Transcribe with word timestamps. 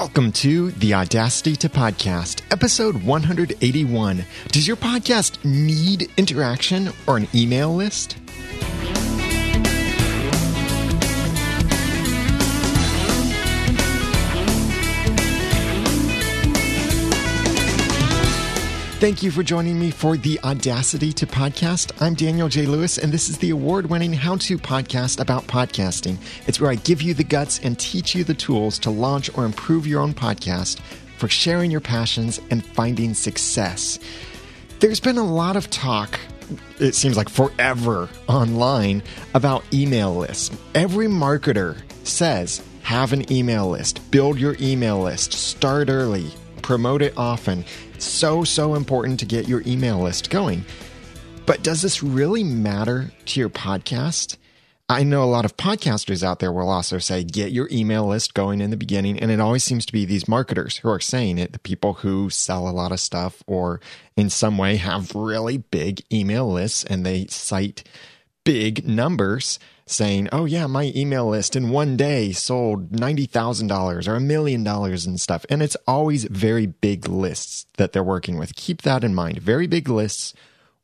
Welcome 0.00 0.32
to 0.32 0.70
the 0.70 0.94
Audacity 0.94 1.54
to 1.56 1.68
Podcast, 1.68 2.40
episode 2.50 3.02
181. 3.02 4.24
Does 4.48 4.66
your 4.66 4.78
podcast 4.78 5.44
need 5.44 6.10
interaction 6.16 6.88
or 7.06 7.18
an 7.18 7.28
email 7.34 7.76
list? 7.76 8.16
Thank 19.00 19.22
you 19.22 19.30
for 19.30 19.42
joining 19.42 19.80
me 19.80 19.90
for 19.90 20.18
the 20.18 20.38
Audacity 20.44 21.10
to 21.14 21.26
Podcast. 21.26 21.90
I'm 22.02 22.12
Daniel 22.12 22.50
J. 22.50 22.66
Lewis, 22.66 22.98
and 22.98 23.10
this 23.10 23.30
is 23.30 23.38
the 23.38 23.48
award 23.48 23.86
winning 23.86 24.12
how 24.12 24.36
to 24.36 24.58
podcast 24.58 25.20
about 25.20 25.46
podcasting. 25.46 26.18
It's 26.46 26.60
where 26.60 26.70
I 26.70 26.74
give 26.74 27.00
you 27.00 27.14
the 27.14 27.24
guts 27.24 27.60
and 27.60 27.78
teach 27.78 28.14
you 28.14 28.24
the 28.24 28.34
tools 28.34 28.78
to 28.80 28.90
launch 28.90 29.30
or 29.38 29.46
improve 29.46 29.86
your 29.86 30.02
own 30.02 30.12
podcast 30.12 30.80
for 31.16 31.28
sharing 31.28 31.70
your 31.70 31.80
passions 31.80 32.42
and 32.50 32.62
finding 32.62 33.14
success. 33.14 33.98
There's 34.80 35.00
been 35.00 35.16
a 35.16 35.24
lot 35.24 35.56
of 35.56 35.70
talk 35.70 36.20
it 36.78 36.94
seems 36.94 37.16
like 37.16 37.30
forever 37.30 38.06
online 38.28 39.02
about 39.32 39.64
email 39.72 40.14
lists. 40.14 40.54
Every 40.74 41.06
marketer 41.06 41.80
says 42.04 42.62
have 42.82 43.14
an 43.14 43.32
email 43.32 43.70
list, 43.70 44.10
build 44.10 44.38
your 44.38 44.56
email 44.60 45.00
list, 45.00 45.32
start 45.32 45.88
early, 45.88 46.30
promote 46.60 47.00
it 47.00 47.14
often. 47.16 47.64
So, 48.00 48.44
so 48.44 48.74
important 48.74 49.20
to 49.20 49.26
get 49.26 49.46
your 49.46 49.62
email 49.66 50.00
list 50.00 50.30
going. 50.30 50.64
But 51.44 51.62
does 51.62 51.82
this 51.82 52.02
really 52.02 52.42
matter 52.42 53.12
to 53.26 53.40
your 53.40 53.50
podcast? 53.50 54.36
I 54.88 55.04
know 55.04 55.22
a 55.22 55.26
lot 55.26 55.44
of 55.44 55.56
podcasters 55.56 56.22
out 56.22 56.40
there 56.40 56.50
will 56.50 56.68
also 56.68 56.98
say, 56.98 57.22
get 57.22 57.52
your 57.52 57.68
email 57.70 58.06
list 58.06 58.34
going 58.34 58.60
in 58.60 58.70
the 58.70 58.76
beginning. 58.76 59.20
And 59.20 59.30
it 59.30 59.38
always 59.38 59.62
seems 59.62 59.86
to 59.86 59.92
be 59.92 60.04
these 60.04 60.26
marketers 60.26 60.78
who 60.78 60.88
are 60.88 60.98
saying 60.98 61.38
it, 61.38 61.52
the 61.52 61.58
people 61.58 61.94
who 61.94 62.30
sell 62.30 62.66
a 62.66 62.70
lot 62.70 62.90
of 62.90 63.00
stuff 63.00 63.42
or 63.46 63.80
in 64.16 64.30
some 64.30 64.58
way 64.58 64.76
have 64.76 65.14
really 65.14 65.58
big 65.58 66.02
email 66.12 66.50
lists 66.50 66.84
and 66.84 67.04
they 67.04 67.26
cite 67.26 67.84
big 68.44 68.88
numbers 68.88 69.58
saying, 69.90 70.28
oh, 70.32 70.44
yeah, 70.44 70.66
my 70.66 70.92
email 70.94 71.28
list 71.28 71.56
in 71.56 71.70
one 71.70 71.96
day 71.96 72.32
sold 72.32 72.90
$90,000 72.92 74.08
or 74.08 74.14
a 74.14 74.20
million 74.20 74.62
dollars 74.62 75.06
and 75.06 75.20
stuff. 75.20 75.44
And 75.50 75.62
it's 75.62 75.76
always 75.86 76.24
very 76.24 76.66
big 76.66 77.08
lists 77.08 77.66
that 77.76 77.92
they're 77.92 78.02
working 78.02 78.38
with. 78.38 78.54
Keep 78.54 78.82
that 78.82 79.04
in 79.04 79.14
mind. 79.14 79.38
Very 79.38 79.66
big 79.66 79.88
lists 79.88 80.34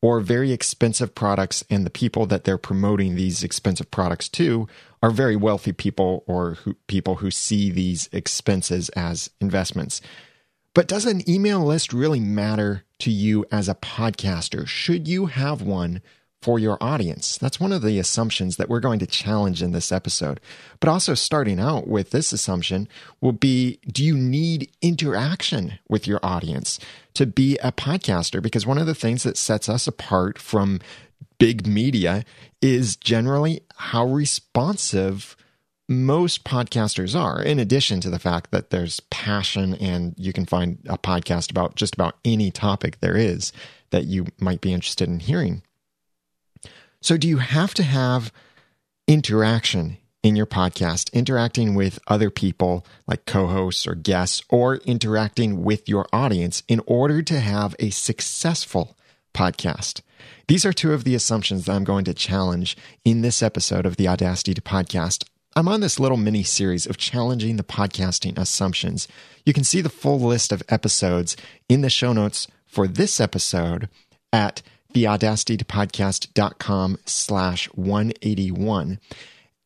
or 0.02 0.20
very 0.20 0.52
expensive 0.52 1.14
products. 1.14 1.64
And 1.70 1.86
the 1.86 1.90
people 1.90 2.26
that 2.26 2.44
they're 2.44 2.58
promoting 2.58 3.14
these 3.14 3.42
expensive 3.42 3.90
products 3.90 4.28
to 4.30 4.68
are 5.02 5.10
very 5.10 5.36
wealthy 5.36 5.72
people 5.72 6.24
or 6.26 6.54
who, 6.54 6.74
people 6.86 7.16
who 7.16 7.30
see 7.30 7.70
these 7.70 8.08
expenses 8.12 8.88
as 8.90 9.30
investments. 9.40 10.00
But 10.74 10.88
does 10.88 11.06
an 11.06 11.28
email 11.28 11.64
list 11.64 11.92
really 11.92 12.20
matter 12.20 12.84
to 12.98 13.10
you 13.10 13.46
as 13.50 13.68
a 13.68 13.74
podcaster? 13.74 14.66
Should 14.66 15.08
you 15.08 15.26
have 15.26 15.62
one 15.62 16.02
for 16.42 16.58
your 16.58 16.78
audience. 16.80 17.38
That's 17.38 17.58
one 17.58 17.72
of 17.72 17.82
the 17.82 17.98
assumptions 17.98 18.56
that 18.56 18.68
we're 18.68 18.80
going 18.80 18.98
to 19.00 19.06
challenge 19.06 19.62
in 19.62 19.72
this 19.72 19.90
episode. 19.90 20.40
But 20.80 20.88
also, 20.88 21.14
starting 21.14 21.58
out 21.58 21.88
with 21.88 22.10
this 22.10 22.32
assumption 22.32 22.88
will 23.20 23.32
be 23.32 23.80
do 23.86 24.04
you 24.04 24.16
need 24.16 24.70
interaction 24.82 25.78
with 25.88 26.06
your 26.06 26.20
audience 26.22 26.78
to 27.14 27.26
be 27.26 27.58
a 27.58 27.72
podcaster? 27.72 28.42
Because 28.42 28.66
one 28.66 28.78
of 28.78 28.86
the 28.86 28.94
things 28.94 29.22
that 29.22 29.36
sets 29.36 29.68
us 29.68 29.86
apart 29.86 30.38
from 30.38 30.80
big 31.38 31.66
media 31.66 32.24
is 32.62 32.96
generally 32.96 33.60
how 33.76 34.06
responsive 34.06 35.36
most 35.88 36.44
podcasters 36.44 37.18
are, 37.18 37.40
in 37.40 37.58
addition 37.58 38.00
to 38.00 38.10
the 38.10 38.18
fact 38.18 38.50
that 38.50 38.70
there's 38.70 39.00
passion 39.10 39.74
and 39.74 40.14
you 40.16 40.32
can 40.32 40.44
find 40.44 40.78
a 40.88 40.98
podcast 40.98 41.50
about 41.50 41.76
just 41.76 41.94
about 41.94 42.16
any 42.24 42.50
topic 42.50 42.98
there 43.00 43.16
is 43.16 43.52
that 43.90 44.04
you 44.04 44.26
might 44.40 44.60
be 44.60 44.72
interested 44.72 45.08
in 45.08 45.20
hearing. 45.20 45.62
So, 47.06 47.16
do 47.16 47.28
you 47.28 47.38
have 47.38 47.72
to 47.74 47.84
have 47.84 48.32
interaction 49.06 49.98
in 50.24 50.34
your 50.34 50.44
podcast, 50.44 51.12
interacting 51.12 51.76
with 51.76 52.00
other 52.08 52.30
people 52.30 52.84
like 53.06 53.26
co 53.26 53.46
hosts 53.46 53.86
or 53.86 53.94
guests, 53.94 54.42
or 54.48 54.78
interacting 54.78 55.62
with 55.62 55.88
your 55.88 56.08
audience 56.12 56.64
in 56.66 56.80
order 56.84 57.22
to 57.22 57.38
have 57.38 57.76
a 57.78 57.90
successful 57.90 58.98
podcast? 59.32 60.00
These 60.48 60.66
are 60.66 60.72
two 60.72 60.92
of 60.94 61.04
the 61.04 61.14
assumptions 61.14 61.66
that 61.66 61.76
I'm 61.76 61.84
going 61.84 62.04
to 62.06 62.12
challenge 62.12 62.76
in 63.04 63.22
this 63.22 63.40
episode 63.40 63.86
of 63.86 63.98
the 63.98 64.08
Audacity 64.08 64.52
to 64.54 64.60
Podcast. 64.60 65.22
I'm 65.54 65.68
on 65.68 65.82
this 65.82 66.00
little 66.00 66.16
mini 66.16 66.42
series 66.42 66.86
of 66.86 66.96
challenging 66.96 67.56
the 67.56 67.62
podcasting 67.62 68.36
assumptions. 68.36 69.06
You 69.44 69.52
can 69.52 69.62
see 69.62 69.80
the 69.80 69.88
full 69.88 70.18
list 70.18 70.50
of 70.50 70.64
episodes 70.68 71.36
in 71.68 71.82
the 71.82 71.88
show 71.88 72.12
notes 72.12 72.48
for 72.66 72.88
this 72.88 73.20
episode 73.20 73.88
at 74.32 74.60
theaudacitytopodcast.com 74.96 76.98
slash 77.04 77.66
181. 77.74 78.98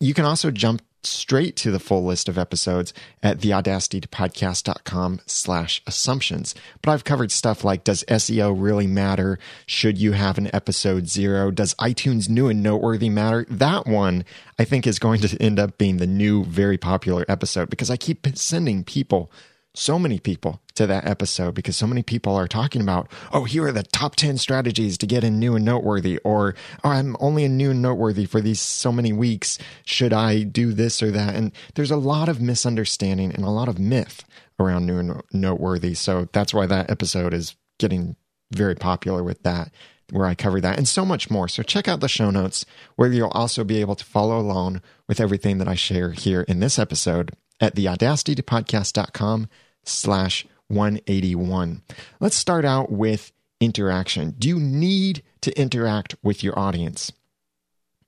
You 0.01 0.15
can 0.15 0.25
also 0.25 0.51
jump 0.51 0.83
straight 1.03 1.57
to 1.57 1.71
the 1.71 1.79
full 1.79 2.05
list 2.05 2.29
of 2.29 2.37
episodes 2.37 2.93
at 3.23 3.39
theaudacitytopodcast.com 3.39 5.21
slash 5.27 5.83
assumptions. 5.87 6.55
But 6.83 6.91
I've 6.91 7.05
covered 7.05 7.33
stuff 7.33 7.65
like 7.65 7.85
does 7.85 8.05
SEO 8.09 8.55
really 8.57 8.87
matter? 8.87 9.39
Should 9.67 9.99
you 9.99 10.13
have 10.13 10.37
an 10.37 10.51
episode 10.53 11.09
zero? 11.09 11.51
Does 11.51 11.75
iTunes 11.75 12.29
new 12.29 12.49
and 12.49 12.63
noteworthy 12.63 13.09
matter? 13.09 13.47
That 13.49 13.87
one 13.87 14.25
I 14.59 14.65
think 14.65 14.87
is 14.87 14.99
going 14.99 15.21
to 15.21 15.41
end 15.41 15.59
up 15.59 15.79
being 15.79 15.99
the 15.99 16.07
new 16.07 16.45
very 16.45 16.77
popular 16.77 17.25
episode 17.29 17.71
because 17.71 17.89
I 17.89 17.97
keep 17.97 18.27
sending 18.37 18.85
people 18.85 19.31
so 19.75 19.99
many 19.99 20.19
people 20.19 20.61
to 20.75 20.87
that 20.87 21.07
episode 21.07 21.55
because 21.55 21.77
so 21.77 21.87
many 21.87 22.03
people 22.03 22.35
are 22.35 22.49
talking 22.49 22.83
about, 22.83 23.09
oh, 23.33 23.45
here 23.45 23.67
are 23.67 23.73
the 23.73 23.83
top 23.83 24.17
10 24.17 24.39
strategies 24.39 24.99
to 24.99 25.07
get 25.07 25.23
in 25.23 25.39
new 25.39 25.55
and 25.55 25.65
noteworthy, 25.65 26.19
or 26.19 26.55
oh, 26.83 26.91
I'm 26.91 27.17
only 27.21 27.45
in 27.45 27.57
new 27.57 27.71
and 27.71 27.83
noteworthy 27.83 28.25
for 28.25 28.41
these 28.41 28.61
so 28.61 28.91
many 28.91 29.13
weeks. 29.13 29.59
Should 29.85 30.13
I 30.13 30.43
do 30.43 30.73
this 30.73 31.03
or 31.03 31.11
that? 31.13 31.35
And 31.35 31.53
there's 31.75 31.91
a 31.91 31.97
lot 31.97 32.29
of 32.29 32.41
misunderstanding 32.41 33.33
and 33.33 33.45
a 33.45 33.51
lot 33.51 33.69
of 33.69 33.79
myth 33.79 34.25
around 34.59 34.87
new 34.87 34.99
and 34.99 35.23
noteworthy. 35.33 35.95
So 35.95 36.29
that's 36.33 36.53
why 36.53 36.67
that 36.67 36.91
episode 36.91 37.33
is 37.33 37.55
getting 37.79 38.17
very 38.53 38.75
popular 38.75 39.23
with 39.23 39.43
that, 39.45 39.71
where 40.11 40.27
I 40.27 40.35
cover 40.35 40.61
that 40.61 40.77
and 40.77 40.89
so 40.89 41.05
much 41.05 41.31
more. 41.31 41.47
So 41.47 41.63
check 41.63 41.87
out 41.87 42.01
the 42.01 42.09
show 42.09 42.31
notes 42.31 42.67
where 42.97 43.13
you'll 43.13 43.29
also 43.29 43.63
be 43.63 43.81
able 43.81 43.95
to 43.95 44.05
follow 44.05 44.39
along 44.39 44.83
with 45.07 45.21
everything 45.21 45.59
that 45.59 45.69
I 45.69 45.77
share 45.77 46.11
here 46.11 46.43
in 46.43 46.61
this 46.61 46.79
episode 46.79 47.31
at 47.61 47.75
theaudacitytopodcast.com 47.77 49.49
slash 49.85 50.47
181. 50.69 51.83
Let's 52.21 52.37
start 52.37 52.65
out 52.65 52.91
with 52.91 53.33
interaction. 53.61 54.35
Do 54.39 54.49
you 54.49 54.59
need 54.59 55.23
to 55.43 55.59
interact 55.59 56.15
with 56.23 56.43
your 56.43 56.59
audience? 56.59 57.13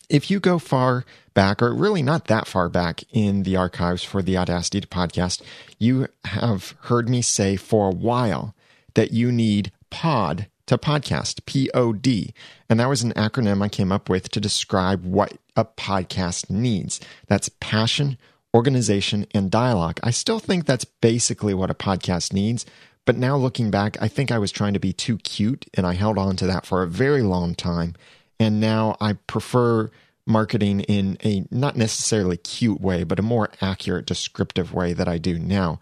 If 0.08 0.30
you 0.30 0.40
go 0.40 0.58
far 0.58 1.04
back, 1.34 1.62
or 1.62 1.74
really 1.74 2.02
not 2.02 2.26
that 2.26 2.46
far 2.46 2.68
back 2.68 3.02
in 3.10 3.44
the 3.44 3.56
archives 3.56 4.02
for 4.02 4.22
the 4.22 4.36
Audacity 4.36 4.80
to 4.80 4.86
podcast, 4.86 5.42
you 5.78 6.08
have 6.24 6.74
heard 6.82 7.08
me 7.08 7.22
say 7.22 7.56
for 7.56 7.88
a 7.88 7.94
while 7.94 8.54
that 8.94 9.12
you 9.12 9.32
need 9.32 9.72
pod 9.90 10.48
to 10.66 10.78
podcast, 10.78 11.44
P 11.46 11.70
O 11.74 11.92
D. 11.92 12.34
And 12.68 12.78
that 12.78 12.88
was 12.88 13.02
an 13.02 13.12
acronym 13.12 13.62
I 13.62 13.68
came 13.68 13.90
up 13.90 14.08
with 14.08 14.30
to 14.30 14.40
describe 14.40 15.04
what 15.04 15.34
a 15.56 15.64
podcast 15.64 16.50
needs. 16.50 17.00
That's 17.26 17.50
passion, 17.60 18.18
organization, 18.54 19.26
and 19.34 19.50
dialogue. 19.50 19.98
I 20.02 20.10
still 20.10 20.38
think 20.38 20.66
that's 20.66 20.84
basically 20.84 21.54
what 21.54 21.70
a 21.70 21.74
podcast 21.74 22.32
needs. 22.32 22.66
But 23.04 23.16
now 23.16 23.36
looking 23.36 23.70
back, 23.70 23.96
I 24.00 24.08
think 24.08 24.30
I 24.30 24.38
was 24.38 24.52
trying 24.52 24.74
to 24.74 24.80
be 24.80 24.92
too 24.92 25.18
cute 25.18 25.66
and 25.74 25.86
I 25.86 25.94
held 25.94 26.18
on 26.18 26.36
to 26.36 26.46
that 26.46 26.66
for 26.66 26.82
a 26.82 26.88
very 26.88 27.22
long 27.22 27.54
time. 27.54 27.94
And 28.38 28.60
now 28.60 28.96
I 29.00 29.14
prefer 29.14 29.90
marketing 30.26 30.80
in 30.80 31.18
a 31.24 31.44
not 31.50 31.76
necessarily 31.76 32.36
cute 32.36 32.80
way, 32.80 33.02
but 33.02 33.18
a 33.18 33.22
more 33.22 33.50
accurate, 33.60 34.06
descriptive 34.06 34.72
way 34.72 34.92
that 34.92 35.08
I 35.08 35.18
do 35.18 35.38
now. 35.38 35.80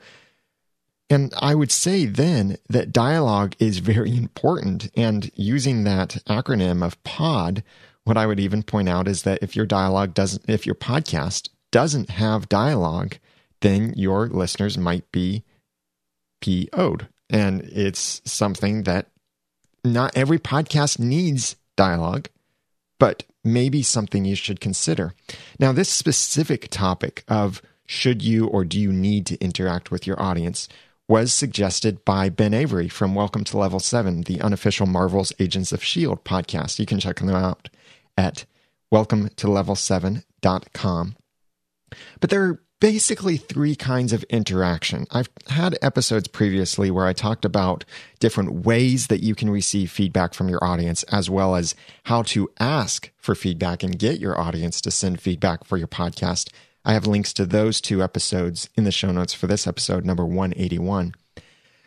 And 1.11 1.35
I 1.41 1.55
would 1.55 1.73
say 1.73 2.07
then 2.07 2.57
that 2.69 2.93
dialogue 2.93 3.55
is 3.59 3.79
very 3.79 4.17
important. 4.17 4.91
And 4.97 5.31
using 5.35 5.85
that 5.85 6.23
acronym 6.27 6.85
of 6.85 7.03
POD, 7.03 7.63
what 8.05 8.17
I 8.17 8.27
would 8.27 8.41
even 8.41 8.63
point 8.63 8.89
out 8.89 9.09
is 9.09 9.23
that 9.23 9.43
if 9.43 9.55
your 9.55 9.67
dialogue 9.67 10.15
doesn't, 10.15 10.49
if 10.49 10.65
your 10.65 10.77
podcast 10.77 11.51
doesn't 11.71 12.11
have 12.11 12.49
dialogue, 12.49 13.19
then 13.61 13.93
your 13.97 14.29
listeners 14.29 14.77
might 14.79 15.11
be 15.13 15.45
PO'd. 16.41 17.09
And 17.29 17.63
it's 17.63 18.21
something 18.25 18.85
that 18.85 19.07
not 19.85 20.17
every 20.17 20.39
podcast 20.39 20.99
needs 20.99 21.57
dialogue, 21.77 22.29
but 22.99 23.25
maybe 23.45 23.83
something 23.83 24.25
you 24.25 24.35
should 24.35 24.61
consider. 24.61 25.15
Now, 25.59 25.73
this 25.73 25.89
specific 25.89 26.69
topic 26.71 27.25
of 27.29 27.63
should 27.87 28.23
you 28.23 28.47
or 28.47 28.65
do 28.65 28.79
you 28.79 28.93
need 28.93 29.27
to 29.27 29.43
interact 29.43 29.91
with 29.91 30.07
your 30.07 30.21
audience 30.21 30.69
was 31.09 31.33
suggested 31.33 32.05
by 32.05 32.29
Ben 32.29 32.55
Avery 32.55 32.89
from 32.89 33.17
Welcome 33.17 33.43
to 33.45 33.59
Level 33.59 33.81
7, 33.81 34.23
the 34.23 34.41
unofficial 34.41 34.87
Marvel's 34.87 35.33
Agents 35.41 35.73
of 35.73 35.81
S.H.I.E.L.D. 35.81 36.21
podcast. 36.25 36.79
You 36.79 36.87
can 36.87 37.01
check 37.01 37.17
them 37.17 37.31
out 37.31 37.69
at 38.17 38.45
welcome 38.93 39.29
to 39.31 39.49
level7.com. 39.49 41.17
But 42.21 42.31
there 42.31 42.45
are 42.45 42.61
basically 42.81 43.37
three 43.37 43.77
kinds 43.77 44.13
of 44.13 44.25
interaction. 44.25 45.07
I've 45.11 45.29
had 45.49 45.79
episodes 45.83 46.29
previously 46.29 46.91
where 46.91 47.07
I 47.07 47.13
talked 47.13 47.45
about 47.45 47.85
different 48.19 48.65
ways 48.65 49.09
that 49.09 49.23
you 49.23 49.35
can 49.35 49.51
receive 49.51 49.91
feedback 49.91 50.33
from 50.33 50.49
your 50.49 50.65
audience, 50.65 51.03
as 51.05 51.29
well 51.29 51.55
as 51.55 51.75
how 52.05 52.23
to 52.23 52.51
ask 52.59 53.11
for 53.19 53.35
feedback 53.35 53.83
and 53.83 53.99
get 53.99 54.19
your 54.19 54.39
audience 54.41 54.81
to 54.81 54.91
send 54.91 55.21
feedback 55.21 55.65
for 55.65 55.77
your 55.77 55.89
podcast. 55.89 56.49
I 56.85 56.95
have 56.95 57.07
links 57.07 57.35
to 57.35 57.45
those 57.45 57.81
two 57.81 58.03
episodes 58.03 58.71
in 58.75 58.85
the 58.85 58.91
show 58.91 59.13
notes 59.13 59.35
for 59.35 59.47
this 59.47 59.67
episode, 59.67 60.07
number 60.07 60.25
181. 60.25 61.15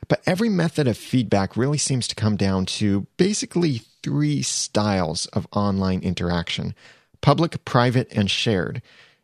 But 0.07 0.21
every 0.27 0.49
method 0.49 0.87
of 0.87 0.97
feedback 0.97 1.57
really 1.57 1.79
seems 1.79 2.07
to 2.07 2.15
come 2.15 2.35
down 2.35 2.65
to 2.67 3.07
basically 3.17 3.81
three 4.03 4.43
styles 4.43 5.25
of 5.27 5.47
online 5.51 6.01
interaction 6.01 6.75
public, 7.21 7.63
private, 7.63 8.11
and 8.11 8.29
shared. 8.29 8.81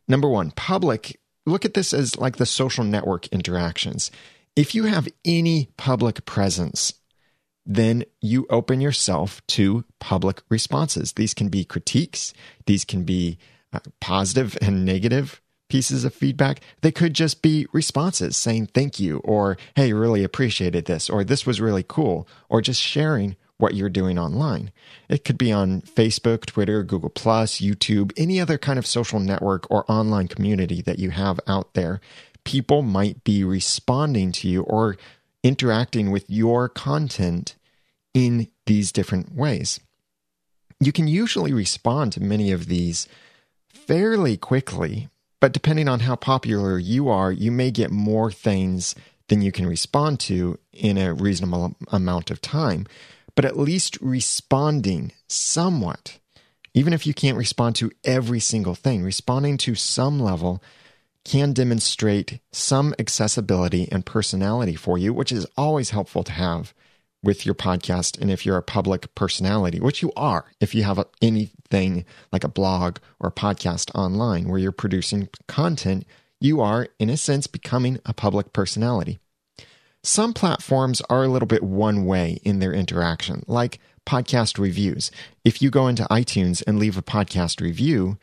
Number 0.10 0.28
one, 0.28 0.52
public 0.52 1.20
look 1.46 1.66
at 1.66 1.74
this 1.74 1.94
as 1.94 2.18
like 2.18 2.38
the 2.38 2.46
social 2.46 2.84
network 2.84 3.28
interactions. 3.28 4.12
If 4.56 4.76
you 4.76 4.86
have 4.86 5.08
any 5.24 5.70
public 5.78 6.26
presence, 6.26 6.94
then 7.66 8.04
you 8.20 8.48
open 8.50 8.82
yourself 8.82 9.46
to 9.48 9.86
public 10.00 10.42
responses. 10.50 11.14
These 11.14 11.34
can 11.34 11.50
be 11.50 11.64
critiques, 11.64 12.34
these 12.66 12.84
can 12.84 13.04
be 13.04 13.38
uh, 13.72 13.80
positive 14.02 14.58
and 14.62 14.84
negative 14.84 15.42
pieces 15.70 16.04
of 16.04 16.16
feedback. 16.16 16.62
They 16.82 16.92
could 16.92 17.14
just 17.14 17.44
be 17.44 17.68
responses 17.72 18.36
saying 18.36 18.70
thank 18.74 19.00
you, 19.00 19.20
or 19.20 19.58
hey, 19.76 19.94
really 19.94 20.24
appreciated 20.24 20.86
this, 20.86 21.10
or 21.10 21.24
this 21.24 21.46
was 21.46 21.62
really 21.62 21.86
cool, 21.88 22.28
or 22.50 22.62
just 22.62 22.82
sharing 22.82 23.36
what 23.60 23.76
you're 23.76 23.90
doing 23.90 24.18
online. 24.18 24.72
It 25.10 25.24
could 25.24 25.38
be 25.38 25.52
on 25.52 25.82
Facebook, 25.82 26.46
Twitter, 26.46 26.82
Google, 26.82 27.10
YouTube, 27.12 28.12
any 28.18 28.40
other 28.40 28.58
kind 28.58 28.80
of 28.80 28.88
social 28.88 29.20
network 29.20 29.70
or 29.70 29.90
online 29.92 30.28
community 30.30 30.82
that 30.82 30.98
you 30.98 31.12
have 31.12 31.40
out 31.46 31.74
there. 31.74 32.00
People 32.46 32.82
might 32.82 33.24
be 33.24 33.44
responding 33.44 34.32
to 34.32 34.48
you 34.48 34.64
or 34.64 34.98
interacting 35.44 36.10
with 36.10 36.30
your 36.30 36.70
content 36.70 37.56
in 38.14 38.48
these 38.66 38.92
different 38.94 39.36
ways. 39.36 39.80
You 40.80 40.94
can 40.94 41.10
usually 41.10 41.52
respond 41.52 42.14
to 42.14 42.24
many 42.24 42.52
of 42.52 42.68
these 42.68 43.08
fairly 43.68 44.38
quickly, 44.38 45.10
but 45.42 45.52
depending 45.52 45.90
on 45.90 46.02
how 46.02 46.16
popular 46.16 46.80
you 46.80 47.10
are, 47.10 47.32
you 47.32 47.52
may 47.52 47.72
get 47.72 47.92
more 47.92 48.32
things 48.32 48.96
than 49.28 49.42
you 49.42 49.52
can 49.52 49.68
respond 49.68 50.22
to 50.22 50.58
in 50.72 50.98
a 50.98 51.14
reasonable 51.14 51.76
amount 51.92 52.32
of 52.32 52.42
time 52.42 52.88
but 53.40 53.46
at 53.46 53.58
least 53.58 53.98
responding 54.02 55.14
somewhat. 55.30 56.20
Even 56.74 56.92
if 56.92 57.08
you 57.08 57.14
can't 57.14 57.38
respond 57.38 57.74
to 57.74 57.90
every 58.04 58.42
single 58.42 58.76
thing, 58.76 59.02
responding 59.02 59.56
to 59.58 59.76
some 59.76 60.20
level 60.20 60.62
can 61.24 61.54
demonstrate 61.54 62.42
some 62.52 62.94
accessibility 63.00 63.88
and 63.94 64.06
personality 64.06 64.76
for 64.76 64.98
you, 64.98 65.14
which 65.14 65.32
is 65.32 65.48
always 65.56 65.92
helpful 65.92 66.22
to 66.22 66.34
have 66.34 66.74
with 67.24 67.46
your 67.46 67.56
podcast. 67.56 68.20
And 68.20 68.30
if 68.30 68.46
you're 68.46 68.58
a 68.58 68.62
public 68.62 69.16
personality, 69.16 69.80
which 69.80 70.02
you 70.02 70.12
are, 70.18 70.44
if 70.60 70.76
you 70.76 70.84
have 70.84 71.02
anything 71.22 72.04
like 72.34 72.44
a 72.44 72.50
blog 72.50 72.98
or 73.22 73.30
a 73.30 73.32
podcast 73.32 73.90
online 73.96 74.50
where 74.50 74.60
you're 74.60 74.74
producing 74.74 75.30
content, 75.48 76.06
you 76.42 76.60
are, 76.60 76.90
in 77.00 77.10
a 77.10 77.16
sense, 77.16 77.48
becoming 77.48 78.00
a 78.06 78.14
public 78.14 78.52
personality. 78.52 79.22
Some 80.04 80.34
platforms 80.34 81.02
are 81.10 81.24
a 81.24 81.28
little 81.28 81.48
bit 81.48 81.64
one 81.64 82.06
way 82.06 82.40
in 82.44 82.60
their 82.60 82.74
interaction, 82.74 83.44
like 83.48 83.80
podcast 84.06 84.58
reviews. 84.58 85.12
If 85.44 85.62
you 85.62 85.70
go 85.70 85.88
into 85.88 86.04
iTunes 86.06 86.64
and 86.66 86.80
leave 86.80 86.98
a 86.98 87.02
podcast 87.02 87.62
review, 87.62 88.18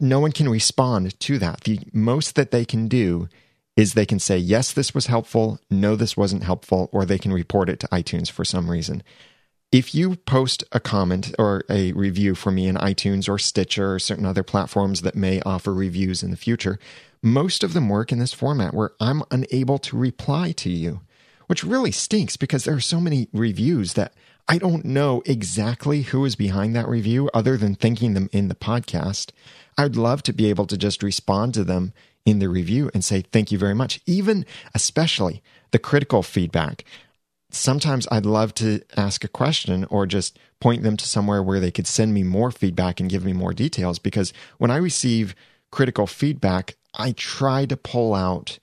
no 0.00 0.20
one 0.20 0.32
can 0.32 0.48
respond 0.48 1.18
to 1.20 1.38
that. 1.38 1.62
The 1.62 1.80
most 1.92 2.34
that 2.34 2.50
they 2.50 2.64
can 2.64 2.88
do 2.88 3.28
is 3.76 3.92
they 3.92 4.06
can 4.06 4.18
say, 4.18 4.38
yes, 4.38 4.72
this 4.72 4.94
was 4.94 5.06
helpful, 5.06 5.58
no, 5.70 5.96
this 5.96 6.16
wasn't 6.16 6.44
helpful, 6.44 6.88
or 6.92 7.04
they 7.04 7.18
can 7.18 7.32
report 7.32 7.68
it 7.68 7.80
to 7.80 7.88
iTunes 7.88 8.30
for 8.30 8.44
some 8.44 8.70
reason. 8.70 9.02
If 9.70 9.94
you 9.94 10.16
post 10.16 10.64
a 10.72 10.80
comment 10.80 11.34
or 11.38 11.64
a 11.70 11.92
review 11.92 12.34
for 12.34 12.50
me 12.50 12.66
in 12.66 12.76
iTunes 12.76 13.28
or 13.28 13.38
Stitcher 13.38 13.94
or 13.94 13.98
certain 13.98 14.26
other 14.26 14.42
platforms 14.42 15.00
that 15.00 15.14
may 15.14 15.40
offer 15.42 15.72
reviews 15.72 16.22
in 16.22 16.30
the 16.30 16.36
future, 16.36 16.78
most 17.22 17.62
of 17.62 17.72
them 17.72 17.88
work 17.88 18.10
in 18.10 18.18
this 18.18 18.32
format 18.32 18.74
where 18.74 18.92
I'm 19.00 19.22
unable 19.30 19.78
to 19.78 19.96
reply 19.96 20.52
to 20.52 20.70
you, 20.70 21.00
which 21.46 21.64
really 21.64 21.92
stinks 21.92 22.36
because 22.36 22.64
there 22.64 22.74
are 22.74 22.80
so 22.80 23.00
many 23.00 23.28
reviews 23.32 23.94
that 23.94 24.12
I 24.48 24.58
don't 24.58 24.84
know 24.84 25.22
exactly 25.24 26.02
who 26.02 26.24
is 26.24 26.34
behind 26.34 26.74
that 26.74 26.88
review 26.88 27.30
other 27.32 27.56
than 27.56 27.76
thinking 27.76 28.14
them 28.14 28.28
in 28.32 28.48
the 28.48 28.56
podcast. 28.56 29.30
I'd 29.78 29.96
love 29.96 30.22
to 30.24 30.32
be 30.32 30.50
able 30.50 30.66
to 30.66 30.76
just 30.76 31.02
respond 31.02 31.54
to 31.54 31.64
them 31.64 31.92
in 32.24 32.40
the 32.40 32.48
review 32.48 32.90
and 32.92 33.04
say 33.04 33.22
thank 33.22 33.52
you 33.52 33.58
very 33.58 33.74
much, 33.74 34.00
even 34.04 34.44
especially 34.74 35.42
the 35.70 35.78
critical 35.78 36.22
feedback. 36.22 36.84
Sometimes 37.50 38.08
I'd 38.10 38.26
love 38.26 38.54
to 38.56 38.80
ask 38.96 39.24
a 39.24 39.28
question 39.28 39.84
or 39.84 40.06
just 40.06 40.38
point 40.58 40.82
them 40.82 40.96
to 40.96 41.06
somewhere 41.06 41.42
where 41.42 41.60
they 41.60 41.70
could 41.70 41.86
send 41.86 42.14
me 42.14 42.22
more 42.22 42.50
feedback 42.50 42.98
and 42.98 43.10
give 43.10 43.24
me 43.24 43.32
more 43.32 43.52
details 43.52 43.98
because 43.98 44.32
when 44.58 44.70
I 44.70 44.76
receive 44.76 45.34
critical 45.70 46.06
feedback, 46.06 46.76
I 46.94 47.12
try 47.12 47.66
to 47.66 47.76
pull 47.76 48.14
out 48.14 48.58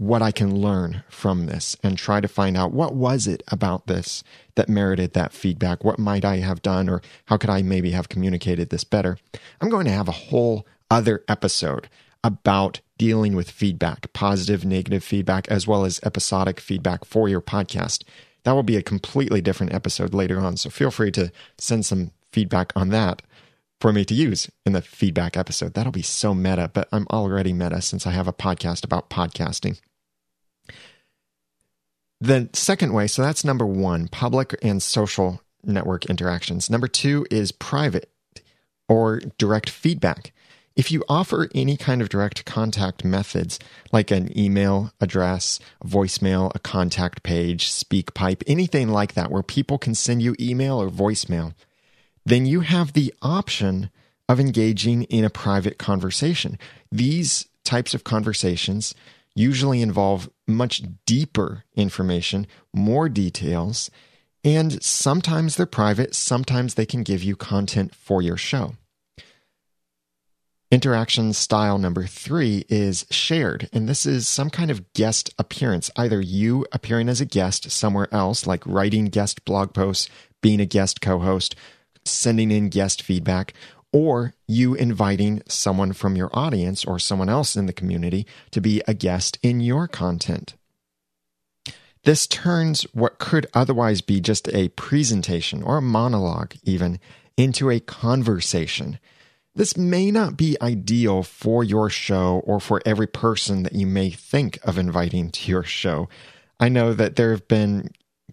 what 0.00 0.22
I 0.22 0.32
can 0.32 0.56
learn 0.56 1.04
from 1.10 1.44
this 1.44 1.76
and 1.82 1.98
try 1.98 2.22
to 2.22 2.28
find 2.28 2.56
out 2.56 2.72
what 2.72 2.94
was 2.94 3.26
it 3.26 3.42
about 3.48 3.86
this 3.86 4.24
that 4.54 4.68
merited 4.68 5.12
that 5.12 5.32
feedback? 5.32 5.84
What 5.84 5.98
might 5.98 6.24
I 6.24 6.38
have 6.38 6.62
done 6.62 6.88
or 6.88 7.02
how 7.26 7.36
could 7.36 7.50
I 7.50 7.60
maybe 7.60 7.90
have 7.90 8.08
communicated 8.08 8.70
this 8.70 8.82
better? 8.82 9.18
I'm 9.60 9.68
going 9.68 9.84
to 9.84 9.92
have 9.92 10.08
a 10.08 10.12
whole 10.12 10.66
other 10.90 11.22
episode 11.28 11.90
about 12.24 12.80
dealing 12.96 13.36
with 13.36 13.50
feedback, 13.50 14.10
positive, 14.14 14.64
negative 14.64 15.04
feedback, 15.04 15.48
as 15.48 15.66
well 15.66 15.84
as 15.84 16.00
episodic 16.02 16.60
feedback 16.60 17.04
for 17.04 17.28
your 17.28 17.42
podcast. 17.42 18.02
That 18.44 18.52
will 18.52 18.62
be 18.62 18.76
a 18.76 18.82
completely 18.82 19.42
different 19.42 19.74
episode 19.74 20.14
later 20.14 20.40
on. 20.40 20.56
So 20.56 20.70
feel 20.70 20.90
free 20.90 21.10
to 21.12 21.30
send 21.58 21.84
some 21.84 22.12
feedback 22.32 22.72
on 22.74 22.88
that 22.90 23.20
for 23.80 23.92
me 23.92 24.04
to 24.04 24.14
use 24.14 24.50
in 24.66 24.72
the 24.72 24.82
feedback 24.82 25.36
episode. 25.36 25.74
That'll 25.74 25.92
be 25.92 26.02
so 26.02 26.34
meta, 26.34 26.70
but 26.72 26.88
I'm 26.92 27.06
already 27.10 27.52
meta 27.52 27.80
since 27.80 28.06
I 28.06 28.10
have 28.10 28.28
a 28.28 28.32
podcast 28.32 28.84
about 28.84 29.08
podcasting. 29.08 29.80
The 32.20 32.50
second 32.52 32.92
way, 32.92 33.06
so 33.06 33.22
that's 33.22 33.44
number 33.44 33.64
one 33.64 34.06
public 34.08 34.54
and 34.62 34.82
social 34.82 35.40
network 35.64 36.04
interactions. 36.06 36.68
Number 36.68 36.86
two 36.86 37.26
is 37.30 37.50
private 37.50 38.10
or 38.88 39.20
direct 39.38 39.70
feedback. 39.70 40.32
If 40.76 40.92
you 40.92 41.02
offer 41.08 41.48
any 41.54 41.76
kind 41.76 42.02
of 42.02 42.10
direct 42.10 42.44
contact 42.44 43.04
methods, 43.04 43.58
like 43.90 44.10
an 44.10 44.36
email 44.38 44.92
address, 45.00 45.58
voicemail, 45.84 46.52
a 46.54 46.58
contact 46.58 47.22
page, 47.22 47.70
SpeakPipe, 47.70 48.42
anything 48.46 48.88
like 48.88 49.14
that, 49.14 49.30
where 49.30 49.42
people 49.42 49.78
can 49.78 49.94
send 49.94 50.22
you 50.22 50.36
email 50.38 50.80
or 50.80 50.88
voicemail, 50.88 51.54
then 52.24 52.46
you 52.46 52.60
have 52.60 52.92
the 52.92 53.12
option 53.22 53.90
of 54.28 54.38
engaging 54.38 55.04
in 55.04 55.24
a 55.24 55.30
private 55.30 55.78
conversation. 55.78 56.58
These 56.92 57.48
types 57.64 57.94
of 57.94 58.04
conversations 58.04 58.94
usually 59.34 59.82
involve 59.82 60.30
much 60.46 60.82
deeper 61.06 61.64
information, 61.74 62.46
more 62.72 63.08
details, 63.08 63.90
and 64.42 64.82
sometimes 64.82 65.56
they're 65.56 65.66
private, 65.66 66.14
sometimes 66.14 66.74
they 66.74 66.86
can 66.86 67.02
give 67.02 67.22
you 67.22 67.36
content 67.36 67.94
for 67.94 68.22
your 68.22 68.36
show. 68.36 68.74
Interaction 70.70 71.32
style 71.32 71.78
number 71.78 72.06
three 72.06 72.64
is 72.68 73.04
shared, 73.10 73.68
and 73.72 73.88
this 73.88 74.06
is 74.06 74.28
some 74.28 74.50
kind 74.50 74.70
of 74.70 74.92
guest 74.92 75.34
appearance, 75.36 75.90
either 75.96 76.20
you 76.20 76.64
appearing 76.70 77.08
as 77.08 77.20
a 77.20 77.24
guest 77.24 77.72
somewhere 77.72 78.06
else, 78.12 78.46
like 78.46 78.64
writing 78.64 79.06
guest 79.06 79.44
blog 79.44 79.74
posts, 79.74 80.08
being 80.40 80.60
a 80.60 80.66
guest 80.66 81.00
co 81.00 81.18
host, 81.18 81.56
sending 82.04 82.50
in 82.50 82.68
guest 82.68 83.02
feedback, 83.02 83.54
or 83.92 84.34
you 84.46 84.74
inviting 84.74 85.42
someone 85.48 85.92
from 85.92 86.16
your 86.16 86.30
audience 86.32 86.84
or 86.84 86.98
someone 86.98 87.28
else 87.28 87.56
in 87.56 87.66
the 87.66 87.72
community 87.72 88.26
to 88.50 88.60
be 88.60 88.82
a 88.86 88.94
guest 88.94 89.38
in 89.42 89.60
your 89.60 89.88
content. 89.88 90.54
This 92.04 92.26
turns 92.26 92.82
what 92.94 93.18
could 93.18 93.46
otherwise 93.52 94.00
be 94.00 94.20
just 94.20 94.48
a 94.54 94.68
presentation 94.70 95.62
or 95.62 95.78
a 95.78 95.82
monologue, 95.82 96.54
even, 96.62 96.98
into 97.36 97.70
a 97.70 97.80
conversation. 97.80 98.98
This 99.54 99.76
may 99.76 100.10
not 100.10 100.36
be 100.36 100.56
ideal 100.62 101.22
for 101.22 101.62
your 101.62 101.90
show 101.90 102.42
or 102.46 102.60
for 102.60 102.80
every 102.86 103.06
person 103.06 103.64
that 103.64 103.74
you 103.74 103.86
may 103.86 104.10
think 104.10 104.58
of 104.62 104.78
inviting 104.78 105.30
to 105.30 105.50
your 105.50 105.64
show. 105.64 106.08
I 106.58 106.68
know 106.68 106.94
that 106.94 107.16
there 107.16 107.32
have 107.32 107.48
been 107.48 107.90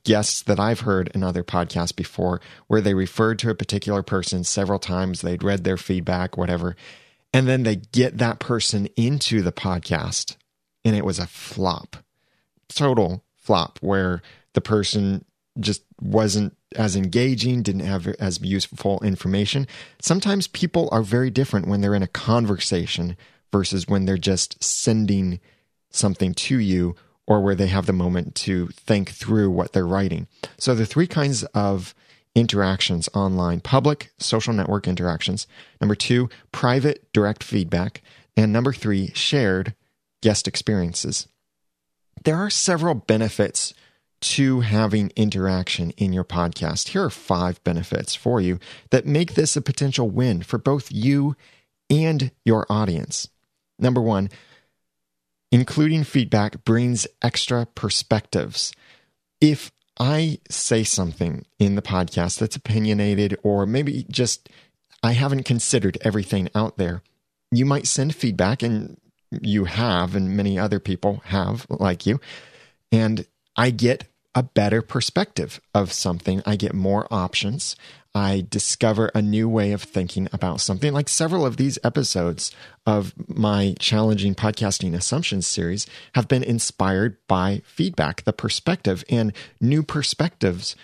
guests 0.08 0.42
that 0.44 0.58
I've 0.58 0.80
heard 0.80 1.12
in 1.14 1.22
other 1.22 1.44
podcasts 1.44 1.94
before 1.94 2.40
where 2.68 2.80
they 2.80 2.94
referred 2.94 3.40
to 3.40 3.50
a 3.50 3.56
particular 3.56 4.02
person 4.02 4.46
several 4.46 4.80
times, 4.80 5.20
they'd 5.20 5.44
read 5.44 5.66
their 5.66 5.76
feedback, 5.76 6.38
whatever, 6.38 6.78
and 7.34 7.46
then 7.46 7.64
they 7.64 7.76
get 7.76 8.18
that 8.18 8.40
person 8.40 8.88
into 8.96 9.42
the 9.42 9.52
podcast 9.52 10.38
and 10.86 10.96
it 10.96 11.04
was 11.04 11.20
a 11.20 11.28
flop. 11.28 11.98
Total 12.70 13.22
flop 13.36 13.80
where 13.82 14.22
the 14.54 14.62
person 14.62 15.26
just 15.60 15.84
wasn't 16.02 16.56
as 16.78 16.96
engaging, 16.96 17.62
didn't 17.62 17.82
have 17.82 18.08
as 18.08 18.40
useful 18.40 19.02
information. 19.04 19.68
Sometimes 20.02 20.48
people 20.48 20.88
are 20.94 21.04
very 21.04 21.30
different 21.30 21.68
when 21.68 21.82
they're 21.82 21.96
in 21.96 22.02
a 22.04 22.08
conversation 22.08 23.18
versus 23.52 23.90
when 23.90 24.06
they're 24.06 24.18
just 24.18 24.64
sending 24.64 25.42
something 25.90 26.34
to 26.34 26.60
you 26.60 26.96
or 27.28 27.42
where 27.42 27.56
they 27.56 27.68
have 27.68 27.86
the 27.86 27.94
moment 27.94 28.34
to 28.34 28.68
think 28.68 29.12
through 29.12 29.52
what 29.52 29.74
they're 29.74 29.86
writing. 29.86 30.28
So 30.58 30.74
the 30.74 30.86
three 30.86 31.08
kinds 31.08 31.44
of 31.54 31.94
interactions 32.34 33.10
online 33.14 33.60
public 33.60 34.12
social 34.18 34.54
network 34.54 34.88
interactions. 34.88 35.48
Number 35.82 35.96
two, 35.96 36.30
private 36.52 37.12
direct 37.12 37.44
feedback. 37.44 38.02
And 38.36 38.54
number 38.54 38.72
three, 38.72 39.12
shared 39.14 39.74
guest 40.22 40.48
experiences. 40.48 41.28
There 42.24 42.38
are 42.38 42.50
several 42.50 42.94
benefits 42.94 43.74
to 44.20 44.62
having 44.62 45.12
interaction 45.16 45.92
in 45.92 46.14
your 46.14 46.24
podcast. 46.24 46.90
Here 46.90 47.04
are 47.04 47.10
five 47.10 47.64
benefits 47.64 48.16
for 48.16 48.42
you 48.42 48.60
that 48.90 49.06
make 49.06 49.34
this 49.34 49.56
a 49.56 49.62
potential 49.62 50.10
win 50.10 50.42
for 50.42 50.58
both 50.58 50.92
you 50.92 51.36
and 51.90 52.32
your 52.44 52.66
audience. 52.70 53.30
Number 53.80 54.02
one, 54.02 54.30
including 55.52 56.04
feedback 56.04 56.64
brings 56.64 57.08
extra 57.22 57.66
perspectives. 57.66 58.74
If 59.40 59.72
I 60.00 60.40
say 60.50 60.84
something 60.84 61.46
in 61.60 61.76
the 61.76 61.82
podcast 61.82 62.40
that's 62.40 62.56
opinionated, 62.56 63.38
or 63.44 63.66
maybe 63.66 64.06
just 64.10 64.50
I 65.02 65.14
haven't 65.14 65.44
considered 65.44 65.98
everything 66.02 66.50
out 66.54 66.78
there, 66.78 67.02
you 67.52 67.66
might 67.66 67.88
send 67.88 68.16
feedback, 68.16 68.62
and 68.62 68.98
you 69.32 69.66
have, 69.66 70.16
and 70.16 70.36
many 70.36 70.60
other 70.60 70.80
people 70.80 71.22
have, 71.26 71.66
like 71.70 72.06
you. 72.06 72.20
And 72.92 73.26
I 73.56 73.70
get 73.72 74.08
a 74.38 74.44
better 74.44 74.84
perspective 74.84 75.60
of 75.74 75.92
something. 75.92 76.44
I 76.46 76.58
get 76.58 76.76
more 76.76 77.08
options. 77.10 77.76
I 78.14 78.46
discover 78.48 79.10
a 79.16 79.22
new 79.22 79.50
way 79.50 79.72
of 79.72 79.82
thinking 79.82 80.30
about 80.32 80.62
something. 80.62 80.94
Like 80.94 81.10
several 81.10 81.44
of 81.44 81.58
these 81.58 81.80
episodes 81.84 82.52
of 82.86 83.16
my 83.28 83.74
challenging 83.80 84.36
podcasting 84.36 84.94
assumptions 84.94 85.48
series 85.48 85.88
have 86.14 86.28
been 86.28 86.44
inspired 86.44 87.18
by 87.28 87.64
feedback, 87.66 88.26
the 88.26 88.34
perspective, 88.34 89.04
and 89.10 89.34
new 89.60 89.82
perspectives 89.82 90.76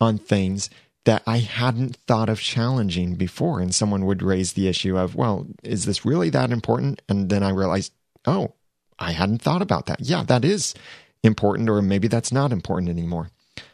on 0.00 0.16
things 0.16 0.70
that 1.04 1.22
I 1.26 1.38
hadn't 1.38 1.96
thought 2.06 2.30
of 2.30 2.40
challenging 2.40 3.16
before. 3.16 3.60
And 3.60 3.74
someone 3.74 4.06
would 4.06 4.22
raise 4.22 4.54
the 4.54 4.68
issue 4.68 4.96
of, 4.96 5.14
well, 5.14 5.46
is 5.62 5.84
this 5.84 6.06
really 6.06 6.30
that 6.30 6.50
important? 6.50 7.02
And 7.10 7.28
then 7.28 7.42
I 7.42 7.50
realized, 7.50 7.92
oh, 8.24 8.54
I 8.98 9.12
hadn't 9.12 9.42
thought 9.42 9.60
about 9.60 9.84
that. 9.86 10.00
Yeah, 10.00 10.22
that 10.22 10.46
is 10.46 10.74
important, 11.22 11.68
or 11.68 11.80
maybe 11.82 12.08
that's 12.08 12.32
not 12.32 12.52
important 12.52 12.90
anymore. 12.90 13.30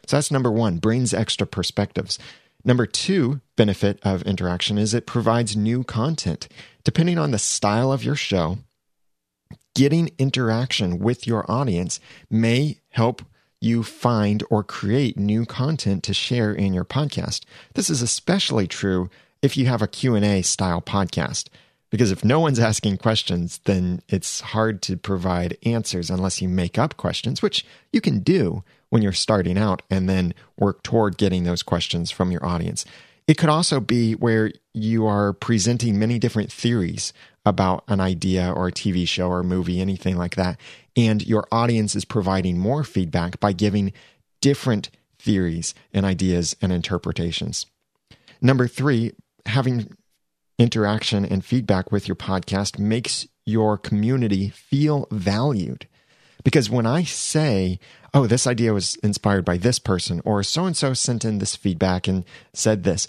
So 0.07 0.17
that's 0.17 0.31
number 0.31 0.51
one, 0.51 0.79
brings 0.79 1.13
extra 1.13 1.47
perspectives. 1.47 2.19
Number 2.65 2.87
two 2.87 3.41
benefit 3.57 3.99
of 4.03 4.23
interaction 4.23 4.79
is 4.79 4.95
it 4.95 5.07
provides 5.07 5.57
new 5.57 5.85
content. 5.85 6.49
Depending 6.85 7.19
on 7.19 7.31
the 7.31 7.39
style 7.39 7.93
of 7.93 8.05
your 8.05 8.17
show, 8.17 8.59
getting 9.75 10.11
interaction 10.19 10.99
with 10.99 11.27
your 11.27 11.51
audience 11.51 12.01
may 12.31 12.79
help 12.91 13.23
you 13.61 13.83
find 13.83 14.43
or 14.51 14.63
create 14.63 15.19
new 15.19 15.45
content 15.45 16.03
to 16.05 16.15
share 16.15 16.53
in 16.53 16.73
your 16.73 16.85
podcast. 16.85 17.45
This 17.75 17.91
is 17.91 18.03
especially 18.03 18.67
true 18.67 19.11
if 19.43 19.57
you 19.57 19.67
have 19.67 19.83
a 19.83 19.89
Q&A 19.89 20.43
style 20.43 20.81
podcast. 20.81 21.49
Because 21.91 22.13
if 22.13 22.25
no 22.25 22.39
one's 22.41 22.59
asking 22.59 22.99
questions, 22.99 23.61
then 23.65 24.03
it's 24.09 24.41
hard 24.41 24.83
to 24.83 24.97
provide 24.97 25.57
answers 25.65 26.11
unless 26.11 26.43
you 26.43 26.49
make 26.49 26.79
up 26.79 26.97
questions, 26.97 27.41
which 27.41 27.65
you 27.93 28.01
can 28.01 28.21
do 28.21 28.63
when 28.91 29.03
you're 29.03 29.13
starting 29.13 29.57
out 29.57 29.83
and 29.91 30.09
then 30.09 30.35
work 30.59 30.83
toward 30.83 31.17
getting 31.17 31.45
those 31.45 31.63
questions 31.63 32.11
from 32.11 32.31
your 32.31 32.45
audience. 32.45 32.85
It 33.27 33.37
could 33.37 33.49
also 33.51 33.81
be 33.81 34.15
where 34.15 34.53
you 34.73 35.07
are 35.07 35.35
presenting 35.35 35.99
many 35.99 36.19
different 36.19 36.51
theories 36.51 37.13
about 37.45 37.85
an 37.89 38.01
idea 38.01 38.53
or 38.53 38.69
a 38.69 38.73
TV 38.73 39.07
show 39.07 39.29
or 39.29 39.43
movie, 39.43 39.81
anything 39.81 40.17
like 40.17 40.37
that. 40.37 40.59
And 40.97 41.27
your 41.27 41.47
audience 41.53 41.95
is 41.95 42.05
providing 42.05 42.59
more 42.59 42.85
feedback 42.85 43.39
by 43.41 43.53
giving 43.53 43.93
different 44.41 44.91
theories 45.19 45.75
and 45.93 46.07
ideas 46.07 46.57
and 46.63 46.73
interpretations. 46.73 47.67
Number 48.41 48.67
three, 48.67 49.13
having 49.47 49.95
interaction 50.59 51.25
and 51.25 51.45
feedback 51.45 51.93
with 51.93 52.09
your 52.09 52.17
podcast 52.17 52.79
makes 52.79 53.27
your 53.47 53.79
community 53.79 54.51
feel 54.51 55.07
valued. 55.11 55.87
Because 56.45 56.71
when 56.71 56.87
I 56.87 57.03
say, 57.05 57.79
oh, 58.15 58.27
this 58.27 58.47
idea 58.47 58.73
was 58.73 58.97
inspired 58.97 59.45
by 59.45 59.57
this 59.57 59.79
person, 59.79 60.21
or 60.25 60.43
so 60.43 60.65
and 60.65 60.77
so 60.77 60.95
sent 60.95 61.25
in 61.25 61.39
this 61.39 61.57
feedback 61.57 62.09
and 62.09 62.25
said 62.53 62.85
this, 62.85 63.07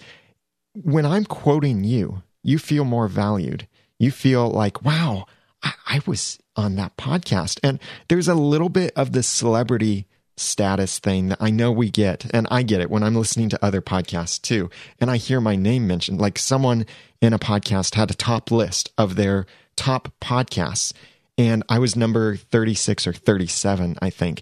when 0.74 1.06
I'm 1.06 1.26
quoting 1.26 1.84
you, 1.84 2.24
you 2.44 2.60
feel 2.60 2.86
more 2.86 3.08
valued. 3.08 3.68
You 3.98 4.12
feel 4.12 4.50
like, 4.50 4.84
wow, 4.84 5.26
I, 5.64 5.74
I 5.88 6.02
was 6.06 6.40
on 6.56 6.76
that 6.76 6.98
podcast. 6.98 7.60
And 7.64 7.80
there's 8.08 8.28
a 8.28 8.36
little 8.36 8.70
bit 8.70 8.94
of 8.96 9.12
the 9.12 9.24
celebrity 9.24 10.08
status 10.40 11.00
thing 11.00 11.30
that 11.30 11.42
I 11.42 11.50
know 11.50 11.72
we 11.72 11.90
get, 11.90 12.26
and 12.34 12.48
I 12.50 12.64
get 12.64 12.82
it 12.82 12.90
when 12.90 13.04
I'm 13.04 13.16
listening 13.16 13.50
to 13.50 13.66
other 13.66 13.82
podcasts 13.82 14.42
too, 14.42 14.70
and 15.00 15.12
I 15.12 15.18
hear 15.18 15.42
my 15.42 15.56
name 15.56 15.88
mentioned. 15.88 16.20
Like 16.20 16.38
someone 16.38 16.86
in 17.22 17.34
a 17.34 17.40
podcast 17.40 17.96
had 17.96 18.12
a 18.12 18.16
top 18.16 18.52
list 18.52 18.92
of 18.98 19.16
their 19.16 19.46
top 19.76 20.14
podcasts, 20.22 20.94
and 21.38 21.64
I 21.70 21.80
was 21.80 21.96
number 21.96 22.36
36 22.36 23.08
or 23.08 23.14
37, 23.14 23.98
I 24.02 24.10
think, 24.10 24.42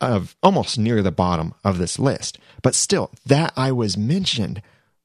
of 0.00 0.36
almost 0.42 0.78
near 0.78 1.02
the 1.02 1.12
bottom 1.12 1.54
of 1.64 1.78
this 1.78 1.98
list. 1.98 2.38
But 2.62 2.74
still, 2.74 3.10
that 3.26 3.52
I 3.56 3.72
was 3.72 3.96
mentioned 3.96 4.62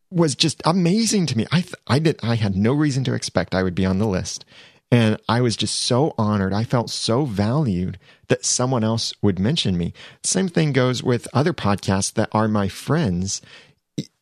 was 0.10 0.36
just 0.36 0.62
amazing 0.66 1.26
to 1.28 1.38
me. 1.38 1.48
I 1.52 1.62
th- 1.62 1.76
I 1.88 2.00
did 2.00 2.20
I 2.22 2.36
had 2.36 2.56
no 2.56 2.74
reason 2.74 3.04
to 3.06 3.14
expect 3.14 3.56
I 3.56 3.64
would 3.64 3.76
be 3.76 3.86
on 3.86 4.00
the 4.00 4.08
list. 4.08 4.46
And 4.94 5.20
I 5.28 5.42
was 5.42 5.58
just 5.58 5.74
so 5.80 6.14
honored. 6.20 6.54
I 6.54 6.64
felt 6.64 6.92
so 6.92 7.26
valued 7.26 7.98
that 8.28 8.46
someone 8.46 8.84
else 8.84 9.12
would 9.24 9.40
mention 9.40 9.76
me. 9.76 9.92
Same 10.24 10.48
thing 10.48 10.72
goes 10.72 11.02
with 11.02 11.28
other 11.34 11.52
podcasts 11.52 12.14
that 12.14 12.30
are 12.32 12.48
my 12.48 12.68
friends, 12.68 13.42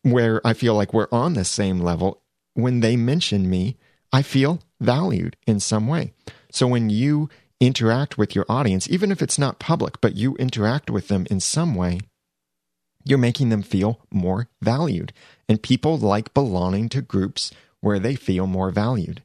where 0.00 0.40
I 0.46 0.54
feel 0.54 0.74
like 0.74 0.94
we're 0.94 1.08
on 1.12 1.34
the 1.34 1.44
same 1.44 1.78
level. 1.80 2.22
When 2.54 2.80
they 2.80 2.96
mention 2.96 3.50
me, 3.50 3.76
I 4.14 4.22
feel 4.22 4.62
valued 4.80 5.36
in 5.46 5.60
some 5.60 5.88
way. 5.88 6.14
So 6.50 6.66
when 6.66 6.88
you 6.88 7.28
interact 7.60 8.16
with 8.16 8.34
your 8.34 8.46
audience, 8.48 8.88
even 8.88 9.12
if 9.12 9.20
it's 9.20 9.38
not 9.38 9.58
public, 9.58 10.00
but 10.00 10.16
you 10.16 10.36
interact 10.36 10.88
with 10.88 11.08
them 11.08 11.26
in 11.30 11.40
some 11.40 11.74
way, 11.74 12.00
you're 13.04 13.18
making 13.18 13.50
them 13.50 13.62
feel 13.62 14.00
more 14.10 14.48
valued. 14.62 15.12
And 15.50 15.62
people 15.62 15.98
like 15.98 16.32
belonging 16.32 16.88
to 16.88 17.02
groups 17.02 17.52
where 17.82 17.98
they 17.98 18.14
feel 18.14 18.46
more 18.46 18.70
valued. 18.70 19.22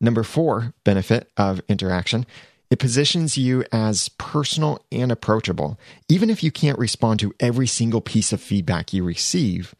Number 0.00 0.22
four 0.22 0.74
benefit 0.84 1.30
of 1.36 1.60
interaction 1.68 2.26
it 2.70 2.78
positions 2.78 3.38
you 3.38 3.64
as 3.70 4.08
personal 4.18 4.84
and 4.90 5.12
approachable. 5.12 5.78
Even 6.08 6.28
if 6.28 6.42
you 6.42 6.50
can't 6.50 6.78
respond 6.78 7.20
to 7.20 7.32
every 7.38 7.68
single 7.68 8.00
piece 8.00 8.32
of 8.32 8.40
feedback 8.40 8.92
you 8.92 9.04
receive, 9.04 9.76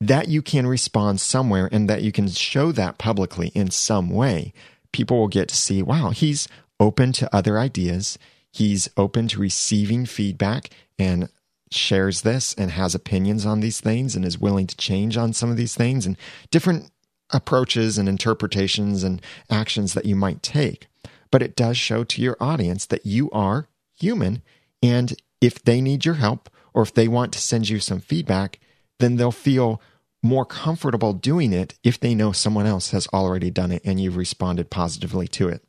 that 0.00 0.28
you 0.28 0.42
can 0.42 0.66
respond 0.66 1.20
somewhere 1.20 1.68
and 1.72 1.88
that 1.88 2.02
you 2.02 2.12
can 2.12 2.28
show 2.28 2.72
that 2.72 2.98
publicly 2.98 3.48
in 3.54 3.70
some 3.70 4.10
way. 4.10 4.52
People 4.92 5.18
will 5.18 5.28
get 5.28 5.48
to 5.48 5.56
see, 5.56 5.82
wow, 5.82 6.10
he's 6.10 6.48
open 6.78 7.12
to 7.12 7.34
other 7.34 7.58
ideas. 7.58 8.18
He's 8.52 8.90
open 8.96 9.28
to 9.28 9.40
receiving 9.40 10.04
feedback 10.04 10.70
and 10.98 11.30
shares 11.70 12.20
this 12.20 12.52
and 12.58 12.72
has 12.72 12.94
opinions 12.94 13.46
on 13.46 13.60
these 13.60 13.80
things 13.80 14.14
and 14.14 14.24
is 14.24 14.38
willing 14.38 14.66
to 14.66 14.76
change 14.76 15.16
on 15.16 15.32
some 15.32 15.50
of 15.50 15.56
these 15.56 15.74
things 15.74 16.04
and 16.04 16.18
different 16.50 16.90
approaches 17.32 17.98
and 17.98 18.08
interpretations 18.08 19.02
and 19.02 19.22
actions 19.50 19.94
that 19.94 20.06
you 20.06 20.16
might 20.16 20.42
take. 20.42 20.86
But 21.30 21.42
it 21.42 21.56
does 21.56 21.76
show 21.76 22.04
to 22.04 22.22
your 22.22 22.36
audience 22.40 22.86
that 22.86 23.06
you 23.06 23.30
are 23.30 23.68
human. 23.98 24.42
And 24.82 25.14
if 25.40 25.62
they 25.62 25.80
need 25.80 26.04
your 26.04 26.14
help 26.14 26.50
or 26.74 26.82
if 26.82 26.94
they 26.94 27.08
want 27.08 27.32
to 27.32 27.40
send 27.40 27.68
you 27.68 27.80
some 27.80 28.00
feedback, 28.00 28.60
then 28.98 29.16
they'll 29.16 29.32
feel 29.32 29.80
more 30.22 30.44
comfortable 30.44 31.12
doing 31.12 31.52
it 31.52 31.74
if 31.82 31.98
they 31.98 32.14
know 32.14 32.32
someone 32.32 32.66
else 32.66 32.90
has 32.90 33.08
already 33.08 33.50
done 33.50 33.72
it 33.72 33.82
and 33.84 34.00
you've 34.00 34.16
responded 34.16 34.70
positively 34.70 35.26
to 35.26 35.48
it. 35.48 35.64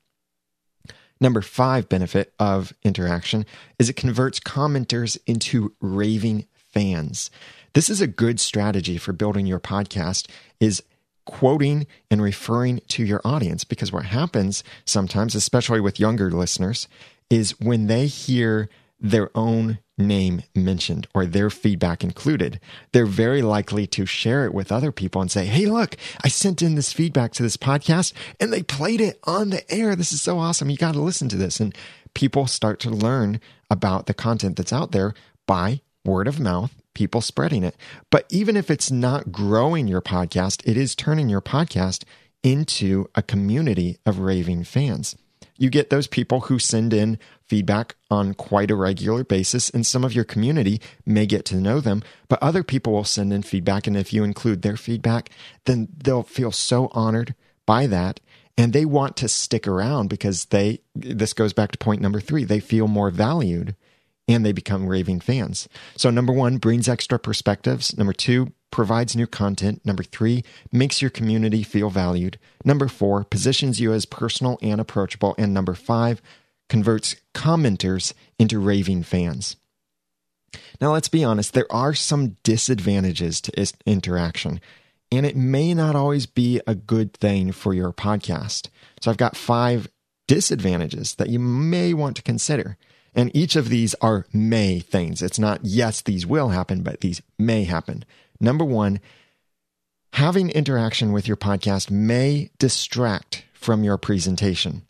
Number 1.19 1.41
five 1.41 1.89
benefit 1.89 2.33
of 2.37 2.73
interaction 2.83 3.45
is 3.79 3.89
it 3.89 3.95
converts 3.95 4.39
commenters 4.39 5.17
into 5.25 5.73
raving 5.79 6.45
fans. 6.53 7.31
This 7.73 7.89
is 7.89 8.01
a 8.01 8.07
good 8.07 8.39
strategy 8.39 8.97
for 8.97 9.13
building 9.13 9.45
your 9.45 9.59
podcast 9.59 10.27
is 10.59 10.83
quoting 11.25 11.87
and 12.11 12.21
referring 12.21 12.81
to 12.87 13.03
your 13.03 13.21
audience 13.23 13.63
because 13.63 13.91
what 13.91 14.05
happens 14.05 14.63
sometimes 14.85 15.35
especially 15.35 15.79
with 15.79 15.99
younger 15.99 16.29
listeners 16.29 16.87
is 17.29 17.59
when 17.59 17.87
they 17.87 18.07
hear 18.07 18.69
their 18.99 19.29
own 19.35 19.79
name 19.97 20.41
mentioned 20.55 21.07
or 21.13 21.25
their 21.25 21.49
feedback 21.49 22.03
included, 22.03 22.59
they're 22.93 23.05
very 23.05 23.41
likely 23.41 23.85
to 23.85 24.05
share 24.05 24.45
it 24.45 24.53
with 24.53 24.71
other 24.71 24.91
people 24.91 25.21
and 25.21 25.29
say, 25.29 25.45
Hey, 25.45 25.65
look, 25.65 25.97
I 26.23 26.29
sent 26.29 26.61
in 26.61 26.75
this 26.75 26.93
feedback 26.93 27.33
to 27.33 27.43
this 27.43 27.57
podcast 27.57 28.13
and 28.39 28.51
they 28.51 28.63
played 28.63 29.01
it 29.01 29.19
on 29.25 29.49
the 29.49 29.69
air. 29.71 29.95
This 29.95 30.13
is 30.13 30.21
so 30.21 30.39
awesome. 30.39 30.69
You 30.69 30.77
got 30.77 30.93
to 30.93 31.01
listen 31.01 31.29
to 31.29 31.37
this. 31.37 31.59
And 31.59 31.75
people 32.13 32.47
start 32.47 32.79
to 32.81 32.89
learn 32.89 33.39
about 33.69 34.05
the 34.05 34.13
content 34.13 34.55
that's 34.55 34.73
out 34.73 34.91
there 34.91 35.13
by 35.45 35.81
word 36.05 36.27
of 36.27 36.39
mouth 36.39 36.71
people 36.93 37.21
spreading 37.21 37.63
it. 37.63 37.75
But 38.09 38.25
even 38.29 38.55
if 38.55 38.69
it's 38.69 38.91
not 38.91 39.31
growing 39.31 39.87
your 39.87 40.01
podcast, 40.01 40.61
it 40.65 40.77
is 40.77 40.95
turning 40.95 41.29
your 41.29 41.41
podcast 41.41 42.03
into 42.43 43.07
a 43.15 43.21
community 43.21 43.97
of 44.05 44.19
raving 44.19 44.63
fans. 44.63 45.15
You 45.57 45.69
get 45.69 45.89
those 45.89 46.07
people 46.07 46.41
who 46.41 46.59
send 46.59 46.93
in 46.93 47.19
feedback 47.47 47.95
on 48.09 48.33
quite 48.33 48.71
a 48.71 48.75
regular 48.75 49.23
basis, 49.23 49.69
and 49.69 49.85
some 49.85 50.03
of 50.03 50.13
your 50.13 50.23
community 50.23 50.81
may 51.05 51.25
get 51.25 51.45
to 51.45 51.55
know 51.55 51.79
them, 51.79 52.03
but 52.27 52.41
other 52.41 52.63
people 52.63 52.93
will 52.93 53.03
send 53.03 53.31
in 53.31 53.43
feedback. 53.43 53.85
And 53.85 53.95
if 53.95 54.11
you 54.11 54.23
include 54.23 54.61
their 54.61 54.77
feedback, 54.77 55.29
then 55.65 55.89
they'll 56.03 56.23
feel 56.23 56.51
so 56.51 56.89
honored 56.91 57.35
by 57.65 57.87
that. 57.87 58.19
And 58.57 58.73
they 58.73 58.85
want 58.85 59.17
to 59.17 59.27
stick 59.27 59.67
around 59.67 60.09
because 60.09 60.45
they, 60.45 60.79
this 60.95 61.33
goes 61.33 61.53
back 61.53 61.71
to 61.71 61.77
point 61.77 62.01
number 62.01 62.19
three, 62.19 62.43
they 62.43 62.59
feel 62.59 62.87
more 62.87 63.09
valued 63.09 63.75
and 64.27 64.45
they 64.45 64.51
become 64.51 64.87
raving 64.87 65.19
fans. 65.19 65.67
So, 65.97 66.09
number 66.09 66.33
one, 66.33 66.57
brings 66.57 66.87
extra 66.87 67.19
perspectives. 67.19 67.97
Number 67.97 68.13
two, 68.13 68.53
provides 68.71 69.15
new 69.15 69.27
content. 69.27 69.85
Number 69.85 70.03
three, 70.03 70.43
makes 70.71 71.01
your 71.01 71.11
community 71.11 71.63
feel 71.63 71.89
valued. 71.89 72.39
Number 72.63 72.87
four, 72.87 73.23
positions 73.23 73.79
you 73.79 73.93
as 73.93 74.05
personal 74.05 74.57
and 74.61 74.79
approachable. 74.79 75.35
And 75.37 75.53
number 75.53 75.73
five, 75.73 76.21
converts 76.69 77.15
commenters 77.33 78.13
into 78.39 78.59
raving 78.59 79.03
fans. 79.03 79.57
Now, 80.79 80.93
let's 80.93 81.09
be 81.09 81.23
honest, 81.23 81.53
there 81.53 81.71
are 81.71 81.93
some 81.93 82.37
disadvantages 82.43 83.41
to 83.41 83.73
interaction, 83.85 84.61
and 85.11 85.25
it 85.25 85.35
may 85.35 85.73
not 85.73 85.95
always 85.95 86.25
be 86.25 86.61
a 86.65 86.75
good 86.75 87.13
thing 87.13 87.51
for 87.51 87.73
your 87.73 87.91
podcast. 87.91 88.69
So, 89.01 89.11
I've 89.11 89.17
got 89.17 89.35
five 89.35 89.89
disadvantages 90.27 91.15
that 91.15 91.29
you 91.29 91.39
may 91.39 91.93
want 91.93 92.15
to 92.15 92.23
consider. 92.23 92.77
And 93.15 93.35
each 93.35 93.55
of 93.55 93.69
these 93.69 93.93
are 93.95 94.25
may 94.33 94.79
things. 94.79 95.21
It's 95.21 95.39
not, 95.39 95.59
yes, 95.63 96.01
these 96.01 96.25
will 96.25 96.49
happen, 96.49 96.81
but 96.81 97.01
these 97.01 97.21
may 97.37 97.63
happen. 97.63 98.05
Number 98.39 98.65
one, 98.65 98.99
having 100.13 100.49
interaction 100.49 101.11
with 101.11 101.27
your 101.27 101.37
podcast 101.37 101.91
may 101.91 102.49
distract 102.57 103.45
from 103.53 103.83
your 103.83 103.97
presentation. 103.97 104.83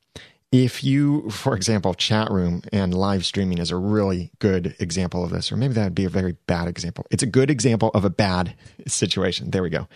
If 0.52 0.84
you, 0.84 1.30
for 1.32 1.56
example, 1.56 1.96
chat 1.96 2.30
room 2.30 2.62
and 2.72 2.94
live 2.94 3.26
streaming 3.26 3.58
is 3.58 3.72
a 3.72 3.76
really 3.76 4.32
good 4.40 4.76
example 4.80 5.24
of 5.24 5.32
this, 5.32 5.52
or 5.52 5.58
maybe 5.58 5.74
that 5.74 5.86
would 5.86 5.96
be 5.96 6.06
a 6.06 6.10
very 6.10 6.36
bad 6.46 6.68
example. 6.68 7.08
It's 7.10 7.24
a 7.24 7.28
good 7.28 7.50
example 7.50 7.90
of 7.96 8.06
a 8.06 8.10
bad 8.10 8.56
situation. 8.88 9.50
There 9.50 9.64
we 9.64 9.70
go 9.70 9.88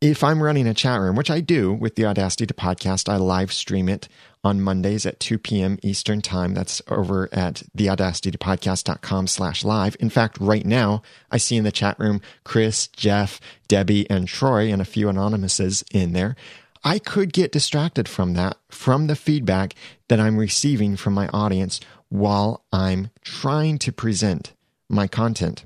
if 0.00 0.22
I'm 0.22 0.42
running 0.42 0.66
a 0.66 0.74
chat 0.74 1.00
room, 1.00 1.16
which 1.16 1.30
I 1.30 1.40
do 1.40 1.72
with 1.72 1.96
the 1.96 2.06
Audacity 2.06 2.46
to 2.46 2.54
Podcast, 2.54 3.08
I 3.08 3.16
live 3.16 3.52
stream 3.52 3.88
it 3.88 4.08
on 4.44 4.60
Mondays 4.60 5.06
at 5.06 5.20
2 5.20 5.38
p.m. 5.38 5.78
Eastern 5.82 6.20
Time. 6.22 6.54
That's 6.54 6.80
over 6.88 7.28
at 7.32 7.62
theaudacitytopodcast.com 7.76 9.26
slash 9.26 9.64
live. 9.64 9.96
In 10.00 10.10
fact, 10.10 10.38
right 10.40 10.64
now, 10.64 11.02
I 11.30 11.38
see 11.38 11.56
in 11.56 11.64
the 11.64 11.72
chat 11.72 11.98
room 11.98 12.20
Chris, 12.44 12.88
Jeff, 12.88 13.40
Debbie, 13.66 14.08
and 14.10 14.28
Troy, 14.28 14.72
and 14.72 14.80
a 14.80 14.86
few 14.86 15.08
anonymouses 15.08 15.84
in 15.92 16.12
there. 16.12 16.36
I 16.84 16.98
could 16.98 17.32
get 17.32 17.52
distracted 17.52 18.08
from 18.08 18.34
that, 18.34 18.56
from 18.70 19.08
the 19.08 19.16
feedback 19.16 19.74
that 20.08 20.20
I'm 20.20 20.36
receiving 20.36 20.96
from 20.96 21.14
my 21.14 21.28
audience 21.28 21.80
while 22.08 22.64
I'm 22.72 23.10
trying 23.22 23.78
to 23.80 23.92
present 23.92 24.52
my 24.88 25.06
content. 25.06 25.64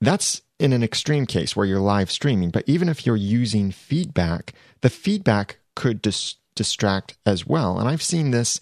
That's 0.00 0.42
in 0.58 0.72
an 0.72 0.82
extreme 0.82 1.26
case 1.26 1.54
where 1.54 1.66
you're 1.66 1.80
live 1.80 2.10
streaming, 2.10 2.50
but 2.50 2.64
even 2.66 2.88
if 2.88 3.06
you're 3.06 3.16
using 3.16 3.70
feedback, 3.70 4.52
the 4.80 4.90
feedback 4.90 5.58
could 5.74 6.02
dis- 6.02 6.36
distract 6.58 7.16
as 7.24 7.46
well. 7.46 7.78
And 7.78 7.88
I've 7.88 8.02
seen 8.02 8.30
this 8.30 8.60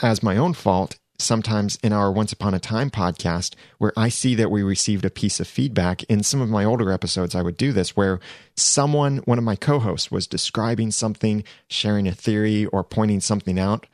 as 0.00 0.22
my 0.22 0.36
own 0.36 0.54
fault 0.54 0.98
sometimes 1.18 1.76
in 1.82 1.92
our 1.92 2.10
Once 2.10 2.32
Upon 2.32 2.54
a 2.54 2.58
Time 2.58 2.90
podcast, 2.90 3.54
where 3.78 3.92
I 3.96 4.08
see 4.08 4.34
that 4.34 4.50
we 4.50 4.62
received 4.62 5.04
a 5.04 5.10
piece 5.10 5.38
of 5.38 5.46
feedback. 5.46 6.02
In 6.04 6.22
some 6.22 6.40
of 6.40 6.48
my 6.48 6.64
older 6.64 6.90
episodes, 6.90 7.34
I 7.34 7.42
would 7.42 7.56
do 7.56 7.72
this 7.72 7.94
where 7.94 8.18
someone, 8.56 9.18
one 9.18 9.38
of 9.38 9.44
my 9.44 9.54
co 9.54 9.78
hosts, 9.78 10.10
was 10.10 10.26
describing 10.26 10.90
something, 10.90 11.44
sharing 11.68 12.08
a 12.08 12.12
theory, 12.12 12.66
or 12.66 12.82
pointing 12.82 13.20
something 13.20 13.58
out. 13.58 13.86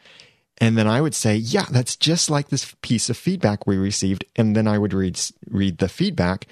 And 0.59 0.79
then 0.79 0.87
I 0.87 1.01
would 1.01 1.15
say, 1.15 1.37
yeah, 1.37 1.67
that's 1.71 1.97
just 1.97 2.31
like 2.31 2.49
this 2.49 2.75
piece 2.83 3.11
of 3.11 3.17
feedback 3.17 3.67
we 3.67 3.77
received. 3.77 4.25
And 4.37 4.55
then 4.55 4.69
I 4.69 4.79
would 4.79 4.95
read, 4.95 5.21
read 5.49 5.79
the 5.79 5.89
feedback 5.89 6.47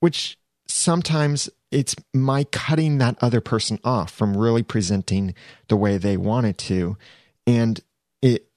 which 0.00 0.38
sometimes 0.66 1.48
it's 1.70 1.96
my 2.14 2.44
cutting 2.44 2.98
that 2.98 3.16
other 3.20 3.40
person 3.40 3.78
off 3.84 4.12
from 4.12 4.36
really 4.36 4.62
presenting 4.62 5.34
the 5.68 5.76
way 5.76 5.98
they 5.98 6.16
wanted 6.16 6.58
to. 6.58 6.96
And 7.46 7.80
it 8.22 8.48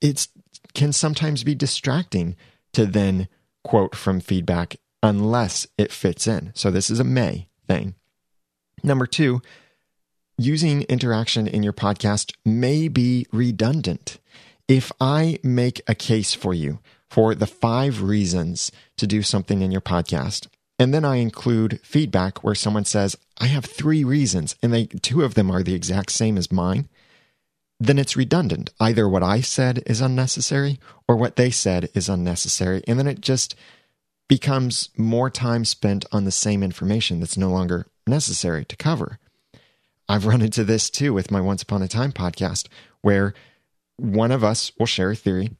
it 0.00 0.28
can 0.74 0.92
sometimes 0.92 1.44
be 1.44 1.54
distracting 1.54 2.36
to 2.72 2.86
then 2.86 3.28
quote 3.62 3.94
from 3.94 4.20
feedback 4.20 4.76
unless 5.02 5.66
it 5.78 5.92
fits 5.92 6.26
in. 6.26 6.52
So 6.54 6.70
this 6.70 6.90
is 6.90 7.00
a 7.00 7.04
may 7.04 7.48
thing. 7.66 7.94
Number 8.82 9.06
2 9.06 9.40
using 10.36 10.82
interaction 10.82 11.46
in 11.46 11.62
your 11.62 11.72
podcast 11.72 12.32
may 12.44 12.88
be 12.88 13.26
redundant. 13.32 14.18
If 14.66 14.90
i 15.00 15.38
make 15.42 15.80
a 15.86 15.94
case 15.94 16.34
for 16.34 16.54
you 16.54 16.80
for 17.08 17.34
the 17.34 17.46
five 17.46 18.02
reasons 18.02 18.72
to 18.96 19.06
do 19.06 19.22
something 19.22 19.62
in 19.62 19.70
your 19.70 19.80
podcast 19.80 20.48
and 20.78 20.92
then 20.92 21.04
I 21.04 21.16
include 21.16 21.80
feedback 21.82 22.42
where 22.42 22.54
someone 22.54 22.84
says, 22.84 23.16
I 23.38 23.46
have 23.46 23.64
three 23.64 24.02
reasons, 24.04 24.56
and 24.62 24.72
they 24.72 24.86
two 24.86 25.22
of 25.22 25.34
them 25.34 25.50
are 25.50 25.62
the 25.62 25.74
exact 25.74 26.10
same 26.10 26.36
as 26.36 26.52
mine. 26.52 26.88
Then 27.80 27.98
it's 27.98 28.16
redundant. 28.16 28.70
Either 28.80 29.08
what 29.08 29.22
I 29.22 29.40
said 29.40 29.82
is 29.86 30.00
unnecessary 30.00 30.78
or 31.08 31.16
what 31.16 31.36
they 31.36 31.50
said 31.50 31.90
is 31.94 32.08
unnecessary. 32.08 32.82
And 32.86 32.98
then 32.98 33.06
it 33.06 33.20
just 33.20 33.54
becomes 34.28 34.90
more 34.96 35.28
time 35.28 35.64
spent 35.64 36.04
on 36.12 36.24
the 36.24 36.30
same 36.30 36.62
information 36.62 37.20
that's 37.20 37.36
no 37.36 37.50
longer 37.50 37.86
necessary 38.06 38.64
to 38.64 38.76
cover. 38.76 39.18
I've 40.08 40.26
run 40.26 40.42
into 40.42 40.64
this 40.64 40.88
too 40.90 41.12
with 41.12 41.30
my 41.30 41.40
Once 41.40 41.62
Upon 41.62 41.82
a 41.82 41.88
Time 41.88 42.12
podcast, 42.12 42.68
where 43.00 43.34
one 43.96 44.32
of 44.32 44.44
us 44.44 44.72
will 44.78 44.86
share 44.86 45.10
a 45.10 45.16
theory, 45.16 45.50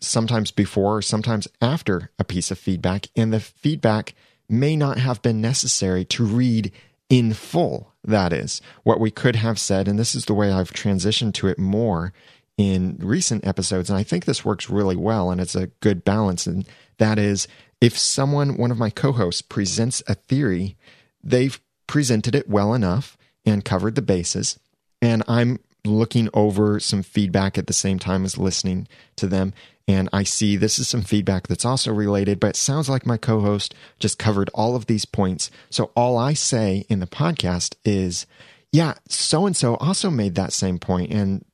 sometimes 0.00 0.50
before 0.50 1.02
sometimes 1.02 1.46
after 1.60 2.10
a 2.18 2.24
piece 2.24 2.50
of 2.50 2.58
feedback, 2.58 3.06
and 3.14 3.32
the 3.32 3.40
feedback 3.40 4.14
may 4.48 4.76
not 4.76 4.98
have 4.98 5.22
been 5.22 5.40
necessary 5.40 6.04
to 6.04 6.24
read 6.24 6.72
in 7.08 7.34
full. 7.34 7.92
That 8.02 8.32
is 8.32 8.62
what 8.82 9.00
we 9.00 9.10
could 9.10 9.36
have 9.36 9.58
said. 9.58 9.86
And 9.86 9.98
this 9.98 10.14
is 10.14 10.24
the 10.24 10.34
way 10.34 10.50
I've 10.50 10.72
transitioned 10.72 11.34
to 11.34 11.48
it 11.48 11.58
more 11.58 12.12
in 12.56 12.96
recent 13.00 13.46
episodes. 13.46 13.90
And 13.90 13.98
I 13.98 14.02
think 14.02 14.24
this 14.24 14.44
works 14.44 14.70
really 14.70 14.96
well 14.96 15.30
and 15.30 15.40
it's 15.40 15.54
a 15.54 15.68
good 15.80 16.04
balance. 16.04 16.46
And 16.46 16.66
that 16.98 17.18
is 17.18 17.46
if 17.80 17.98
someone, 17.98 18.56
one 18.56 18.70
of 18.70 18.78
my 18.78 18.90
co 18.90 19.12
hosts, 19.12 19.42
presents 19.42 20.02
a 20.06 20.14
theory, 20.14 20.76
they've 21.22 21.60
presented 21.86 22.34
it 22.34 22.48
well 22.48 22.74
enough 22.74 23.16
and 23.44 23.64
covered 23.64 23.94
the 23.94 24.02
bases. 24.02 24.58
And 25.02 25.22
I'm 25.26 25.58
looking 25.84 26.28
over 26.34 26.78
some 26.78 27.02
feedback 27.02 27.56
at 27.56 27.66
the 27.66 27.72
same 27.72 27.98
time 27.98 28.24
as 28.24 28.36
listening 28.36 28.86
to 29.16 29.26
them 29.26 29.54
and 29.90 30.08
I 30.12 30.22
see 30.22 30.56
this 30.56 30.78
is 30.78 30.86
some 30.86 31.02
feedback 31.02 31.48
that's 31.48 31.64
also 31.64 31.92
related, 31.92 32.38
but 32.38 32.50
it 32.50 32.56
sounds 32.56 32.88
like 32.88 33.06
my 33.06 33.16
co 33.16 33.40
host 33.40 33.74
just 33.98 34.20
covered 34.20 34.48
all 34.54 34.76
of 34.76 34.86
these 34.86 35.04
points. 35.04 35.50
So 35.68 35.90
all 35.96 36.16
I 36.16 36.32
say 36.32 36.84
in 36.88 37.00
the 37.00 37.08
podcast 37.08 37.74
is, 37.84 38.24
yeah, 38.70 38.94
so 39.08 39.46
and 39.46 39.56
so 39.56 39.74
also 39.76 40.08
made 40.08 40.36
that 40.36 40.52
same 40.52 40.78
point, 40.78 41.10
And 41.10 41.44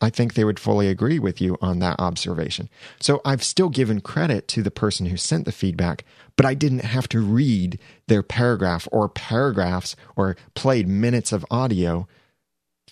I 0.00 0.10
think 0.10 0.34
they 0.34 0.42
would 0.42 0.58
fully 0.58 0.88
agree 0.88 1.20
with 1.20 1.40
you 1.40 1.56
on 1.62 1.78
that 1.78 2.00
observation. 2.00 2.68
So 3.00 3.20
I've 3.24 3.44
still 3.44 3.68
given 3.68 4.00
credit 4.00 4.48
to 4.48 4.62
the 4.62 4.72
person 4.72 5.06
who 5.06 5.16
sent 5.16 5.44
the 5.44 5.52
feedback, 5.52 6.04
but 6.36 6.44
I 6.44 6.54
didn't 6.54 6.84
have 6.84 7.08
to 7.10 7.20
read 7.20 7.78
their 8.08 8.24
paragraph 8.24 8.88
or 8.90 9.08
paragraphs 9.08 9.94
or 10.16 10.36
played 10.54 10.88
minutes 10.88 11.30
of 11.30 11.46
audio 11.48 12.08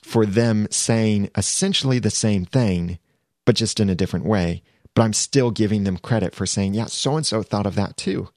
for 0.00 0.24
them 0.24 0.68
saying 0.70 1.28
essentially 1.36 1.98
the 1.98 2.08
same 2.08 2.44
thing, 2.44 3.00
but 3.44 3.56
just 3.56 3.80
in 3.80 3.90
a 3.90 3.96
different 3.96 4.26
way 4.26 4.62
but 4.94 5.02
I'm 5.02 5.12
still 5.12 5.50
giving 5.50 5.84
them 5.84 5.98
credit 5.98 6.34
for 6.34 6.46
saying, 6.46 6.74
yeah, 6.74 6.86
so 6.86 7.16
and 7.16 7.26
so 7.26 7.42
thought 7.42 7.66
of 7.66 7.74
that 7.76 7.96
too. 7.96 8.28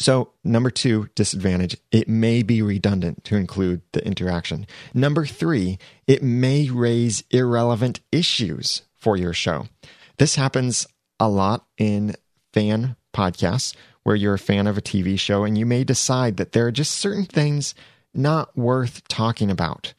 So, 0.00 0.30
number 0.44 0.70
two 0.70 1.08
disadvantage, 1.16 1.76
it 1.90 2.08
may 2.08 2.44
be 2.44 2.62
redundant 2.62 3.24
to 3.24 3.36
include 3.36 3.82
the 3.92 4.04
interaction. 4.06 4.66
Number 4.94 5.26
three, 5.26 5.78
it 6.06 6.22
may 6.22 6.70
raise 6.70 7.24
irrelevant 7.30 7.98
issues 8.12 8.82
for 8.94 9.16
your 9.16 9.32
show. 9.32 9.66
This 10.18 10.36
happens 10.36 10.86
a 11.18 11.28
lot 11.28 11.66
in 11.76 12.14
fan 12.52 12.94
podcasts 13.12 13.74
where 14.04 14.14
you're 14.14 14.34
a 14.34 14.38
fan 14.38 14.68
of 14.68 14.78
a 14.78 14.82
TV 14.82 15.18
show 15.18 15.42
and 15.42 15.58
you 15.58 15.66
may 15.66 15.82
decide 15.82 16.36
that 16.36 16.52
there 16.52 16.66
are 16.66 16.72
just 16.72 16.94
certain 16.94 17.24
things 17.24 17.74
not 18.14 18.56
worth 18.56 19.06
talking 19.08 19.50
about. 19.50 19.94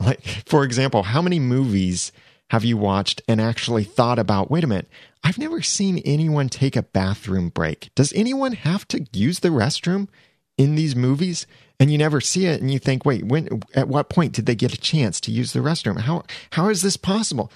Like, 0.00 0.24
for 0.46 0.64
example, 0.64 1.02
how 1.02 1.20
many 1.20 1.40
movies 1.40 2.12
have 2.50 2.64
you 2.64 2.76
watched 2.76 3.22
and 3.28 3.40
actually 3.40 3.84
thought 3.84 4.18
about 4.18 4.50
wait 4.50 4.64
a 4.64 4.66
minute, 4.66 4.88
I've 5.22 5.38
never 5.38 5.62
seen 5.62 5.98
anyone 5.98 6.48
take 6.48 6.76
a 6.76 6.82
bathroom 6.82 7.50
break. 7.50 7.90
Does 7.94 8.12
anyone 8.14 8.52
have 8.52 8.86
to 8.88 9.06
use 9.12 9.40
the 9.40 9.48
restroom 9.48 10.08
in 10.56 10.74
these 10.74 10.96
movies? 10.96 11.46
And 11.80 11.92
you 11.92 11.98
never 11.98 12.20
see 12.20 12.46
it 12.46 12.60
and 12.60 12.72
you 12.72 12.80
think, 12.80 13.04
wait, 13.04 13.24
when 13.24 13.62
at 13.74 13.88
what 13.88 14.08
point 14.08 14.32
did 14.32 14.46
they 14.46 14.56
get 14.56 14.74
a 14.74 14.80
chance 14.80 15.20
to 15.22 15.30
use 15.30 15.52
the 15.52 15.60
restroom? 15.60 16.00
How 16.00 16.24
how 16.52 16.68
is 16.68 16.82
this 16.82 16.96
possible? 16.96 17.52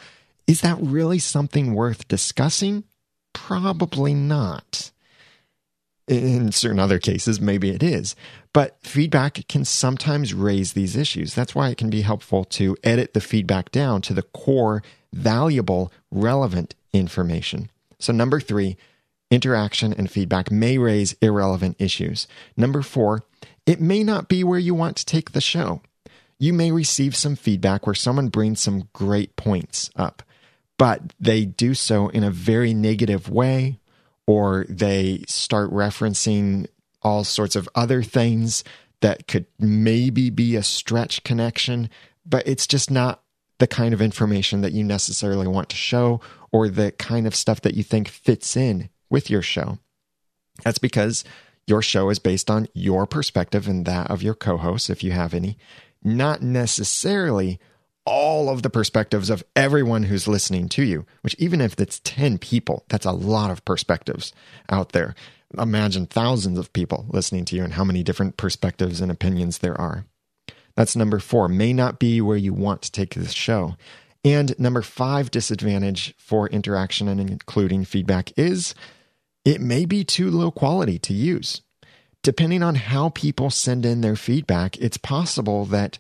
Is 0.46 0.60
that 0.60 0.78
really 0.80 1.18
something 1.18 1.74
worth 1.74 2.06
discussing? 2.08 2.84
Probably 3.32 4.14
not. 4.14 4.91
In 6.08 6.50
certain 6.50 6.80
other 6.80 6.98
cases, 6.98 7.40
maybe 7.40 7.70
it 7.70 7.82
is. 7.82 8.16
But 8.52 8.76
feedback 8.82 9.46
can 9.48 9.64
sometimes 9.64 10.34
raise 10.34 10.72
these 10.72 10.96
issues. 10.96 11.34
That's 11.34 11.54
why 11.54 11.68
it 11.68 11.78
can 11.78 11.90
be 11.90 12.02
helpful 12.02 12.44
to 12.44 12.76
edit 12.82 13.14
the 13.14 13.20
feedback 13.20 13.70
down 13.70 14.02
to 14.02 14.14
the 14.14 14.22
core, 14.22 14.82
valuable, 15.12 15.92
relevant 16.10 16.74
information. 16.92 17.70
So, 18.00 18.12
number 18.12 18.40
three, 18.40 18.76
interaction 19.30 19.92
and 19.92 20.10
feedback 20.10 20.50
may 20.50 20.76
raise 20.76 21.14
irrelevant 21.22 21.76
issues. 21.78 22.26
Number 22.56 22.82
four, 22.82 23.24
it 23.64 23.80
may 23.80 24.02
not 24.02 24.28
be 24.28 24.42
where 24.42 24.58
you 24.58 24.74
want 24.74 24.96
to 24.96 25.06
take 25.06 25.32
the 25.32 25.40
show. 25.40 25.82
You 26.38 26.52
may 26.52 26.72
receive 26.72 27.14
some 27.14 27.36
feedback 27.36 27.86
where 27.86 27.94
someone 27.94 28.28
brings 28.28 28.60
some 28.60 28.88
great 28.92 29.36
points 29.36 29.88
up, 29.94 30.24
but 30.76 31.12
they 31.20 31.44
do 31.44 31.72
so 31.74 32.08
in 32.08 32.24
a 32.24 32.30
very 32.30 32.74
negative 32.74 33.30
way 33.30 33.78
or 34.26 34.66
they 34.68 35.24
start 35.26 35.70
referencing 35.70 36.66
all 37.02 37.24
sorts 37.24 37.56
of 37.56 37.68
other 37.74 38.02
things 38.02 38.64
that 39.00 39.26
could 39.26 39.46
maybe 39.58 40.30
be 40.30 40.56
a 40.56 40.62
stretch 40.62 41.24
connection, 41.24 41.90
but 42.24 42.46
it's 42.46 42.66
just 42.66 42.90
not 42.90 43.22
the 43.58 43.66
kind 43.66 43.92
of 43.92 44.00
information 44.00 44.60
that 44.60 44.72
you 44.72 44.84
necessarily 44.84 45.46
want 45.46 45.68
to 45.68 45.76
show 45.76 46.20
or 46.50 46.68
the 46.68 46.92
kind 46.92 47.26
of 47.26 47.34
stuff 47.34 47.60
that 47.60 47.74
you 47.74 47.82
think 47.82 48.08
fits 48.08 48.56
in 48.56 48.88
with 49.10 49.28
your 49.28 49.42
show. 49.42 49.78
That's 50.64 50.78
because 50.78 51.24
your 51.66 51.82
show 51.82 52.10
is 52.10 52.18
based 52.18 52.50
on 52.50 52.68
your 52.74 53.06
perspective 53.06 53.68
and 53.68 53.84
that 53.86 54.10
of 54.10 54.22
your 54.22 54.34
co 54.34 54.56
hosts, 54.56 54.90
if 54.90 55.02
you 55.02 55.12
have 55.12 55.34
any, 55.34 55.58
not 56.02 56.42
necessarily 56.42 57.60
all 58.04 58.48
of 58.48 58.62
the 58.62 58.70
perspectives 58.70 59.30
of 59.30 59.44
everyone 59.54 60.04
who's 60.04 60.26
listening 60.26 60.68
to 60.70 60.82
you, 60.82 61.06
which 61.22 61.36
even 61.38 61.60
if 61.60 61.78
it's 61.78 62.00
10 62.04 62.38
people, 62.38 62.84
that's 62.88 63.06
a 63.06 63.12
lot 63.12 63.50
of 63.50 63.64
perspectives 63.64 64.32
out 64.68 64.90
there. 64.92 65.14
Imagine 65.58 66.06
thousands 66.06 66.58
of 66.58 66.72
people 66.72 67.06
listening 67.10 67.44
to 67.46 67.56
you 67.56 67.62
and 67.62 67.74
how 67.74 67.84
many 67.84 68.02
different 68.02 68.36
perspectives 68.36 69.00
and 69.00 69.10
opinions 69.10 69.58
there 69.58 69.78
are. 69.80 70.06
That's 70.74 70.96
number 70.96 71.18
four, 71.18 71.48
may 71.48 71.72
not 71.72 71.98
be 71.98 72.20
where 72.20 72.36
you 72.36 72.54
want 72.54 72.82
to 72.82 72.92
take 72.92 73.14
this 73.14 73.32
show. 73.32 73.76
And 74.24 74.58
number 74.58 74.82
five 74.82 75.30
disadvantage 75.30 76.14
for 76.16 76.48
interaction 76.48 77.08
and 77.08 77.20
including 77.20 77.84
feedback 77.84 78.32
is 78.38 78.74
it 79.44 79.60
may 79.60 79.84
be 79.84 80.04
too 80.04 80.30
low 80.30 80.50
quality 80.50 80.98
to 81.00 81.12
use. 81.12 81.60
Depending 82.22 82.62
on 82.62 82.76
how 82.76 83.08
people 83.08 83.50
send 83.50 83.84
in 83.84 84.00
their 84.00 84.14
feedback, 84.14 84.78
it's 84.78 84.96
possible 84.96 85.64
that 85.66 85.98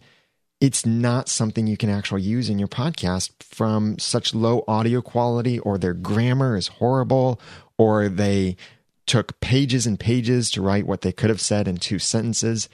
it's 0.62 0.86
not 0.86 1.28
something 1.28 1.66
you 1.66 1.76
can 1.76 1.90
actually 1.90 2.22
use 2.22 2.48
in 2.48 2.56
your 2.56 2.68
podcast 2.68 3.30
from 3.42 3.98
such 3.98 4.32
low 4.32 4.62
audio 4.68 5.02
quality, 5.02 5.58
or 5.58 5.76
their 5.76 5.92
grammar 5.92 6.56
is 6.56 6.68
horrible, 6.68 7.40
or 7.76 8.08
they 8.08 8.56
took 9.04 9.40
pages 9.40 9.88
and 9.88 9.98
pages 9.98 10.52
to 10.52 10.62
write 10.62 10.86
what 10.86 11.00
they 11.00 11.10
could 11.10 11.30
have 11.30 11.40
said 11.40 11.66
in 11.66 11.78
two 11.78 11.98
sentences. 11.98 12.68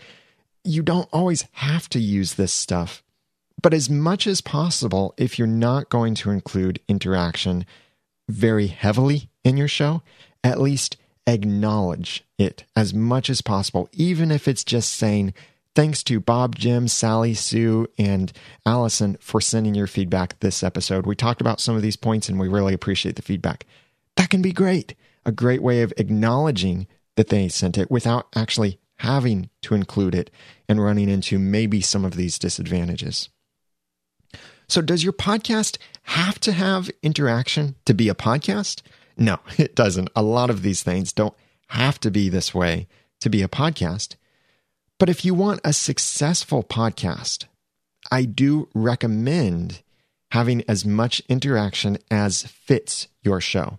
You 0.64 0.82
don't 0.82 1.08
always 1.14 1.46
have 1.52 1.88
to 1.88 1.98
use 1.98 2.34
this 2.34 2.52
stuff. 2.52 3.02
But 3.62 3.72
as 3.72 3.88
much 3.88 4.26
as 4.26 4.42
possible, 4.42 5.14
if 5.16 5.38
you're 5.38 5.48
not 5.48 5.88
going 5.88 6.14
to 6.16 6.30
include 6.30 6.80
interaction 6.88 7.64
very 8.28 8.66
heavily 8.66 9.30
in 9.44 9.56
your 9.56 9.66
show, 9.66 10.02
at 10.44 10.60
least 10.60 10.98
acknowledge 11.26 12.22
it 12.36 12.64
as 12.76 12.92
much 12.92 13.30
as 13.30 13.40
possible, 13.40 13.88
even 13.94 14.30
if 14.30 14.46
it's 14.46 14.62
just 14.62 14.92
saying, 14.92 15.32
Thanks 15.78 16.02
to 16.02 16.18
Bob, 16.18 16.56
Jim, 16.56 16.88
Sally, 16.88 17.34
Sue, 17.34 17.86
and 17.96 18.32
Allison 18.66 19.16
for 19.20 19.40
sending 19.40 19.76
your 19.76 19.86
feedback 19.86 20.36
this 20.40 20.64
episode. 20.64 21.06
We 21.06 21.14
talked 21.14 21.40
about 21.40 21.60
some 21.60 21.76
of 21.76 21.82
these 21.82 21.94
points 21.94 22.28
and 22.28 22.36
we 22.36 22.48
really 22.48 22.74
appreciate 22.74 23.14
the 23.14 23.22
feedback. 23.22 23.64
That 24.16 24.28
can 24.28 24.42
be 24.42 24.50
great. 24.50 24.96
A 25.24 25.30
great 25.30 25.62
way 25.62 25.82
of 25.82 25.92
acknowledging 25.96 26.88
that 27.14 27.28
they 27.28 27.46
sent 27.46 27.78
it 27.78 27.92
without 27.92 28.26
actually 28.34 28.80
having 28.96 29.50
to 29.62 29.76
include 29.76 30.16
it 30.16 30.32
and 30.68 30.82
running 30.82 31.08
into 31.08 31.38
maybe 31.38 31.80
some 31.80 32.04
of 32.04 32.16
these 32.16 32.40
disadvantages. 32.40 33.28
So, 34.66 34.82
does 34.82 35.04
your 35.04 35.12
podcast 35.12 35.78
have 36.02 36.40
to 36.40 36.50
have 36.50 36.90
interaction 37.04 37.76
to 37.84 37.94
be 37.94 38.08
a 38.08 38.16
podcast? 38.16 38.82
No, 39.16 39.38
it 39.56 39.76
doesn't. 39.76 40.10
A 40.16 40.24
lot 40.24 40.50
of 40.50 40.62
these 40.62 40.82
things 40.82 41.12
don't 41.12 41.36
have 41.68 42.00
to 42.00 42.10
be 42.10 42.28
this 42.28 42.52
way 42.52 42.88
to 43.20 43.30
be 43.30 43.42
a 43.42 43.48
podcast. 43.48 44.16
But 44.98 45.08
if 45.08 45.24
you 45.24 45.34
want 45.34 45.60
a 45.64 45.72
successful 45.72 46.62
podcast, 46.64 47.44
I 48.10 48.24
do 48.24 48.68
recommend 48.74 49.82
having 50.32 50.62
as 50.68 50.84
much 50.84 51.22
interaction 51.28 51.98
as 52.10 52.42
fits 52.42 53.08
your 53.22 53.40
show. 53.40 53.78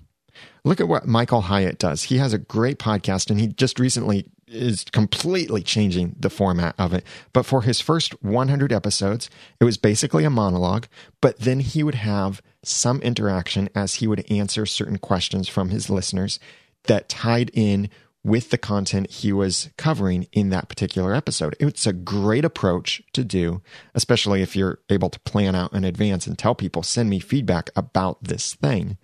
Look 0.63 0.79
at 0.79 0.88
what 0.88 1.08
Michael 1.08 1.41
Hyatt 1.41 1.77
does. 1.77 2.03
He 2.03 2.17
has 2.17 2.34
a 2.34 2.38
great 2.38 2.79
podcast 2.79 3.29
and 3.29 3.39
he 3.39 3.47
just 3.47 3.79
recently 3.79 4.25
is 4.47 4.86
completely 4.91 5.62
changing 5.62 6.15
the 6.19 6.29
format 6.29 6.75
of 6.77 6.93
it. 6.93 7.03
But 7.34 7.45
for 7.45 7.62
his 7.62 7.82
first 7.82 8.21
100 8.23 8.73
episodes, 8.73 9.29
it 9.60 9.63
was 9.63 9.77
basically 9.77 10.23
a 10.23 10.29
monologue, 10.29 10.88
but 11.21 11.39
then 11.39 11.60
he 11.60 11.84
would 11.84 11.95
have 11.95 12.41
some 12.63 13.01
interaction 13.01 13.69
as 13.75 13.95
he 13.95 14.08
would 14.08 14.29
answer 14.32 14.65
certain 14.65 14.97
questions 14.97 15.47
from 15.47 15.69
his 15.69 15.89
listeners 15.89 16.39
that 16.86 17.10
tied 17.10 17.51
in 17.53 17.89
with 18.23 18.49
the 18.49 18.58
content 18.58 19.10
he 19.10 19.32
was 19.32 19.69
covering 19.77 20.27
in 20.32 20.49
that 20.49 20.67
particular 20.67 21.13
episode. 21.13 21.55
It's 21.60 21.88
a 21.88 21.93
great 21.93 22.43
approach 22.43 23.01
to 23.13 23.23
do, 23.23 23.62
especially 23.95 24.41
if 24.41 24.55
you're 24.55 24.79
able 24.89 25.10
to 25.10 25.19
plan 25.21 25.55
out 25.55 25.73
in 25.73 25.86
advance 25.86 26.27
and 26.27 26.38
tell 26.38 26.53
people, 26.53 26.84
send 26.84 27.10
me 27.10 27.19
feedback 27.19 27.69
about 27.75 28.23
this 28.23 28.55
thing. 28.55 28.97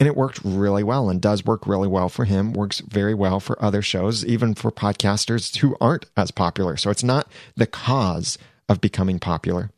And 0.00 0.06
it 0.06 0.16
worked 0.16 0.40
really 0.44 0.84
well 0.84 1.10
and 1.10 1.20
does 1.20 1.44
work 1.44 1.66
really 1.66 1.88
well 1.88 2.08
for 2.08 2.24
him, 2.24 2.52
works 2.52 2.80
very 2.80 3.14
well 3.14 3.40
for 3.40 3.62
other 3.62 3.82
shows, 3.82 4.24
even 4.24 4.54
for 4.54 4.70
podcasters 4.70 5.56
who 5.56 5.76
aren't 5.80 6.06
as 6.16 6.30
popular. 6.30 6.76
So 6.76 6.90
it's 6.90 7.02
not 7.02 7.30
the 7.56 7.66
cause 7.66 8.38
of 8.68 8.80
becoming 8.80 9.18
popular. 9.18 9.72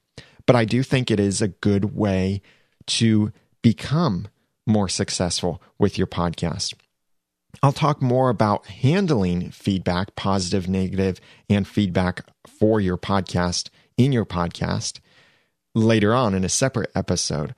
But 0.46 0.56
I 0.56 0.64
do 0.64 0.82
think 0.82 1.10
it 1.10 1.18
is 1.18 1.40
a 1.40 1.48
good 1.48 1.96
way 1.96 2.42
to 2.86 3.32
become 3.62 4.28
more 4.66 4.88
successful 4.88 5.62
with 5.78 5.96
your 5.96 6.06
podcast. 6.06 6.74
I'll 7.62 7.72
talk 7.72 8.00
more 8.00 8.30
about 8.30 8.66
handling 8.66 9.50
feedback, 9.50 10.14
positive, 10.16 10.68
negative, 10.68 11.20
and 11.48 11.66
feedback 11.66 12.24
for 12.46 12.80
your 12.80 12.96
podcast 12.96 13.68
in 13.96 14.12
your 14.12 14.24
podcast 14.24 15.00
later 15.74 16.14
on 16.14 16.34
in 16.34 16.44
a 16.44 16.48
separate 16.48 16.90
episode. 16.94 17.54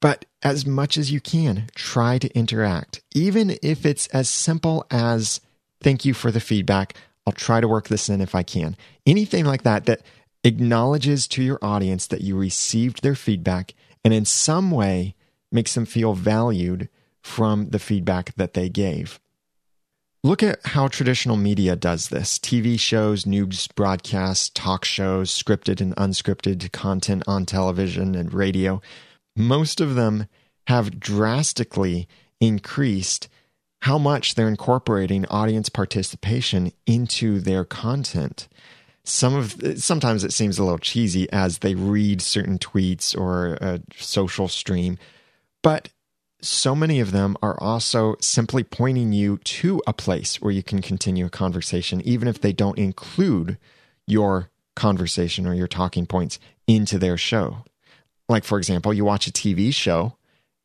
But 0.00 0.24
as 0.42 0.66
much 0.66 0.96
as 0.96 1.10
you 1.10 1.20
can, 1.20 1.68
try 1.74 2.18
to 2.18 2.34
interact, 2.36 3.02
even 3.14 3.56
if 3.62 3.84
it's 3.84 4.06
as 4.08 4.28
simple 4.28 4.86
as 4.90 5.40
thank 5.82 6.04
you 6.04 6.14
for 6.14 6.30
the 6.30 6.40
feedback. 6.40 6.94
I'll 7.26 7.32
try 7.34 7.60
to 7.60 7.68
work 7.68 7.88
this 7.88 8.08
in 8.08 8.20
if 8.20 8.34
I 8.34 8.42
can. 8.42 8.76
Anything 9.06 9.44
like 9.44 9.62
that 9.62 9.84
that 9.86 10.02
acknowledges 10.42 11.28
to 11.28 11.42
your 11.42 11.58
audience 11.60 12.06
that 12.06 12.22
you 12.22 12.36
received 12.36 13.02
their 13.02 13.14
feedback 13.14 13.74
and 14.04 14.14
in 14.14 14.24
some 14.24 14.70
way 14.70 15.14
makes 15.52 15.74
them 15.74 15.84
feel 15.84 16.14
valued 16.14 16.88
from 17.22 17.70
the 17.70 17.78
feedback 17.78 18.34
that 18.36 18.54
they 18.54 18.68
gave. 18.68 19.20
Look 20.22 20.42
at 20.42 20.60
how 20.66 20.88
traditional 20.88 21.36
media 21.36 21.76
does 21.76 22.08
this 22.08 22.38
TV 22.38 22.78
shows, 22.78 23.24
news 23.24 23.68
broadcasts, 23.68 24.50
talk 24.50 24.84
shows, 24.84 25.30
scripted 25.30 25.80
and 25.80 25.96
unscripted 25.96 26.70
content 26.72 27.22
on 27.26 27.46
television 27.46 28.14
and 28.14 28.32
radio. 28.32 28.82
Most 29.34 29.80
of 29.80 29.94
them 29.94 30.26
have 30.66 31.00
drastically 31.00 32.06
increased 32.38 33.28
how 33.82 33.96
much 33.96 34.34
they're 34.34 34.48
incorporating 34.48 35.24
audience 35.26 35.70
participation 35.70 36.70
into 36.86 37.40
their 37.40 37.64
content. 37.64 38.46
Some 39.04 39.34
of 39.34 39.56
sometimes 39.76 40.22
it 40.22 40.34
seems 40.34 40.58
a 40.58 40.62
little 40.62 40.78
cheesy 40.78 41.32
as 41.32 41.58
they 41.58 41.74
read 41.74 42.20
certain 42.20 42.58
tweets 42.58 43.18
or 43.18 43.54
a 43.54 43.80
social 43.96 44.48
stream, 44.48 44.98
but 45.62 45.88
so 46.42 46.74
many 46.74 47.00
of 47.00 47.12
them 47.12 47.36
are 47.42 47.58
also 47.60 48.16
simply 48.20 48.62
pointing 48.62 49.12
you 49.12 49.38
to 49.38 49.82
a 49.86 49.92
place 49.92 50.40
where 50.40 50.52
you 50.52 50.62
can 50.62 50.82
continue 50.82 51.26
a 51.26 51.30
conversation, 51.30 52.00
even 52.02 52.28
if 52.28 52.40
they 52.40 52.52
don't 52.52 52.78
include 52.78 53.58
your 54.06 54.50
conversation 54.74 55.46
or 55.46 55.54
your 55.54 55.68
talking 55.68 56.06
points 56.06 56.38
into 56.66 56.98
their 56.98 57.16
show. 57.16 57.64
Like, 58.28 58.44
for 58.44 58.58
example, 58.58 58.94
you 58.94 59.04
watch 59.04 59.26
a 59.26 59.32
TV 59.32 59.74
show 59.74 60.16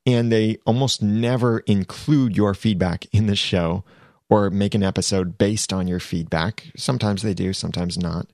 and 0.06 0.32
they 0.32 0.58
almost 0.66 1.02
never 1.02 1.60
include 1.60 2.38
your 2.38 2.54
feedback 2.54 3.06
in 3.12 3.26
the 3.26 3.36
show 3.36 3.84
or 4.30 4.50
make 4.50 4.76
an 4.76 4.84
episode 4.84 5.38
based 5.38 5.74
on 5.74 5.88
your 5.88 6.00
feedback. 6.00 6.72
Sometimes 6.76 7.22
they 7.22 7.34
do, 7.34 7.54
sometimes 7.54 7.98
not. 7.98 8.28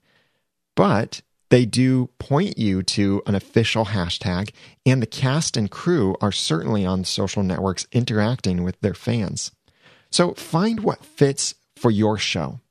But 0.75 1.21
they 1.52 1.66
do 1.66 2.10
point 2.18 2.58
you 2.58 2.82
to 2.82 3.22
an 3.28 3.36
official 3.36 3.86
hashtag, 3.88 4.52
and 4.86 5.02
the 5.02 5.06
cast 5.06 5.58
and 5.58 5.70
crew 5.70 6.16
are 6.22 6.32
certainly 6.32 6.86
on 6.86 7.04
social 7.04 7.44
networks 7.44 7.86
interacting 7.92 8.64
with 8.64 8.80
their 8.80 8.94
fans. 8.94 9.52
So 10.12 10.34
find 10.34 10.80
what 10.80 11.06
fits 11.06 11.54
for 11.76 11.92
your 11.92 12.18
show. 12.18 12.62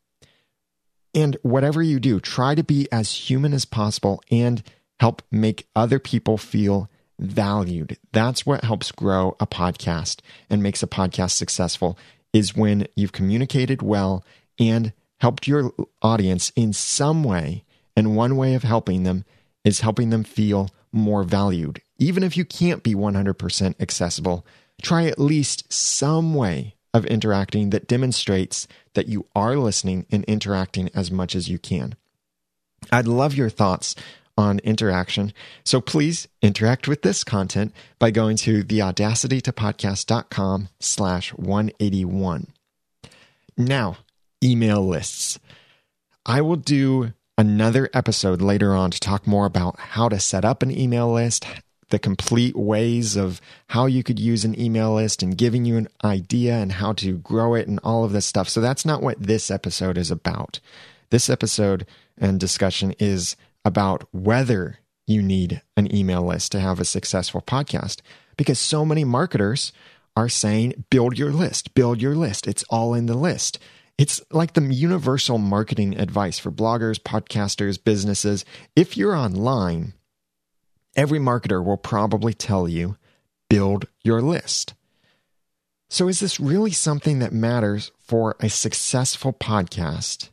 And 1.15 1.37
whatever 1.43 1.83
you 1.83 2.01
do, 2.01 2.21
try 2.21 2.55
to 2.55 2.65
be 2.65 2.89
as 2.91 3.13
human 3.13 3.53
as 3.53 3.67
possible 3.67 4.23
and 4.31 4.63
help 4.99 5.21
make 5.31 5.69
other 5.77 5.99
people 5.99 6.39
feel 6.39 6.89
valued. 7.19 7.99
That's 8.13 8.47
what 8.47 8.65
helps 8.65 8.93
grow 8.93 9.37
a 9.41 9.47
podcast 9.47 10.21
and 10.49 10.63
makes 10.63 10.83
a 10.83 10.87
podcast 10.87 11.33
successful 11.33 11.99
is 12.33 12.57
when 12.57 12.87
you've 12.97 13.13
communicated 13.13 13.83
well 13.83 14.25
and 14.59 14.95
helped 15.19 15.47
your 15.47 15.73
audience 16.01 16.51
in 16.57 16.73
some 16.73 17.23
way. 17.23 17.65
And 17.97 18.17
one 18.17 18.37
way 18.37 18.55
of 18.55 18.63
helping 18.63 19.03
them 19.03 19.25
is 19.65 19.81
helping 19.81 20.11
them 20.11 20.25
feel 20.25 20.71
more 20.93 21.23
valued. 21.23 21.81
Even 21.99 22.23
if 22.23 22.37
you 22.37 22.45
can't 22.45 22.83
be 22.83 22.95
100% 22.95 23.81
accessible, 23.81 24.47
try 24.83 25.05
at 25.05 25.19
least 25.19 25.73
some 25.73 26.35
way 26.35 26.75
of 26.93 27.07
interacting 27.07 27.71
that 27.71 27.87
demonstrates 27.87 28.67
that 28.95 29.09
you 29.09 29.27
are 29.35 29.57
listening 29.57 30.07
and 30.11 30.25
interacting 30.25 30.91
as 30.95 31.11
much 31.11 31.35
as 31.35 31.49
you 31.49 31.59
can. 31.59 31.95
I'd 32.91 33.07
love 33.07 33.35
your 33.35 33.51
thoughts 33.51 33.95
on 34.37 34.59
interaction. 34.61 35.33
So 35.65 35.81
please 35.81 36.29
interact 36.43 36.89
with 36.89 37.03
this 37.03 37.25
content 37.25 37.73
by 37.99 38.11
going 38.11 38.37
to 38.39 38.65
theaudacitytopodcast.com 38.65 40.69
slash 40.81 41.33
181. 41.35 42.47
Now, 43.57 43.99
email 44.43 44.87
lists. 44.87 45.39
I 46.25 46.41
will 46.41 46.57
do 46.57 47.13
another 47.41 47.89
episode 47.95 48.43
later 48.43 48.75
on 48.75 48.91
to 48.91 49.01
talk 49.01 49.27
more 49.27 49.47
about 49.47 49.81
how 49.81 50.11
to 50.11 50.21
set 50.21 50.45
up 50.45 50.63
an 50.63 50.71
email 50.71 51.11
list, 51.11 51.47
the 51.89 51.99
complete 51.99 52.55
ways 52.55 53.17
of 53.17 53.41
how 53.69 53.87
you 53.87 54.03
could 54.03 54.21
use 54.21 54.45
an 54.45 54.61
email 54.61 54.95
list 54.95 55.23
and 55.23 55.39
giving 55.39 55.65
you 55.65 55.79
an 55.79 55.89
idea 56.05 56.57
and 56.57 56.73
how 56.73 56.93
to 56.93 57.17
grow 57.17 57.55
it 57.55 57.67
and 57.67 57.81
all 57.83 58.05
of 58.05 58.13
this 58.13 58.27
stuff. 58.27 58.47
So 58.47 58.61
that's 58.61 58.85
not 58.85 59.03
what 59.03 59.23
this 59.23 59.51
episode 59.51 59.97
is 59.97 60.11
about. 60.11 60.61
This 61.09 61.31
episode 61.31 61.87
and 62.19 62.39
discussion 62.39 62.95
is 62.99 63.37
about 63.65 64.07
whether 64.13 64.81
you 65.07 65.23
need 65.23 65.63
an 65.79 65.93
email 65.95 66.23
list 66.23 66.53
to 66.53 66.61
have 66.61 66.79
a 66.79 66.85
successful 66.85 67.41
podcast 67.41 68.03
because 68.37 68.59
so 68.59 68.85
many 68.85 69.03
marketers 69.03 69.73
are 70.15 70.29
saying 70.29 70.85
build 70.91 71.19
your 71.19 71.33
list, 71.33 71.73
build 71.73 72.03
your 72.03 72.15
list. 72.15 72.47
It's 72.47 72.65
all 72.65 72.93
in 72.93 73.07
the 73.07 73.17
list. 73.17 73.59
It's 73.99 74.23
like 74.31 74.55
the 74.55 74.63
universal 74.63 75.39
marketing 75.39 75.99
advice 75.99 76.39
for 76.39 76.51
bloggers, 76.51 76.99
podcasters, 76.99 77.83
businesses. 77.83 78.45
If 78.75 78.97
you're 78.97 79.15
online, 79.15 79.95
every 80.97 81.19
marketer 81.19 81.65
will 81.65 81.77
probably 81.77 82.33
tell 82.33 82.69
you 82.69 82.97
build 83.49 83.87
your 84.03 84.23
list. 84.23 84.75
So, 85.91 86.09
is 86.09 86.21
this 86.21 86.39
really 86.39 86.71
something 86.71 87.19
that 87.19 87.33
matters 87.33 87.91
for 87.99 88.37
a 88.41 88.49
successful 88.49 89.33
podcast 89.33 90.31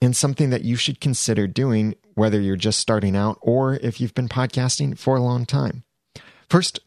and 0.00 0.14
something 0.14 0.50
that 0.50 0.64
you 0.64 0.76
should 0.76 1.00
consider 1.00 1.46
doing, 1.46 1.94
whether 2.14 2.40
you're 2.40 2.56
just 2.56 2.78
starting 2.78 3.16
out 3.16 3.38
or 3.40 3.74
if 3.76 4.00
you've 4.00 4.14
been 4.14 4.28
podcasting 4.28 4.96
for 4.98 5.16
a 5.16 5.22
long 5.22 5.46
time. 5.46 5.84
First, 6.48 6.80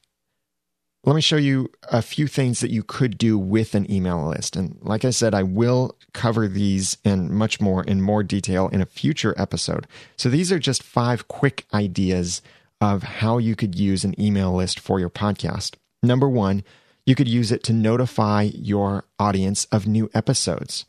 let 1.03 1.15
me 1.15 1.21
show 1.21 1.37
you 1.37 1.71
a 1.83 2.01
few 2.01 2.27
things 2.27 2.59
that 2.59 2.71
you 2.71 2.83
could 2.83 3.17
do 3.17 3.37
with 3.37 3.73
an 3.73 3.89
email 3.89 4.27
list. 4.27 4.55
And 4.55 4.77
like 4.81 5.05
I 5.05 5.11
said, 5.11 5.33
I 5.33 5.43
will 5.43 5.95
cover 6.13 6.47
these 6.47 6.97
and 7.05 7.29
much 7.29 7.61
more 7.61 7.83
in 7.83 8.01
more 8.01 8.21
detail 8.21 8.67
in 8.67 8.81
a 8.81 8.85
future 8.85 9.33
episode. 9.37 9.87
So 10.17 10.29
these 10.29 10.51
are 10.51 10.59
just 10.59 10.83
five 10.83 11.27
quick 11.27 11.65
ideas 11.73 12.41
of 12.81 13.03
how 13.03 13.37
you 13.37 13.55
could 13.55 13.75
use 13.75 14.03
an 14.03 14.19
email 14.19 14.53
list 14.53 14.79
for 14.79 14.99
your 14.99 15.09
podcast. 15.09 15.75
Number 16.03 16.27
one, 16.29 16.63
you 17.05 17.15
could 17.15 17.27
use 17.27 17.51
it 17.51 17.63
to 17.63 17.73
notify 17.73 18.43
your 18.53 19.05
audience 19.17 19.65
of 19.65 19.87
new 19.87 20.09
episodes. 20.13 20.85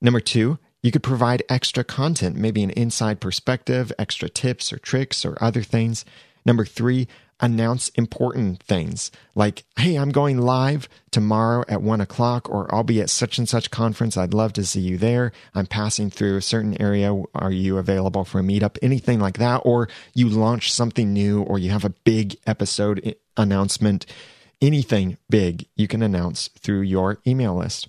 Number 0.00 0.20
two, 0.20 0.58
you 0.82 0.90
could 0.90 1.02
provide 1.02 1.42
extra 1.48 1.84
content, 1.84 2.36
maybe 2.36 2.62
an 2.62 2.70
inside 2.70 3.20
perspective, 3.20 3.92
extra 3.98 4.28
tips 4.28 4.72
or 4.72 4.78
tricks 4.78 5.24
or 5.24 5.36
other 5.42 5.62
things. 5.62 6.04
Number 6.46 6.64
three, 6.64 7.06
announce 7.40 7.88
important 7.90 8.62
things 8.62 9.10
like, 9.34 9.64
hey, 9.76 9.96
I'm 9.96 10.10
going 10.10 10.38
live 10.38 10.88
tomorrow 11.10 11.64
at 11.68 11.82
one 11.82 12.00
o'clock, 12.00 12.48
or 12.48 12.72
I'll 12.74 12.82
be 12.82 13.00
at 13.00 13.10
such 13.10 13.38
and 13.38 13.48
such 13.48 13.70
conference. 13.70 14.16
I'd 14.16 14.34
love 14.34 14.52
to 14.54 14.64
see 14.64 14.80
you 14.80 14.98
there. 14.98 15.32
I'm 15.54 15.66
passing 15.66 16.10
through 16.10 16.36
a 16.36 16.42
certain 16.42 16.80
area. 16.80 17.14
Are 17.34 17.52
you 17.52 17.78
available 17.78 18.24
for 18.24 18.40
a 18.40 18.42
meetup? 18.42 18.78
Anything 18.82 19.20
like 19.20 19.38
that. 19.38 19.62
Or 19.64 19.88
you 20.14 20.28
launch 20.28 20.72
something 20.72 21.12
new, 21.12 21.42
or 21.42 21.58
you 21.58 21.70
have 21.70 21.84
a 21.84 21.94
big 22.04 22.36
episode 22.46 23.16
announcement. 23.36 24.06
Anything 24.60 25.16
big 25.28 25.66
you 25.74 25.88
can 25.88 26.02
announce 26.02 26.48
through 26.58 26.82
your 26.82 27.18
email 27.26 27.56
list. 27.56 27.88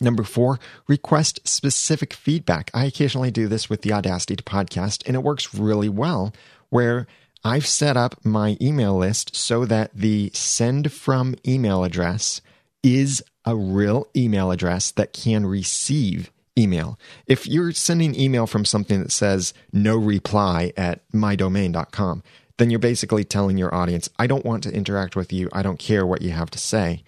Number 0.00 0.22
four, 0.22 0.58
request 0.88 1.40
specific 1.44 2.12
feedback. 2.12 2.70
I 2.72 2.86
occasionally 2.86 3.30
do 3.30 3.46
this 3.46 3.68
with 3.68 3.82
the 3.82 3.92
Audacity 3.92 4.36
to 4.36 4.42
podcast, 4.42 5.06
and 5.06 5.14
it 5.14 5.22
works 5.22 5.54
really 5.54 5.88
well 5.88 6.32
where 6.70 7.06
I've 7.44 7.66
set 7.66 7.96
up 7.96 8.24
my 8.24 8.56
email 8.60 8.96
list 8.96 9.34
so 9.34 9.64
that 9.64 9.90
the 9.94 10.30
send 10.32 10.92
from 10.92 11.34
email 11.46 11.82
address 11.82 12.40
is 12.82 13.22
a 13.44 13.56
real 13.56 14.08
email 14.16 14.50
address 14.50 14.90
that 14.92 15.12
can 15.12 15.46
receive 15.46 16.30
email. 16.56 16.98
If 17.26 17.46
you're 17.46 17.72
sending 17.72 18.14
email 18.14 18.46
from 18.46 18.64
something 18.64 19.02
that 19.02 19.12
says 19.12 19.54
no 19.72 19.96
reply 19.96 20.72
at 20.76 21.00
mydomain.com, 21.10 22.22
then 22.58 22.70
you're 22.70 22.78
basically 22.78 23.24
telling 23.24 23.58
your 23.58 23.74
audience, 23.74 24.08
I 24.18 24.26
don't 24.26 24.44
want 24.44 24.62
to 24.64 24.72
interact 24.72 25.16
with 25.16 25.32
you. 25.32 25.48
I 25.52 25.62
don't 25.62 25.78
care 25.78 26.06
what 26.06 26.22
you 26.22 26.30
have 26.30 26.50
to 26.50 26.58
say. 26.58 27.02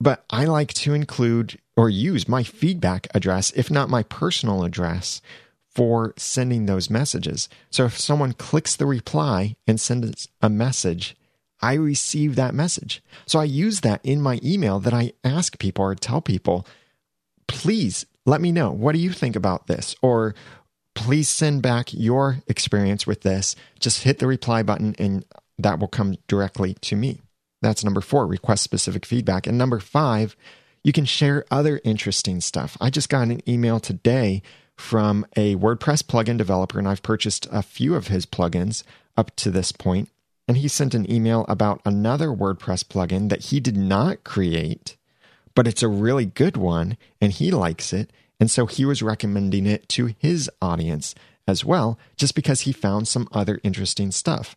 But 0.00 0.24
I 0.30 0.46
like 0.46 0.72
to 0.74 0.94
include 0.94 1.58
or 1.76 1.90
use 1.90 2.28
my 2.28 2.42
feedback 2.42 3.06
address, 3.14 3.52
if 3.54 3.70
not 3.70 3.90
my 3.90 4.02
personal 4.04 4.64
address, 4.64 5.20
for 5.74 6.12
sending 6.16 6.66
those 6.66 6.90
messages. 6.90 7.48
So 7.70 7.86
if 7.86 7.98
someone 7.98 8.32
clicks 8.32 8.76
the 8.76 8.86
reply 8.86 9.56
and 9.66 9.80
sends 9.80 10.28
a 10.40 10.50
message, 10.50 11.16
I 11.60 11.74
receive 11.74 12.34
that 12.36 12.54
message. 12.54 13.02
So 13.26 13.38
I 13.38 13.44
use 13.44 13.80
that 13.80 14.00
in 14.04 14.20
my 14.20 14.40
email 14.42 14.80
that 14.80 14.92
I 14.92 15.12
ask 15.24 15.58
people 15.58 15.84
or 15.84 15.94
tell 15.94 16.20
people, 16.20 16.66
please 17.46 18.04
let 18.26 18.40
me 18.40 18.52
know. 18.52 18.70
What 18.70 18.92
do 18.92 18.98
you 18.98 19.12
think 19.12 19.36
about 19.36 19.66
this? 19.66 19.94
Or 20.02 20.34
please 20.94 21.28
send 21.28 21.62
back 21.62 21.92
your 21.92 22.38
experience 22.46 23.06
with 23.06 23.22
this. 23.22 23.56
Just 23.80 24.02
hit 24.02 24.18
the 24.18 24.26
reply 24.26 24.62
button 24.62 24.94
and 24.98 25.24
that 25.58 25.78
will 25.78 25.88
come 25.88 26.16
directly 26.28 26.74
to 26.74 26.96
me. 26.96 27.20
That's 27.62 27.84
number 27.84 28.00
four, 28.00 28.26
request 28.26 28.64
specific 28.64 29.06
feedback. 29.06 29.46
And 29.46 29.56
number 29.56 29.78
five, 29.78 30.36
you 30.82 30.92
can 30.92 31.04
share 31.04 31.44
other 31.50 31.80
interesting 31.84 32.40
stuff. 32.40 32.76
I 32.80 32.90
just 32.90 33.08
got 33.08 33.28
an 33.28 33.48
email 33.48 33.78
today 33.78 34.42
from 34.76 35.26
a 35.36 35.56
WordPress 35.56 36.02
plugin 36.02 36.36
developer, 36.36 36.78
and 36.78 36.88
I've 36.88 37.02
purchased 37.02 37.46
a 37.50 37.62
few 37.62 37.94
of 37.94 38.08
his 38.08 38.26
plugins 38.26 38.82
up 39.16 39.34
to 39.36 39.50
this 39.50 39.72
point. 39.72 40.08
And 40.48 40.56
he 40.56 40.68
sent 40.68 40.94
an 40.94 41.10
email 41.10 41.44
about 41.48 41.80
another 41.84 42.28
WordPress 42.28 42.84
plugin 42.84 43.28
that 43.28 43.44
he 43.44 43.60
did 43.60 43.76
not 43.76 44.24
create, 44.24 44.96
but 45.54 45.68
it's 45.68 45.82
a 45.82 45.88
really 45.88 46.26
good 46.26 46.56
one, 46.56 46.96
and 47.20 47.32
he 47.32 47.50
likes 47.50 47.92
it. 47.92 48.10
And 48.40 48.50
so 48.50 48.66
he 48.66 48.84
was 48.84 49.02
recommending 49.02 49.66
it 49.66 49.88
to 49.90 50.14
his 50.18 50.50
audience 50.60 51.14
as 51.46 51.64
well, 51.64 51.98
just 52.16 52.34
because 52.34 52.62
he 52.62 52.72
found 52.72 53.06
some 53.06 53.28
other 53.32 53.60
interesting 53.62 54.10
stuff. 54.10 54.56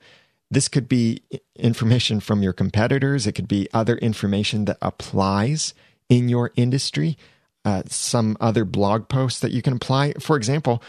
This 0.49 0.67
could 0.67 0.87
be 0.87 1.21
information 1.55 2.19
from 2.19 2.41
your 2.41 2.53
competitors. 2.53 3.27
It 3.27 3.33
could 3.33 3.47
be 3.47 3.67
other 3.73 3.97
information 3.97 4.65
that 4.65 4.77
applies 4.81 5.73
in 6.09 6.29
your 6.29 6.51
industry, 6.55 7.17
uh, 7.65 7.83
some 7.87 8.37
other 8.39 8.63
blog 8.63 9.09
posts 9.09 9.39
that 9.39 9.51
you 9.51 9.61
can 9.61 9.73
apply. 9.73 10.13
For 10.19 10.37
example, 10.37 10.81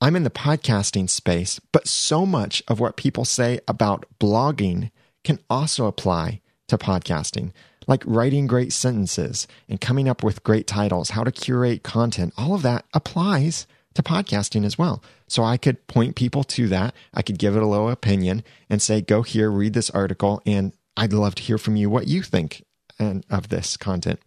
I'm 0.00 0.16
in 0.16 0.22
the 0.22 0.30
podcasting 0.30 1.10
space, 1.10 1.60
but 1.72 1.86
so 1.86 2.24
much 2.24 2.62
of 2.68 2.80
what 2.80 2.96
people 2.96 3.24
say 3.24 3.60
about 3.68 4.06
blogging 4.18 4.90
can 5.24 5.40
also 5.50 5.86
apply 5.86 6.40
to 6.68 6.78
podcasting, 6.78 7.52
like 7.86 8.02
writing 8.06 8.46
great 8.46 8.72
sentences 8.72 9.46
and 9.68 9.80
coming 9.80 10.08
up 10.08 10.22
with 10.22 10.44
great 10.44 10.66
titles, 10.66 11.10
how 11.10 11.24
to 11.24 11.32
curate 11.32 11.82
content. 11.82 12.32
All 12.38 12.54
of 12.54 12.62
that 12.62 12.86
applies 12.94 13.66
to 13.94 14.02
podcasting 14.02 14.64
as 14.64 14.78
well. 14.78 15.02
So 15.28 15.42
I 15.42 15.56
could 15.56 15.86
point 15.86 16.16
people 16.16 16.44
to 16.44 16.68
that. 16.68 16.94
I 17.12 17.22
could 17.22 17.38
give 17.38 17.56
it 17.56 17.62
a 17.62 17.66
little 17.66 17.90
opinion 17.90 18.44
and 18.70 18.80
say, 18.80 19.00
go 19.00 19.22
here, 19.22 19.50
read 19.50 19.74
this 19.74 19.90
article, 19.90 20.40
and 20.46 20.72
I'd 20.96 21.12
love 21.12 21.34
to 21.34 21.42
hear 21.42 21.58
from 21.58 21.76
you 21.76 21.90
what 21.90 22.08
you 22.08 22.22
think 22.22 22.64
and, 22.98 23.26
of 23.28 23.48
this 23.48 23.76
content. 23.76 24.20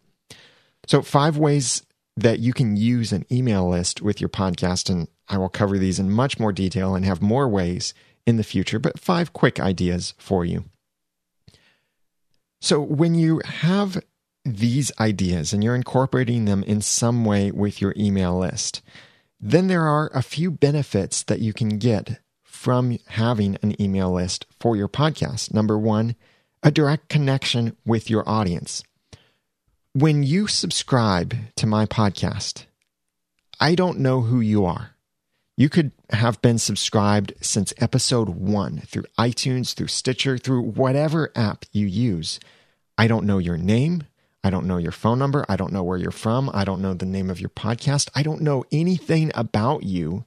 So, 0.85 1.01
five 1.01 1.37
ways 1.37 1.83
that 2.15 2.39
you 2.39 2.53
can 2.53 2.75
use 2.77 3.11
an 3.11 3.25
email 3.31 3.69
list 3.69 4.01
with 4.01 4.21
your 4.21 4.29
podcast, 4.29 4.89
and 4.89 5.07
I 5.27 5.37
will 5.37 5.49
cover 5.49 5.77
these 5.77 5.99
in 5.99 6.11
much 6.11 6.39
more 6.39 6.51
detail 6.51 6.95
and 6.95 7.05
have 7.05 7.21
more 7.21 7.47
ways 7.47 7.93
in 8.25 8.37
the 8.37 8.43
future, 8.43 8.79
but 8.79 8.99
five 8.99 9.33
quick 9.33 9.59
ideas 9.59 10.13
for 10.17 10.45
you. 10.45 10.65
So, 12.61 12.79
when 12.79 13.15
you 13.15 13.41
have 13.45 14.01
these 14.45 14.91
ideas 14.99 15.53
and 15.53 15.63
you're 15.63 15.75
incorporating 15.75 16.45
them 16.45 16.63
in 16.63 16.81
some 16.81 17.25
way 17.25 17.51
with 17.51 17.81
your 17.81 17.93
email 17.97 18.37
list, 18.37 18.81
then 19.39 19.67
there 19.67 19.85
are 19.85 20.09
a 20.13 20.21
few 20.21 20.51
benefits 20.51 21.23
that 21.23 21.39
you 21.39 21.51
can 21.51 21.77
get 21.77 22.19
from 22.43 22.97
having 23.07 23.57
an 23.61 23.81
email 23.81 24.13
list 24.13 24.45
for 24.59 24.77
your 24.77 24.87
podcast. 24.87 25.53
Number 25.53 25.77
one, 25.77 26.15
a 26.61 26.71
direct 26.71 27.09
connection 27.09 27.75
with 27.85 28.09
your 28.09 28.27
audience. 28.27 28.83
When 29.95 30.23
you 30.23 30.47
subscribe 30.47 31.35
to 31.55 31.67
my 31.67 31.85
podcast, 31.85 32.65
I 33.59 33.75
don't 33.75 33.99
know 33.99 34.21
who 34.21 34.39
you 34.39 34.65
are. 34.65 34.95
You 35.55 35.69
could 35.69 35.91
have 36.09 36.41
been 36.41 36.57
subscribed 36.57 37.33
since 37.41 37.75
episode 37.77 38.29
one 38.29 38.79
through 38.87 39.03
iTunes, 39.19 39.75
through 39.75 39.89
Stitcher, 39.89 40.39
through 40.39 40.63
whatever 40.63 41.31
app 41.35 41.65
you 41.71 41.85
use. 41.85 42.39
I 42.97 43.05
don't 43.05 43.27
know 43.27 43.37
your 43.37 43.55
name. 43.55 44.05
I 44.43 44.49
don't 44.49 44.65
know 44.65 44.77
your 44.77 44.91
phone 44.91 45.19
number. 45.19 45.45
I 45.47 45.57
don't 45.57 45.71
know 45.71 45.83
where 45.83 45.99
you're 45.99 46.09
from. 46.09 46.49
I 46.55 46.65
don't 46.65 46.81
know 46.81 46.95
the 46.95 47.05
name 47.05 47.29
of 47.29 47.39
your 47.39 47.51
podcast. 47.51 48.09
I 48.15 48.23
don't 48.23 48.41
know 48.41 48.65
anything 48.71 49.31
about 49.35 49.83
you 49.83 50.25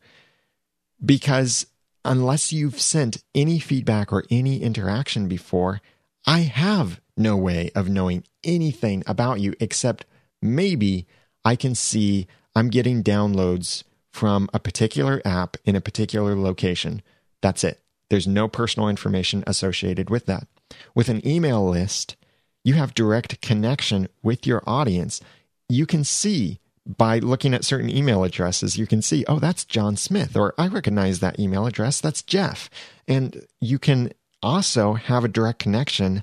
because 1.04 1.66
unless 2.04 2.52
you've 2.52 2.80
sent 2.80 3.24
any 3.34 3.58
feedback 3.58 4.12
or 4.12 4.22
any 4.30 4.62
interaction 4.62 5.26
before, 5.26 5.80
I 6.24 6.42
have 6.42 7.00
no 7.16 7.36
way 7.36 7.70
of 7.74 7.88
knowing 7.88 8.24
anything 8.44 9.02
about 9.06 9.40
you 9.40 9.54
except 9.60 10.04
maybe 10.42 11.06
I 11.44 11.56
can 11.56 11.74
see 11.74 12.26
I'm 12.54 12.68
getting 12.68 13.02
downloads 13.02 13.84
from 14.12 14.48
a 14.54 14.58
particular 14.58 15.20
app 15.24 15.56
in 15.64 15.76
a 15.76 15.80
particular 15.80 16.34
location. 16.34 17.02
That's 17.42 17.64
it. 17.64 17.80
There's 18.08 18.26
no 18.26 18.48
personal 18.48 18.88
information 18.88 19.44
associated 19.46 20.10
with 20.10 20.26
that. 20.26 20.46
With 20.94 21.08
an 21.08 21.26
email 21.26 21.68
list, 21.68 22.16
you 22.64 22.74
have 22.74 22.94
direct 22.94 23.40
connection 23.40 24.08
with 24.22 24.46
your 24.46 24.62
audience. 24.66 25.20
You 25.68 25.86
can 25.86 26.02
see 26.02 26.60
by 26.86 27.18
looking 27.18 27.52
at 27.52 27.64
certain 27.64 27.90
email 27.90 28.24
addresses, 28.24 28.76
you 28.76 28.86
can 28.86 29.02
see, 29.02 29.24
oh, 29.26 29.38
that's 29.38 29.64
John 29.64 29.96
Smith, 29.96 30.36
or 30.36 30.54
I 30.56 30.68
recognize 30.68 31.20
that 31.20 31.38
email 31.38 31.66
address, 31.66 32.00
that's 32.00 32.22
Jeff. 32.22 32.70
And 33.08 33.44
you 33.60 33.78
can 33.78 34.12
also 34.42 34.94
have 34.94 35.24
a 35.24 35.28
direct 35.28 35.58
connection 35.58 36.22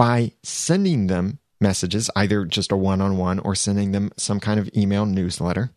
by 0.00 0.32
sending 0.42 1.08
them 1.08 1.38
messages, 1.60 2.08
either 2.16 2.46
just 2.46 2.72
a 2.72 2.76
one 2.76 3.02
on 3.02 3.18
one 3.18 3.38
or 3.38 3.54
sending 3.54 3.92
them 3.92 4.10
some 4.16 4.40
kind 4.40 4.58
of 4.58 4.70
email 4.74 5.04
newsletter. 5.04 5.72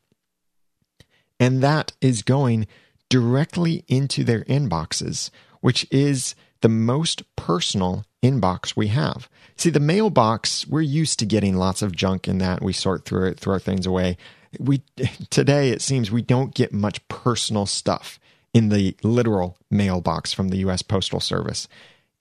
And 1.41 1.61
that 1.61 1.91
is 1.99 2.21
going 2.21 2.65
directly 3.09 3.83
into 3.89 4.23
their 4.23 4.45
inboxes, 4.45 5.29
which 5.59 5.85
is 5.91 6.35
the 6.61 6.69
most 6.69 7.23
personal 7.35 8.05
inbox 8.23 8.77
we 8.77 8.87
have. 8.87 9.27
See, 9.57 9.69
the 9.69 9.81
mailbox, 9.81 10.65
we're 10.67 10.79
used 10.79 11.19
to 11.19 11.25
getting 11.25 11.57
lots 11.57 11.81
of 11.81 11.93
junk 11.93 12.25
in 12.25 12.37
that. 12.37 12.63
We 12.63 12.71
sort 12.71 13.03
through 13.03 13.27
it, 13.27 13.41
throw 13.41 13.59
things 13.59 13.85
away. 13.85 14.15
We 14.57 14.83
today 15.31 15.71
it 15.71 15.81
seems 15.81 16.11
we 16.11 16.21
don't 16.21 16.55
get 16.55 16.71
much 16.71 17.05
personal 17.09 17.65
stuff 17.65 18.21
in 18.53 18.69
the 18.69 18.95
literal 19.03 19.57
mailbox 19.69 20.31
from 20.31 20.47
the 20.47 20.59
US 20.59 20.81
Postal 20.81 21.19
Service. 21.19 21.67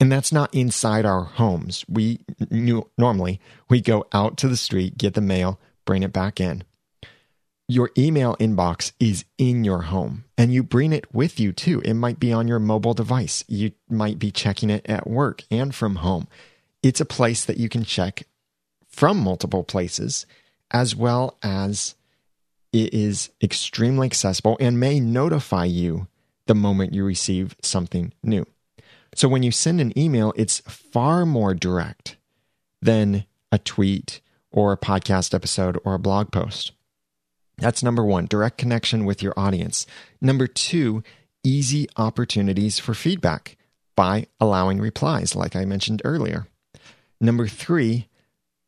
And 0.03 0.11
that's 0.11 0.33
not 0.33 0.53
inside 0.53 1.07
our 1.07 1.23
homes. 1.23 1.85
We 1.89 2.19
normally 2.99 3.41
we 3.71 3.81
go 3.81 4.05
out 4.13 4.37
to 4.39 4.49
the 4.49 4.57
street, 4.57 4.99
get 4.99 5.15
the 5.15 5.21
mail, 5.21 5.61
bring 5.85 6.03
it 6.03 6.13
back 6.13 6.41
in. 6.41 6.65
Your 7.69 7.89
email 7.97 8.35
inbox 8.41 8.91
is 8.99 9.25
in 9.39 9.63
your 9.63 9.83
home 9.83 10.25
and 10.37 10.53
you 10.53 10.65
bring 10.65 10.93
it 10.93 11.15
with 11.15 11.39
you 11.39 11.53
too. 11.53 11.83
It 11.85 11.95
might 11.95 12.19
be 12.19 12.33
on 12.33 12.49
your 12.49 12.59
mobile 12.59 12.95
device. 12.95 13.45
You 13.47 13.71
might 13.89 14.19
be 14.19 14.33
checking 14.33 14.71
it 14.71 14.85
at 14.87 15.07
work 15.07 15.45
and 15.53 15.73
from 15.73 15.95
home. 15.95 16.27
It's 16.83 17.01
a 17.01 17.05
place 17.05 17.45
that 17.45 17.59
you 17.59 17.69
can 17.69 17.85
check 17.85 18.25
from 18.89 19.19
multiple 19.19 19.63
places 19.63 20.27
as 20.73 20.97
well 20.97 21.39
as 21.45 21.95
it 22.73 22.93
is 22.93 23.31
extremely 23.41 24.07
accessible 24.07 24.57
and 24.59 24.81
may 24.81 24.99
notify 24.99 25.67
you 25.67 26.09
the 26.47 26.57
moment 26.57 26.93
you 26.93 27.05
receive 27.05 27.55
something 27.63 28.13
new. 28.25 28.45
So 29.15 29.29
when 29.29 29.43
you 29.43 29.51
send 29.51 29.81
an 29.81 29.97
email, 29.99 30.33
it's 30.37 30.61
far 30.61 31.27
more 31.27 31.55
direct 31.55 32.17
than 32.81 33.27
a 33.51 33.59
tweet 33.59 34.21
or 34.51 34.73
a 34.73 34.79
podcast 34.79 35.35
episode 35.35 35.79
or 35.85 35.95
a 35.95 35.99
blog 35.99 36.33
post. 36.33 36.73
That's 37.59 37.83
number 37.83 38.05
one, 38.05 38.27
direct 38.27 38.59
connection 38.59 39.05
with 39.05 39.23
your 39.23 39.35
audience. 39.37 39.87
Number 40.21 40.47
two, 40.47 41.03
easy 41.45 41.89
opportunities 41.97 42.79
for 42.79 42.95
feedback 42.95 43.57
by 43.95 44.27
allowing 44.41 44.81
replies, 44.81 45.37
like 45.37 45.55
I 45.55 45.65
mentioned 45.65 46.03
earlier. 46.05 46.47
Number 47.21 47.47
three, 47.47 48.09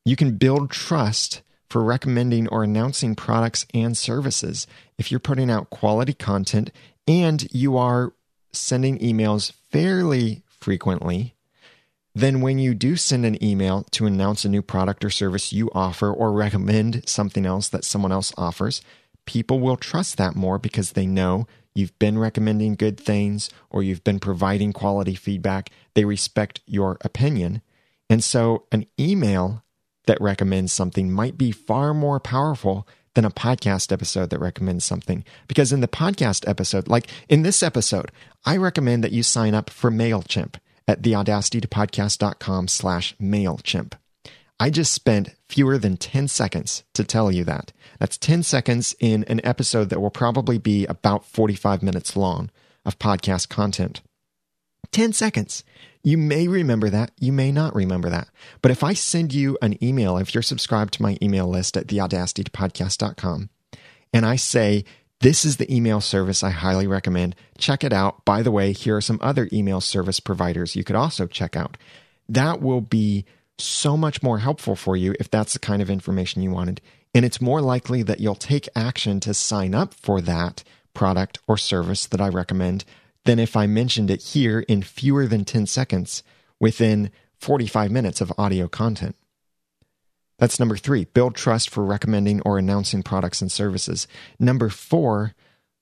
you 0.04 0.16
can 0.16 0.36
build 0.36 0.70
trust 0.70 1.42
for 1.68 1.82
recommending 1.82 2.46
or 2.48 2.62
announcing 2.62 3.14
products 3.14 3.66
and 3.72 3.96
services. 3.96 4.66
If 4.98 5.10
you're 5.10 5.18
putting 5.18 5.50
out 5.50 5.70
quality 5.70 6.12
content 6.12 6.70
and 7.08 7.48
you 7.52 7.76
are 7.76 8.12
sending 8.56 8.98
emails 8.98 9.52
fairly 9.70 10.42
frequently, 10.46 11.34
then 12.14 12.40
when 12.40 12.58
you 12.58 12.74
do 12.74 12.96
send 12.96 13.26
an 13.26 13.42
email 13.42 13.84
to 13.90 14.06
announce 14.06 14.44
a 14.44 14.48
new 14.48 14.62
product 14.62 15.04
or 15.04 15.10
service 15.10 15.52
you 15.52 15.70
offer 15.74 16.12
or 16.12 16.32
recommend 16.32 17.08
something 17.08 17.44
else 17.44 17.68
that 17.68 17.84
someone 17.84 18.12
else 18.12 18.32
offers, 18.36 18.80
people 19.26 19.58
will 19.58 19.76
trust 19.76 20.16
that 20.16 20.36
more 20.36 20.58
because 20.58 20.92
they 20.92 21.06
know 21.06 21.46
you've 21.74 21.98
been 21.98 22.18
recommending 22.18 22.76
good 22.76 22.98
things 22.98 23.50
or 23.68 23.82
you've 23.82 24.04
been 24.04 24.20
providing 24.20 24.72
quality 24.72 25.14
feedback. 25.14 25.70
They 25.94 26.04
respect 26.04 26.60
your 26.66 26.98
opinion. 27.00 27.62
And 28.08 28.22
so 28.22 28.66
an 28.70 28.86
email 28.98 29.64
that 30.06 30.20
recommends 30.20 30.72
something 30.72 31.10
might 31.10 31.36
be 31.36 31.50
far 31.50 31.94
more 31.94 32.20
powerful 32.20 32.86
than 33.14 33.24
a 33.24 33.30
podcast 33.30 33.92
episode 33.92 34.30
that 34.30 34.40
recommends 34.40 34.84
something. 34.84 35.24
Because 35.48 35.72
in 35.72 35.80
the 35.80 35.88
podcast 35.88 36.48
episode, 36.48 36.88
like 36.88 37.08
in 37.28 37.42
this 37.42 37.62
episode, 37.62 38.10
I 38.44 38.56
recommend 38.56 39.02
that 39.04 39.12
you 39.12 39.22
sign 39.22 39.54
up 39.54 39.70
for 39.70 39.90
MailChimp 39.90 40.56
at 40.86 41.02
theaudacitytopodcast.com 41.02 42.68
slash 42.68 43.16
MailChimp. 43.16 43.94
I 44.60 44.70
just 44.70 44.92
spent 44.92 45.34
fewer 45.48 45.78
than 45.78 45.96
10 45.96 46.28
seconds 46.28 46.84
to 46.94 47.04
tell 47.04 47.32
you 47.32 47.44
that. 47.44 47.72
That's 47.98 48.18
10 48.18 48.42
seconds 48.42 48.94
in 49.00 49.24
an 49.24 49.40
episode 49.44 49.90
that 49.90 50.00
will 50.00 50.10
probably 50.10 50.58
be 50.58 50.86
about 50.86 51.24
45 51.24 51.82
minutes 51.82 52.16
long 52.16 52.50
of 52.84 52.98
podcast 52.98 53.48
content. 53.48 54.00
10 54.92 55.12
seconds. 55.12 55.64
You 56.02 56.18
may 56.18 56.48
remember 56.48 56.90
that. 56.90 57.12
You 57.18 57.32
may 57.32 57.50
not 57.50 57.74
remember 57.74 58.10
that. 58.10 58.28
But 58.60 58.70
if 58.70 58.84
I 58.84 58.92
send 58.92 59.32
you 59.32 59.56
an 59.62 59.82
email, 59.82 60.18
if 60.18 60.34
you're 60.34 60.42
subscribed 60.42 60.94
to 60.94 61.02
my 61.02 61.16
email 61.22 61.48
list 61.48 61.76
at 61.76 61.86
theaudacitypodcast.com, 61.86 63.48
and 64.12 64.26
I 64.26 64.36
say, 64.36 64.84
this 65.20 65.46
is 65.46 65.56
the 65.56 65.74
email 65.74 66.02
service 66.02 66.42
I 66.42 66.50
highly 66.50 66.86
recommend. 66.86 67.34
Check 67.56 67.82
it 67.82 67.92
out. 67.92 68.24
By 68.26 68.42
the 68.42 68.50
way, 68.50 68.72
here 68.72 68.96
are 68.98 69.00
some 69.00 69.18
other 69.22 69.48
email 69.52 69.80
service 69.80 70.20
providers 70.20 70.76
you 70.76 70.84
could 70.84 70.96
also 70.96 71.26
check 71.26 71.56
out. 71.56 71.78
That 72.28 72.60
will 72.60 72.82
be 72.82 73.24
so 73.56 73.96
much 73.96 74.22
more 74.22 74.38
helpful 74.38 74.76
for 74.76 74.96
you 74.96 75.14
if 75.18 75.30
that's 75.30 75.54
the 75.54 75.58
kind 75.58 75.80
of 75.80 75.88
information 75.88 76.42
you 76.42 76.50
wanted. 76.50 76.82
And 77.14 77.24
it's 77.24 77.40
more 77.40 77.62
likely 77.62 78.02
that 78.02 78.20
you'll 78.20 78.34
take 78.34 78.68
action 78.76 79.20
to 79.20 79.32
sign 79.32 79.74
up 79.74 79.94
for 79.94 80.20
that 80.20 80.62
product 80.92 81.38
or 81.46 81.56
service 81.56 82.06
that 82.06 82.20
I 82.20 82.28
recommend 82.28 82.84
than 83.24 83.38
if 83.38 83.56
I 83.56 83.66
mentioned 83.66 84.10
it 84.10 84.22
here 84.22 84.60
in 84.60 84.82
fewer 84.82 85.26
than 85.26 85.44
10 85.44 85.66
seconds 85.66 86.22
within 86.60 87.10
45 87.38 87.90
minutes 87.90 88.20
of 88.20 88.32
audio 88.38 88.68
content. 88.68 89.16
That's 90.38 90.58
number 90.58 90.76
three, 90.76 91.04
build 91.04 91.34
trust 91.34 91.70
for 91.70 91.84
recommending 91.84 92.40
or 92.42 92.58
announcing 92.58 93.02
products 93.02 93.40
and 93.40 93.50
services. 93.52 94.08
Number 94.38 94.68
four, 94.68 95.34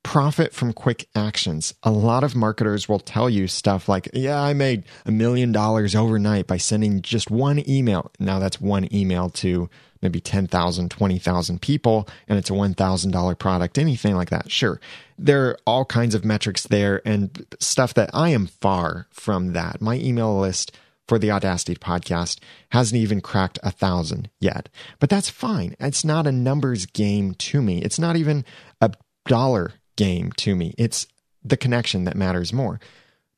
profit 0.03 0.53
from 0.53 0.73
quick 0.73 1.09
actions. 1.15 1.75
A 1.83 1.91
lot 1.91 2.25
of 2.25 2.35
marketers 2.35 2.89
will 2.89 2.99
tell 2.99 3.31
you 3.31 3.47
stuff 3.47 3.89
like, 3.89 4.09
yeah, 4.13 4.41
I 4.41 4.53
made 4.53 4.85
a 5.07 5.13
million 5.13 5.53
dollars 5.53 5.95
overnight 5.95 6.47
by 6.47 6.57
sending 6.57 7.03
just 7.03 7.31
one 7.31 7.69
email. 7.69 8.11
Now 8.19 8.39
that's 8.39 8.61
one 8.61 8.93
email 8.95 9.31
to 9.31 9.71
maybe 10.03 10.21
10,000, 10.21 10.91
20,000 10.91 11.63
people, 11.63 12.09
and 12.29 12.39
it's 12.39 12.51
a 12.51 12.55
$1,000 12.55 13.39
product, 13.39 13.79
anything 13.79 14.17
like 14.17 14.31
that. 14.31 14.51
Sure. 14.51 14.81
There 15.19 15.47
are 15.49 15.59
all 15.67 15.85
kinds 15.85 16.15
of 16.15 16.25
metrics 16.25 16.67
there 16.67 17.01
and 17.05 17.47
stuff 17.61 17.95
that 17.95 18.11
I 18.13 18.31
am 18.31 18.47
far 18.47 19.07
from 19.11 19.53
that. 19.53 19.81
My 19.81 19.95
email 19.97 20.39
list 20.39 20.73
for 21.09 21.19
the 21.19 21.31
Audacity 21.31 21.75
podcast 21.75 22.39
hasn't 22.71 23.01
even 23.01 23.21
cracked 23.21 23.59
a 23.63 23.71
thousand 23.71 24.31
yet. 24.41 24.69
But 24.99 25.11
that's 25.11 25.31
fine. 25.31 25.77
It's 25.81 26.05
not 26.05 26.27
a 26.27 26.33
numbers 26.33 26.87
game 26.87 27.35
to 27.35 27.61
me. 27.61 27.83
It's 27.83 27.99
not 27.99 28.17
even 28.17 28.45
a 28.81 28.93
dollar 29.27 29.75
game 29.97 30.33
to 30.33 30.57
me. 30.57 30.75
It's 30.79 31.07
the 31.45 31.57
connection 31.57 32.05
that 32.05 32.17
matters 32.17 32.53
more. 32.53 32.81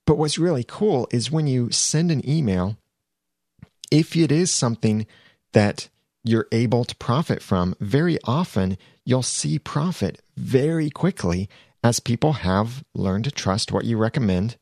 But 0.06 0.18
what's 0.18 0.38
really 0.38 0.64
cool 0.64 1.08
is 1.10 1.30
when 1.30 1.46
you 1.46 1.70
send 1.70 2.10
an 2.10 2.28
email, 2.28 2.76
if 3.90 4.16
it 4.16 4.30
is 4.30 4.50
something 4.50 5.06
that 5.52 5.88
you're 6.24 6.48
able 6.50 6.84
to 6.84 6.96
profit 6.96 7.42
from, 7.42 7.76
very 7.80 8.18
often 8.24 8.76
you'll 9.04 9.22
see 9.22 9.58
profit 9.58 10.20
very 10.36 10.90
quickly 10.90 11.48
as 11.82 12.00
people 12.00 12.32
have 12.32 12.82
learned 12.94 13.24
to 13.24 13.30
trust 13.30 13.70
what 13.70 13.84
you 13.84 13.96
recommend 13.96 14.56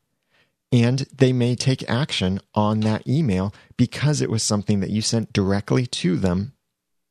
and 0.72 1.00
they 1.14 1.32
may 1.32 1.54
take 1.54 1.88
action 1.88 2.40
on 2.54 2.80
that 2.80 3.06
email 3.06 3.54
because 3.76 4.22
it 4.22 4.30
was 4.30 4.42
something 4.42 4.80
that 4.80 4.90
you 4.90 5.02
sent 5.02 5.32
directly 5.32 5.86
to 5.86 6.16
them 6.16 6.54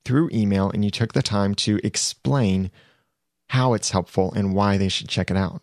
through 0.04 0.32
email 0.34 0.72
and 0.72 0.84
you 0.84 0.90
took 0.90 1.14
the 1.14 1.22
time 1.22 1.54
to 1.54 1.80
explain 1.84 2.72
how 3.50 3.74
it's 3.74 3.92
helpful 3.92 4.34
and 4.34 4.56
why 4.56 4.78
they 4.78 4.90
should 4.90 5.08
check 5.08 5.30
it 5.30 5.38
out. 5.38 5.62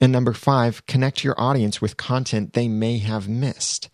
And 0.00 0.10
number 0.10 0.32
five, 0.32 0.86
connect 0.86 1.22
your 1.22 1.38
audience 1.38 1.82
with 1.82 1.98
content 1.98 2.54
they 2.54 2.66
may 2.66 2.98
have 2.98 3.28
missed. 3.28 3.90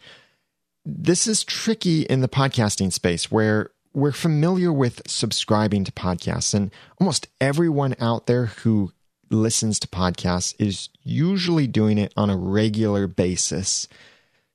This 0.84 1.26
is 1.26 1.42
tricky 1.42 2.02
in 2.02 2.20
the 2.20 2.28
podcasting 2.28 2.92
space 2.92 3.30
where 3.30 3.70
we're 3.92 4.12
familiar 4.12 4.72
with 4.72 5.02
subscribing 5.06 5.84
to 5.84 5.92
podcasts, 5.92 6.54
and 6.54 6.70
almost 7.00 7.28
everyone 7.40 7.94
out 8.00 8.26
there 8.26 8.46
who 8.46 8.92
listens 9.30 9.78
to 9.80 9.88
podcasts 9.88 10.54
is 10.58 10.88
usually 11.02 11.66
doing 11.66 11.98
it 11.98 12.12
on 12.16 12.30
a 12.30 12.36
regular 12.36 13.06
basis. 13.06 13.88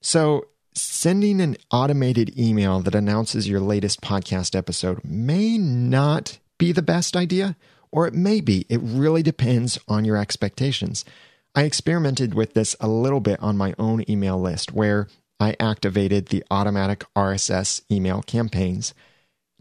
So 0.02 0.48
sending 0.74 1.40
an 1.42 1.58
automated 1.72 2.38
email 2.38 2.82
that 2.82 2.96
announces 2.96 3.48
your 3.48 3.62
latest 3.62 4.02
podcast 4.02 4.56
episode 4.56 5.02
may 5.04 5.58
not 5.58 6.40
be 6.58 6.72
the 6.72 6.82
best 6.82 7.16
idea, 7.16 7.56
or 7.92 8.08
it 8.08 8.14
may 8.14 8.42
be. 8.42 8.66
It 8.70 8.82
really 8.84 9.24
depends 9.24 9.80
on 9.88 10.06
your 10.06 10.18
expectations. 10.18 11.06
I 11.54 11.64
experimented 11.64 12.34
with 12.34 12.54
this 12.54 12.76
a 12.82 12.88
little 12.88 13.22
bit 13.22 13.42
on 13.42 13.58
my 13.58 13.74
own 13.80 14.04
email 14.10 14.40
list 14.40 14.74
where 14.74 15.08
I 15.40 15.56
activated 15.60 16.28
the 16.28 16.44
automatic 16.52 17.04
RSS 17.16 17.82
email 17.90 18.22
campaigns 18.22 18.94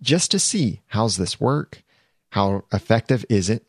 just 0.05 0.31
to 0.31 0.39
see 0.39 0.83
how's 0.89 1.17
this 1.17 1.41
work? 1.41 1.83
How 2.31 2.65
effective 2.73 3.25
is 3.29 3.51
it? 3.51 3.65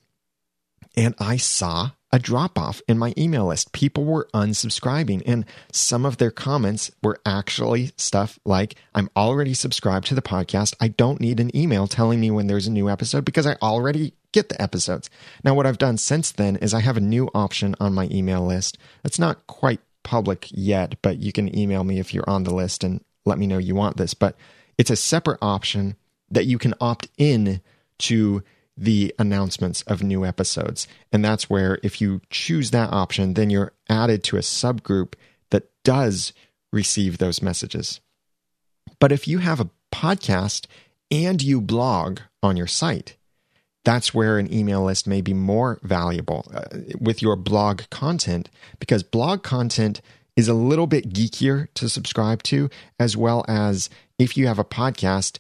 And 0.96 1.16
I 1.20 1.38
saw 1.38 1.92
a 2.12 2.20
drop 2.20 2.58
off 2.58 2.82
in 2.88 2.98
my 2.98 3.14
email 3.18 3.48
list. 3.48 3.74
People 3.74 4.06
were 4.06 4.30
unsubscribing, 4.34 5.22
and 5.26 5.46
some 5.72 6.06
of 6.06 6.18
their 6.18 6.32
comments 6.32 6.92
were 7.04 7.20
actually 7.26 7.92
stuff 7.98 8.40
like, 8.46 8.76
I'm 8.94 9.10
already 9.18 9.54
subscribed 9.54 10.08
to 10.08 10.16
the 10.16 10.22
podcast. 10.22 10.74
I 10.80 10.88
don't 10.90 11.20
need 11.20 11.40
an 11.40 11.56
email 11.56 11.88
telling 11.88 12.22
me 12.22 12.32
when 12.32 12.48
there's 12.48 12.68
a 12.68 12.72
new 12.72 12.90
episode 12.90 13.26
because 13.26 13.46
I 13.46 13.58
already 13.62 14.14
get 14.32 14.48
the 14.50 14.62
episodes. 14.62 15.10
Now, 15.44 15.54
what 15.54 15.66
I've 15.66 15.78
done 15.78 15.98
since 15.98 16.32
then 16.32 16.56
is 16.58 16.74
I 16.74 16.80
have 16.80 16.98
a 16.98 17.02
new 17.02 17.30
option 17.34 17.76
on 17.80 17.94
my 17.94 18.08
email 18.10 18.46
list. 18.46 18.78
It's 19.04 19.20
not 19.20 19.46
quite 19.48 19.82
public 20.04 20.48
yet, 20.52 20.96
but 21.02 21.18
you 21.18 21.34
can 21.34 21.58
email 21.58 21.84
me 21.84 22.00
if 22.00 22.14
you're 22.14 22.30
on 22.30 22.44
the 22.44 22.56
list 22.56 22.84
and 22.84 23.04
let 23.26 23.38
me 23.38 23.48
know 23.48 23.58
you 23.58 23.76
want 23.76 23.98
this. 23.98 24.14
But 24.14 24.38
it's 24.78 24.90
a 24.90 24.96
separate 24.96 25.40
option 25.42 25.98
that 26.30 26.46
you 26.46 26.58
can 26.58 26.74
opt 26.80 27.10
in 27.18 27.62
to 28.00 28.44
the 28.78 29.14
announcements 29.18 29.82
of 29.84 30.04
new 30.04 30.26
episodes. 30.26 30.88
And 31.12 31.24
that's 31.24 31.50
where, 31.50 31.80
if 31.82 32.02
you 32.02 32.22
choose 32.30 32.72
that 32.72 32.92
option, 32.92 33.36
then 33.36 33.50
you're 33.50 33.74
added 33.90 34.24
to 34.26 34.38
a 34.38 34.42
subgroup 34.42 35.14
that 35.52 35.70
does 35.84 36.34
receive 36.74 37.18
those 37.18 37.42
messages. 37.42 38.02
But 39.00 39.12
if 39.12 39.28
you 39.28 39.40
have 39.40 39.60
a 39.60 39.70
podcast 39.94 40.68
and 41.10 41.42
you 41.42 41.62
blog 41.62 42.20
on 42.44 42.58
your 42.58 42.68
site, 42.68 43.16
that's 43.86 44.14
where 44.14 44.40
an 44.40 44.52
email 44.52 44.84
list 44.84 45.08
may 45.08 45.22
be 45.22 45.34
more 45.34 45.80
valuable 45.84 46.52
uh, 46.54 46.64
with 47.00 47.22
your 47.22 47.36
blog 47.36 47.84
content 47.92 48.50
because 48.80 49.04
blog 49.04 49.44
content 49.44 50.02
is 50.36 50.48
a 50.48 50.54
little 50.54 50.88
bit 50.88 51.14
geekier 51.14 51.68
to 51.76 51.88
subscribe 51.88 52.44
to, 52.44 52.70
as 53.00 53.16
well 53.16 53.46
as 53.48 53.90
if 54.20 54.36
you 54.36 54.48
have 54.48 54.60
a 54.60 54.66
podcast, 54.66 55.38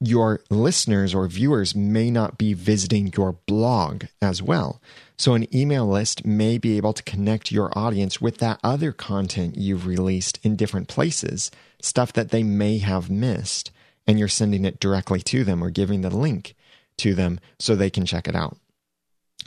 your 0.00 0.40
listeners 0.48 1.14
or 1.14 1.28
viewers 1.28 1.74
may 1.74 2.10
not 2.10 2.38
be 2.38 2.54
visiting 2.54 3.12
your 3.16 3.32
blog 3.46 4.04
as 4.22 4.42
well. 4.42 4.80
So, 5.18 5.34
an 5.34 5.54
email 5.54 5.86
list 5.86 6.24
may 6.24 6.56
be 6.56 6.78
able 6.78 6.94
to 6.94 7.02
connect 7.02 7.52
your 7.52 7.76
audience 7.78 8.20
with 8.20 8.38
that 8.38 8.58
other 8.64 8.92
content 8.92 9.58
you've 9.58 9.86
released 9.86 10.38
in 10.42 10.56
different 10.56 10.88
places, 10.88 11.50
stuff 11.82 12.14
that 12.14 12.30
they 12.30 12.42
may 12.42 12.78
have 12.78 13.10
missed, 13.10 13.70
and 14.06 14.18
you're 14.18 14.28
sending 14.28 14.64
it 14.64 14.80
directly 14.80 15.20
to 15.20 15.44
them 15.44 15.62
or 15.62 15.68
giving 15.68 16.00
the 16.00 16.16
link 16.16 16.54
to 16.96 17.14
them 17.14 17.38
so 17.58 17.76
they 17.76 17.90
can 17.90 18.06
check 18.06 18.26
it 18.26 18.34
out. 18.34 18.56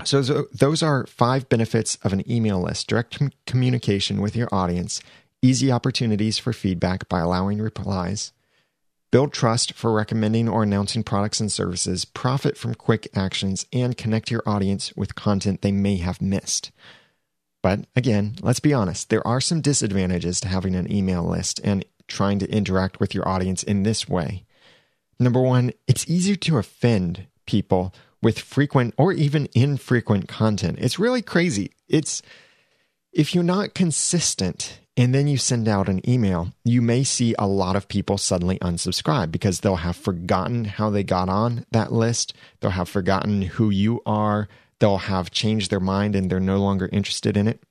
So, 0.04 0.22
those 0.54 0.84
are 0.84 1.08
five 1.08 1.49
benefits 1.49 1.97
of 2.04 2.14
an 2.14 2.30
email 2.32 2.62
list 2.62 2.88
direct 2.88 3.20
communication 3.47 4.22
with 4.22 4.36
your 4.36 4.49
audience, 4.51 5.01
easy 5.41 5.72
opportunities 5.72 6.38
for 6.38 6.54
feedback 6.54 7.10
by 7.10 7.22
allowing 7.22 7.60
replies 7.60 8.32
build 9.14 9.32
trust 9.32 9.74
for 9.74 9.91
recommending 9.91 10.49
or 10.49 10.64
announcing 10.64 11.03
products 11.03 11.39
and 11.39 11.51
services, 11.51 12.03
profit 12.03 12.57
from 12.57 12.74
quick 12.74 13.07
actions, 13.14 13.64
and 13.72 13.95
connect 13.95 14.32
your 14.32 14.41
audience 14.43 14.91
with 14.95 15.14
content 15.14 15.61
they 15.61 15.72
may 15.72 15.97
have 15.97 16.20
missed. 16.20 16.72
But 17.61 17.82
again, 17.95 18.38
let's 18.41 18.59
be 18.59 18.74
honest, 18.74 19.11
there 19.11 19.26
are 19.28 19.39
some 19.39 19.61
disadvantages 19.61 20.41
to 20.41 20.47
having 20.47 20.74
an 20.74 20.91
email 20.91 21.22
list 21.24 21.61
and 21.64 21.86
trying 22.07 22.39
to 22.39 22.49
interact 22.49 22.99
with 22.99 23.14
your 23.14 23.30
audience 23.30 23.61
in 23.61 23.84
this 23.84 24.09
way. 24.09 24.45
Number 25.20 25.39
one, 25.39 25.74
it's 25.88 26.09
easier 26.09 26.36
to 26.38 26.57
offend 26.57 27.28
people 27.45 27.93
with 28.20 28.39
frequent 28.39 28.95
or 28.97 29.14
even 29.14 29.47
infrequent 29.53 30.28
content. 30.28 30.80
It's 30.82 30.97
really 30.97 31.22
crazy. 31.22 31.70
It's 31.88 32.24
if 33.11 33.36
you're 33.36 33.43
not 33.43 33.76
consistent 33.76 34.80
and 34.96 35.14
then 35.14 35.28
you 35.28 35.38
send 35.38 35.68
out 35.68 35.89
an 35.89 36.08
email, 36.08 36.54
you 36.64 36.82
may 36.82 37.04
see 37.04 37.34
a 37.39 37.48
lot 37.48 37.76
of 37.76 37.88
people 37.88 38.18
suddenly 38.18 38.60
unsubscribe 38.60 39.32
because 39.32 39.60
they'll 39.60 39.78
have 39.78 39.96
forgotten 39.96 40.66
how 40.66 40.91
they 40.91 41.04
got 41.04 41.30
on 41.30 41.66
that 41.72 41.91
list. 41.91 42.34
They'll 42.60 42.72
have 42.72 42.89
forgotten 42.89 43.41
who 43.41 43.72
you 43.72 44.02
are. 44.06 44.48
They'll 44.80 44.98
have 44.98 45.32
changed 45.32 45.72
their 45.72 45.80
mind 45.80 46.16
and 46.16 46.30
they're 46.30 46.39
no 46.39 46.58
longer 46.58 46.89
interested 46.91 47.36
in 47.36 47.48
it. 47.48 47.64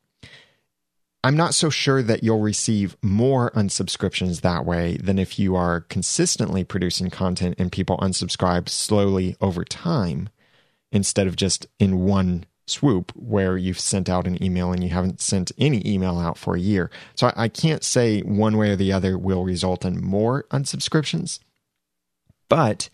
I'm 1.25 1.37
not 1.37 1.55
so 1.55 1.71
sure 1.71 2.03
that 2.03 2.25
you'll 2.25 2.41
receive 2.41 2.97
more 3.01 3.53
unsubscriptions 3.53 4.41
that 4.41 4.65
way 4.65 4.97
than 4.97 5.21
if 5.21 5.39
you 5.39 5.55
are 5.55 5.83
consistently 5.83 6.65
producing 6.65 7.11
content 7.11 7.55
and 7.59 7.71
people 7.71 7.97
unsubscribe 7.99 8.69
slowly 8.69 9.37
over 9.41 9.65
time 9.65 10.29
instead 10.91 11.29
of 11.29 11.37
just 11.37 11.69
in 11.79 12.01
one 12.01 12.45
swoop 12.67 13.13
where 13.15 13.57
you've 13.57 13.81
sent 13.81 14.09
out 14.09 14.27
an 14.27 14.43
email 14.43 14.73
and 14.73 14.83
you 14.83 14.91
haven't 14.91 15.21
sent 15.21 15.53
any 15.59 15.87
email 15.87 16.19
out 16.19 16.39
for 16.39 16.55
a 16.55 16.61
year. 16.61 16.91
So 17.15 17.33
I, 17.37 17.49
can't 17.49 17.85
say 17.85 18.21
one 18.21 18.57
way 18.57 18.71
or 18.71 18.77
the 18.77 18.93
other 18.93 19.19
will 19.19 19.45
result 19.45 19.85
in 19.85 20.03
more 20.03 20.45
unsubscriptions. 20.51 21.41
But 22.49 22.89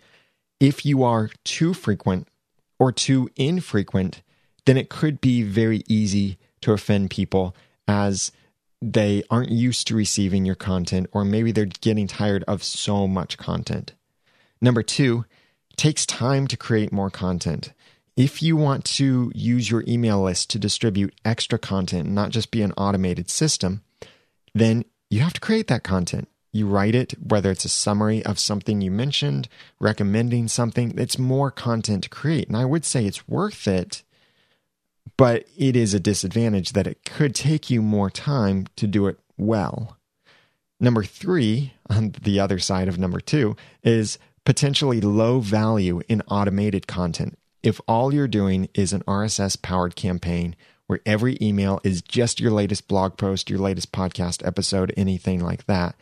if 0.60 0.86
you 0.86 1.02
are 1.02 1.30
too 1.44 1.74
frequent 1.74 2.28
or 2.78 2.92
too 2.92 3.28
infrequent, 3.36 4.22
then 4.64 4.76
it 4.76 4.88
could 4.88 5.20
be 5.20 5.42
very 5.42 5.82
easy 5.88 6.38
to 6.62 6.72
offend 6.72 7.10
people 7.10 7.54
as 7.86 8.32
they 8.80 9.22
aren't 9.30 9.50
used 9.50 9.86
to 9.88 9.96
receiving 9.96 10.44
your 10.44 10.54
content, 10.54 11.08
or 11.12 11.24
maybe 11.24 11.52
they're 11.52 11.66
getting 11.66 12.06
tired 12.06 12.44
of 12.46 12.62
so 12.62 13.08
much 13.08 13.36
content. 13.36 13.92
Number 14.60 14.82
two, 14.82 15.24
takes 15.76 16.04
time 16.04 16.46
to 16.48 16.56
create 16.56 16.92
more 16.92 17.10
content. 17.10 17.72
If 18.18 18.42
you 18.42 18.56
want 18.56 18.84
to 18.96 19.30
use 19.32 19.70
your 19.70 19.84
email 19.86 20.20
list 20.24 20.50
to 20.50 20.58
distribute 20.58 21.14
extra 21.24 21.56
content, 21.56 22.08
not 22.08 22.30
just 22.30 22.50
be 22.50 22.62
an 22.62 22.72
automated 22.72 23.30
system, 23.30 23.84
then 24.52 24.84
you 25.08 25.20
have 25.20 25.34
to 25.34 25.40
create 25.40 25.68
that 25.68 25.84
content. 25.84 26.26
You 26.50 26.66
write 26.66 26.96
it, 26.96 27.14
whether 27.22 27.52
it's 27.52 27.64
a 27.64 27.68
summary 27.68 28.26
of 28.26 28.40
something 28.40 28.80
you 28.80 28.90
mentioned, 28.90 29.48
recommending 29.78 30.48
something, 30.48 30.98
it's 30.98 31.16
more 31.16 31.52
content 31.52 32.02
to 32.02 32.08
create. 32.08 32.48
And 32.48 32.56
I 32.56 32.64
would 32.64 32.84
say 32.84 33.06
it's 33.06 33.28
worth 33.28 33.68
it, 33.68 34.02
but 35.16 35.46
it 35.56 35.76
is 35.76 35.94
a 35.94 36.00
disadvantage 36.00 36.72
that 36.72 36.88
it 36.88 37.04
could 37.04 37.36
take 37.36 37.70
you 37.70 37.82
more 37.82 38.10
time 38.10 38.66
to 38.74 38.88
do 38.88 39.06
it 39.06 39.20
well. 39.36 39.96
Number 40.80 41.04
three, 41.04 41.74
on 41.88 42.16
the 42.20 42.40
other 42.40 42.58
side 42.58 42.88
of 42.88 42.98
number 42.98 43.20
two, 43.20 43.54
is 43.84 44.18
potentially 44.44 45.00
low 45.00 45.38
value 45.38 46.02
in 46.08 46.20
automated 46.22 46.88
content 46.88 47.38
if 47.62 47.80
all 47.88 48.14
you're 48.14 48.28
doing 48.28 48.68
is 48.74 48.92
an 48.92 49.02
RSS 49.02 49.60
powered 49.60 49.96
campaign 49.96 50.56
where 50.86 51.00
every 51.04 51.36
email 51.40 51.80
is 51.84 52.02
just 52.02 52.40
your 52.40 52.50
latest 52.50 52.88
blog 52.88 53.16
post, 53.16 53.50
your 53.50 53.58
latest 53.58 53.92
podcast 53.92 54.46
episode, 54.46 54.92
anything 54.96 55.40
like 55.40 55.66
that, 55.66 55.94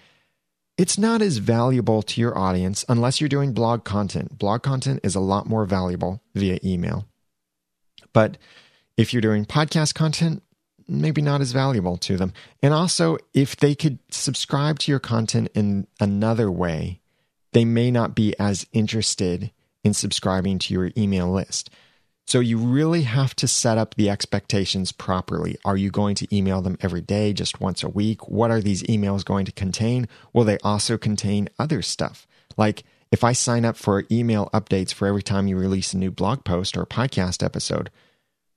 it's 0.79 0.99
not 0.99 1.23
as 1.23 1.39
valuable 1.39 2.03
to 2.03 2.21
your 2.21 2.37
audience 2.37 2.85
unless 2.89 3.21
you're 3.21 3.29
doing 3.29 3.53
blog 3.53 3.85
content. 3.85 4.39
Blog 4.39 4.63
content 4.63 5.01
is 5.03 5.15
a 5.15 5.21
lot 5.21 5.49
more 5.49 5.65
valuable 5.65 6.23
via 6.35 6.59
email. 6.63 7.07
But 8.13 8.39
if 8.97 9.13
you're 9.13 9.23
doing 9.23 9.45
podcast 9.45 9.95
content, 9.95 10.43
maybe 10.87 11.23
not 11.23 11.41
as 11.41 11.53
valuable 11.53 11.97
to 11.97 12.17
them. 12.17 12.33
And 12.63 12.73
also, 12.73 13.17
if 13.35 13.57
they 13.57 13.75
could 13.75 13.99
subscribe 14.11 14.79
to 14.81 14.93
your 14.93 15.01
content 15.01 15.49
in 15.55 15.87
another 15.99 16.51
way, 16.51 17.01
they 17.53 17.65
may 17.65 17.91
not 17.91 18.15
be 18.15 18.39
as 18.39 18.67
interested 18.73 19.51
in 19.87 19.95
subscribing 19.95 20.59
to 20.59 20.75
your 20.75 20.91
email 20.99 21.31
list. 21.31 21.71
So 22.27 22.41
you 22.41 22.59
really 22.59 23.03
have 23.03 23.37
to 23.37 23.47
set 23.47 23.79
up 23.79 23.95
the 23.95 24.11
expectations 24.11 24.91
properly. 24.91 25.57
Are 25.65 25.77
you 25.77 25.91
going 25.91 26.17
to 26.17 26.37
email 26.37 26.61
them 26.61 26.77
every 26.81 27.01
day, 27.01 27.33
just 27.33 27.61
once 27.61 27.85
a 27.85 27.89
week? 27.89 28.29
What 28.29 28.51
are 28.51 28.61
these 28.61 28.83
emails 28.83 29.25
going 29.25 29.47
to 29.47 29.53
contain? 29.53 30.09
Will 30.33 30.43
they 30.43 30.59
also 30.59 30.99
contain 30.99 31.49
other 31.57 31.83
stuff? 31.83 32.27
Like 32.57 32.83
if 33.13 33.23
I 33.23 33.33
sign 33.33 33.65
up 33.65 33.77
for 33.77 34.05
email 34.11 34.51
updates 34.53 34.93
for 34.93 35.07
every 35.07 35.23
time 35.23 35.47
you 35.47 35.57
release 35.57 35.95
a 35.95 35.99
new 35.99 36.11
blog 36.11 36.43
post 36.43 36.77
or 36.77 36.85
podcast 36.85 37.45
episode, 37.45 37.89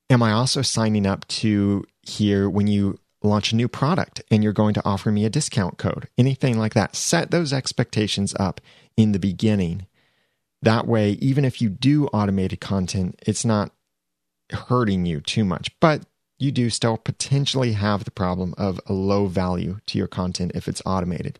am 0.09 0.23
I 0.23 0.31
also 0.31 0.63
signing 0.63 1.05
up 1.05 1.27
to 1.27 1.85
hear 2.01 2.49
when 2.49 2.65
you 2.65 2.97
launch 3.21 3.51
a 3.51 3.55
new 3.55 3.67
product 3.67 4.23
and 4.31 4.43
you're 4.43 4.51
going 4.51 4.73
to 4.73 4.83
offer 4.83 5.11
me 5.11 5.25
a 5.25 5.29
discount 5.29 5.77
code? 5.77 6.07
Anything 6.17 6.57
like 6.57 6.73
that. 6.73 6.95
Set 6.95 7.29
those 7.29 7.53
expectations 7.53 8.33
up 8.39 8.59
in 8.97 9.11
the 9.11 9.19
beginning 9.19 9.85
that 10.61 10.87
way, 10.87 11.11
even 11.13 11.45
if 11.45 11.61
you 11.61 11.69
do 11.69 12.07
automated 12.07 12.59
content, 12.59 13.19
it's 13.25 13.45
not 13.45 13.71
hurting 14.51 15.05
you 15.05 15.21
too 15.21 15.45
much, 15.45 15.69
but 15.79 16.05
you 16.37 16.51
do 16.51 16.69
still 16.69 16.97
potentially 16.97 17.73
have 17.73 18.05
the 18.05 18.11
problem 18.11 18.53
of 18.57 18.79
a 18.87 18.93
low 18.93 19.27
value 19.27 19.79
to 19.87 19.97
your 19.97 20.07
content 20.07 20.53
if 20.55 20.67
it's 20.67 20.81
automated. 20.85 21.39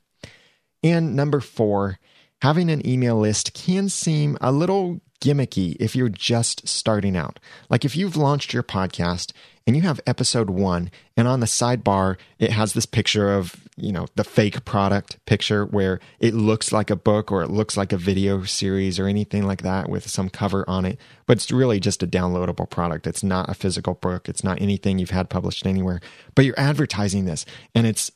And 0.84 1.15
number 1.15 1.39
four, 1.39 1.99
having 2.41 2.70
an 2.70 2.86
email 2.88 3.17
list 3.17 3.53
can 3.53 3.89
seem 3.89 4.38
a 4.41 4.51
little 4.51 5.01
gimmicky 5.22 5.76
if 5.80 5.95
you're 5.95 6.09
just 6.09 6.67
starting 6.67 7.17
out. 7.17 7.39
Like 7.70 7.84
if 7.84 7.95
you've 7.95 8.15
launched 8.15 8.53
your 8.53 8.63
podcast 8.63 9.32
and 9.67 9.76
you 9.76 9.82
have 9.84 9.99
episode 10.07 10.49
one, 10.49 10.91
and 11.17 11.28
on 11.28 11.41
the 11.41 11.45
sidebar, 11.45 12.17
it 12.38 12.51
has 12.51 12.74
this 12.74 12.86
picture 12.86 13.34
of 13.34 13.67
you 13.82 13.91
know, 13.91 14.07
the 14.15 14.23
fake 14.23 14.65
product 14.65 15.23
picture 15.25 15.65
where 15.65 15.99
it 16.19 16.34
looks 16.34 16.71
like 16.71 16.89
a 16.89 16.95
book 16.95 17.32
or 17.32 17.41
it 17.41 17.49
looks 17.49 17.77
like 17.77 17.91
a 17.91 17.97
video 17.97 18.43
series 18.43 18.99
or 18.99 19.07
anything 19.07 19.45
like 19.45 19.61
that 19.61 19.89
with 19.89 20.09
some 20.09 20.30
cover 20.30 20.67
on 20.69 20.86
it. 20.86 20.99
But 21.25 21.38
it's 21.38 21.51
really 21.51 21.80
just 21.80 22.03
a 22.03 22.07
downloadable 22.07 22.69
product. 22.69 23.07
It's 23.07 23.23
not 23.23 23.49
a 23.49 23.53
physical 23.53 23.95
book. 23.95 24.30
It's 24.30 24.43
not 24.43 24.61
anything 24.61 24.99
you've 24.99 25.09
had 25.09 25.30
published 25.30 25.65
anywhere. 25.65 26.01
But 26.36 26.45
you're 26.45 26.59
advertising 26.59 27.25
this 27.25 27.45
and 27.73 27.86
it's 27.88 28.11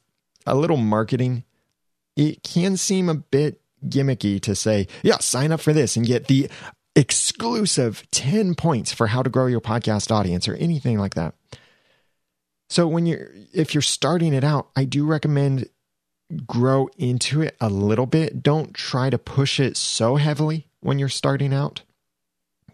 a 0.46 0.56
little 0.56 0.78
marketing. 0.78 1.44
It 2.16 2.44
can 2.44 2.78
seem 2.78 3.10
a 3.10 3.16
bit 3.16 3.62
gimmicky 3.86 4.40
to 4.42 4.56
say, 4.56 4.88
yeah, 5.02 5.18
sign 5.18 5.52
up 5.52 5.62
for 5.62 5.74
this 5.74 5.96
and 5.96 6.06
get 6.06 6.28
the 6.28 6.50
exclusive 6.96 8.04
10 8.12 8.56
points 8.56 8.94
for 8.94 9.08
how 9.08 9.24
to 9.24 9.30
grow 9.30 9.48
your 9.48 9.62
podcast 9.62 10.12
audience 10.12 10.48
or 10.48 10.56
anything 10.56 11.00
like 11.00 11.16
that. 11.16 11.34
So 12.74 12.88
when 12.88 13.06
you're 13.06 13.30
if 13.54 13.76
you're 13.76 13.84
starting 13.84 14.34
it 14.34 14.44
out, 14.44 14.70
I 14.76 14.86
do 14.86 15.06
recommend 15.06 15.70
grow 16.48 16.90
into 16.98 17.40
it 17.44 17.56
a 17.62 17.70
little 17.70 18.08
bit. 18.08 18.42
Don't 18.42 18.74
try 18.74 19.12
to 19.12 19.20
push 19.20 19.60
it 19.60 19.78
so 19.78 20.16
heavily 20.16 20.66
when 20.80 20.98
you're 20.98 21.08
starting 21.08 21.54
out. 21.54 21.84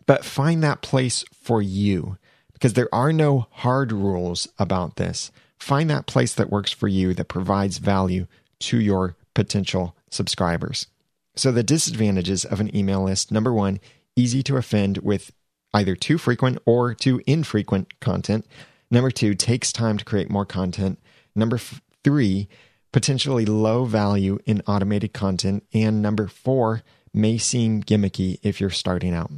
But 0.05 0.23
find 0.23 0.63
that 0.63 0.81
place 0.81 1.25
for 1.33 1.61
you 1.61 2.17
because 2.53 2.75
there 2.75 2.87
are 2.95 3.11
no 3.11 3.47
hard 3.51 3.91
rules 3.91 4.47
about 4.57 4.95
this. 4.95 5.31
Find 5.57 5.89
that 5.89 6.07
place 6.07 6.33
that 6.33 6.49
works 6.49 6.71
for 6.71 6.87
you 6.87 7.13
that 7.15 7.27
provides 7.27 7.77
value 7.77 8.27
to 8.61 8.79
your 8.79 9.17
potential 9.33 9.97
subscribers. 10.09 10.87
So, 11.35 11.51
the 11.51 11.61
disadvantages 11.61 12.45
of 12.45 12.61
an 12.61 12.73
email 12.73 13.03
list 13.03 13.33
number 13.33 13.51
one, 13.51 13.81
easy 14.15 14.43
to 14.43 14.55
offend 14.55 14.99
with 14.99 15.33
either 15.73 15.97
too 15.97 16.17
frequent 16.17 16.57
or 16.65 16.93
too 16.93 17.21
infrequent 17.27 17.99
content. 17.99 18.45
Number 18.91 19.11
two, 19.11 19.35
takes 19.35 19.71
time 19.71 19.97
to 19.97 20.05
create 20.05 20.29
more 20.29 20.45
content. 20.45 20.99
Number 21.35 21.57
f- 21.57 21.81
three, 22.03 22.47
potentially 22.91 23.45
low 23.45 23.85
value 23.85 24.39
in 24.45 24.61
automated 24.67 25.13
content. 25.13 25.63
And 25.73 26.01
number 26.01 26.27
four, 26.27 26.81
may 27.13 27.37
seem 27.37 27.83
gimmicky 27.83 28.39
if 28.41 28.59
you're 28.59 28.69
starting 28.69 29.13
out. 29.13 29.31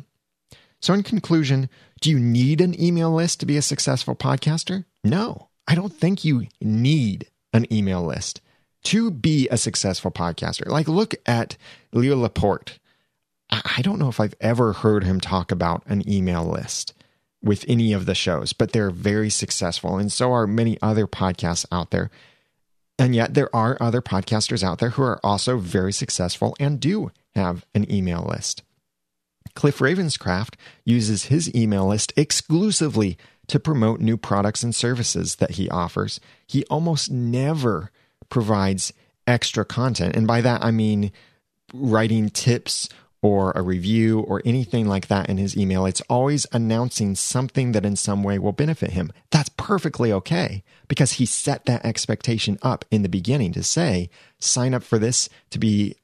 So, 0.81 0.93
in 0.93 1.03
conclusion, 1.03 1.69
do 1.99 2.09
you 2.09 2.19
need 2.19 2.59
an 2.61 2.79
email 2.81 3.13
list 3.13 3.39
to 3.41 3.45
be 3.45 3.57
a 3.57 3.61
successful 3.61 4.15
podcaster? 4.15 4.85
No, 5.03 5.49
I 5.67 5.75
don't 5.75 5.93
think 5.93 6.25
you 6.25 6.47
need 6.59 7.27
an 7.53 7.71
email 7.71 8.03
list 8.03 8.41
to 8.85 9.11
be 9.11 9.47
a 9.49 9.57
successful 9.57 10.11
podcaster. 10.11 10.65
Like, 10.67 10.87
look 10.87 11.13
at 11.25 11.55
Leo 11.93 12.17
Laporte. 12.17 12.79
I 13.51 13.81
don't 13.81 13.99
know 13.99 14.07
if 14.07 14.19
I've 14.19 14.33
ever 14.39 14.73
heard 14.73 15.03
him 15.03 15.19
talk 15.19 15.51
about 15.51 15.83
an 15.85 16.09
email 16.09 16.45
list 16.45 16.93
with 17.43 17.65
any 17.67 17.93
of 17.93 18.05
the 18.05 18.15
shows, 18.15 18.53
but 18.53 18.71
they're 18.71 18.91
very 18.91 19.29
successful. 19.29 19.97
And 19.97 20.11
so 20.11 20.31
are 20.31 20.47
many 20.47 20.77
other 20.81 21.07
podcasts 21.07 21.65
out 21.71 21.91
there. 21.91 22.11
And 22.99 23.15
yet, 23.15 23.33
there 23.33 23.53
are 23.55 23.77
other 23.81 24.01
podcasters 24.01 24.63
out 24.63 24.77
there 24.79 24.91
who 24.91 25.01
are 25.01 25.19
also 25.23 25.57
very 25.57 25.91
successful 25.91 26.55
and 26.59 26.79
do 26.79 27.11
have 27.33 27.65
an 27.73 27.91
email 27.91 28.27
list. 28.29 28.61
Cliff 29.55 29.79
Ravenscraft 29.79 30.53
uses 30.85 31.25
his 31.25 31.53
email 31.55 31.87
list 31.87 32.13
exclusively 32.15 33.17
to 33.47 33.59
promote 33.59 33.99
new 33.99 34.17
products 34.17 34.63
and 34.63 34.73
services 34.73 35.37
that 35.37 35.51
he 35.51 35.69
offers. 35.69 36.19
He 36.47 36.63
almost 36.65 37.11
never 37.11 37.91
provides 38.29 38.93
extra 39.27 39.65
content. 39.65 40.15
And 40.15 40.27
by 40.27 40.41
that, 40.41 40.63
I 40.63 40.71
mean 40.71 41.11
writing 41.73 42.29
tips 42.29 42.87
or 43.21 43.51
a 43.51 43.61
review 43.61 44.21
or 44.21 44.41
anything 44.45 44.87
like 44.87 45.07
that 45.07 45.29
in 45.29 45.37
his 45.37 45.55
email. 45.55 45.85
It's 45.85 46.01
always 46.09 46.47
announcing 46.51 47.15
something 47.15 47.71
that 47.71 47.85
in 47.85 47.95
some 47.95 48.23
way 48.23 48.39
will 48.39 48.51
benefit 48.51 48.91
him. 48.91 49.11
That's 49.29 49.49
perfectly 49.49 50.11
okay 50.11 50.63
because 50.87 51.13
he 51.13 51.25
set 51.25 51.65
that 51.65 51.85
expectation 51.85 52.57
up 52.61 52.83
in 52.89 53.03
the 53.03 53.09
beginning 53.09 53.53
to 53.53 53.63
say, 53.63 54.09
sign 54.39 54.73
up 54.73 54.83
for 54.83 54.97
this 54.97 55.29
to 55.51 55.59
be 55.59 55.95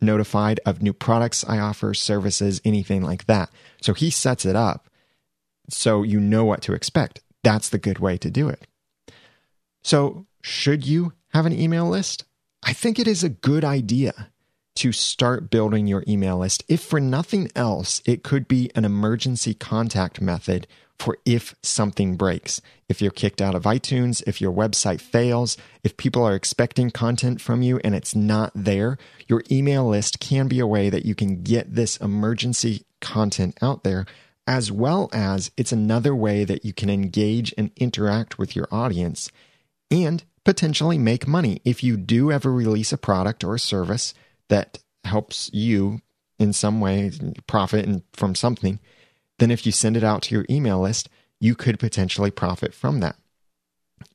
notified 0.00 0.60
of 0.66 0.82
new 0.82 0.92
products 0.92 1.44
I 1.46 1.58
offer, 1.58 1.94
services, 1.94 2.60
anything 2.64 3.02
like 3.02 3.26
that. 3.26 3.50
So 3.80 3.94
he 3.94 4.10
sets 4.10 4.44
it 4.44 4.56
up 4.56 4.88
so 5.68 6.02
you 6.02 6.18
know 6.18 6.44
what 6.44 6.62
to 6.62 6.72
expect. 6.72 7.20
That's 7.44 7.68
the 7.68 7.78
good 7.78 7.98
way 7.98 8.16
to 8.18 8.30
do 8.30 8.48
it. 8.48 8.66
So, 9.82 10.26
should 10.42 10.86
you 10.86 11.12
have 11.32 11.46
an 11.46 11.58
email 11.58 11.88
list? 11.88 12.24
I 12.62 12.72
think 12.72 12.98
it 12.98 13.06
is 13.06 13.22
a 13.22 13.28
good 13.28 13.64
idea 13.64 14.30
to 14.78 14.92
start 14.92 15.50
building 15.50 15.88
your 15.88 16.04
email 16.06 16.38
list. 16.38 16.62
If 16.68 16.80
for 16.80 17.00
nothing 17.00 17.50
else, 17.56 18.00
it 18.06 18.22
could 18.22 18.46
be 18.46 18.70
an 18.76 18.84
emergency 18.84 19.52
contact 19.52 20.20
method 20.20 20.68
for 21.00 21.18
if 21.24 21.56
something 21.62 22.16
breaks. 22.16 22.60
If 22.88 23.02
you're 23.02 23.10
kicked 23.10 23.42
out 23.42 23.56
of 23.56 23.64
iTunes, 23.64 24.22
if 24.26 24.40
your 24.40 24.52
website 24.52 25.00
fails, 25.00 25.56
if 25.82 25.96
people 25.96 26.22
are 26.22 26.34
expecting 26.34 26.90
content 26.90 27.40
from 27.40 27.60
you 27.60 27.80
and 27.82 27.92
it's 27.92 28.14
not 28.14 28.52
there, 28.54 28.98
your 29.26 29.42
email 29.50 29.88
list 29.88 30.20
can 30.20 30.46
be 30.46 30.60
a 30.60 30.66
way 30.66 30.90
that 30.90 31.04
you 31.04 31.16
can 31.16 31.42
get 31.42 31.74
this 31.74 31.96
emergency 31.96 32.84
content 33.00 33.58
out 33.60 33.82
there, 33.82 34.06
as 34.46 34.70
well 34.70 35.08
as 35.12 35.50
it's 35.56 35.72
another 35.72 36.14
way 36.14 36.44
that 36.44 36.64
you 36.64 36.72
can 36.72 36.88
engage 36.88 37.52
and 37.58 37.72
interact 37.76 38.38
with 38.38 38.54
your 38.54 38.68
audience 38.70 39.30
and 39.90 40.22
potentially 40.44 40.98
make 40.98 41.26
money. 41.26 41.60
If 41.64 41.82
you 41.82 41.96
do 41.96 42.30
ever 42.30 42.52
release 42.52 42.92
a 42.92 42.98
product 42.98 43.42
or 43.42 43.56
a 43.56 43.58
service, 43.58 44.14
that 44.48 44.78
helps 45.04 45.50
you 45.52 46.00
in 46.38 46.52
some 46.52 46.80
way 46.80 47.10
profit 47.46 48.02
from 48.12 48.34
something, 48.34 48.78
then 49.38 49.50
if 49.50 49.66
you 49.66 49.72
send 49.72 49.96
it 49.96 50.04
out 50.04 50.22
to 50.22 50.34
your 50.34 50.46
email 50.48 50.80
list, 50.80 51.08
you 51.40 51.54
could 51.54 51.78
potentially 51.78 52.30
profit 52.30 52.74
from 52.74 53.00
that. 53.00 53.16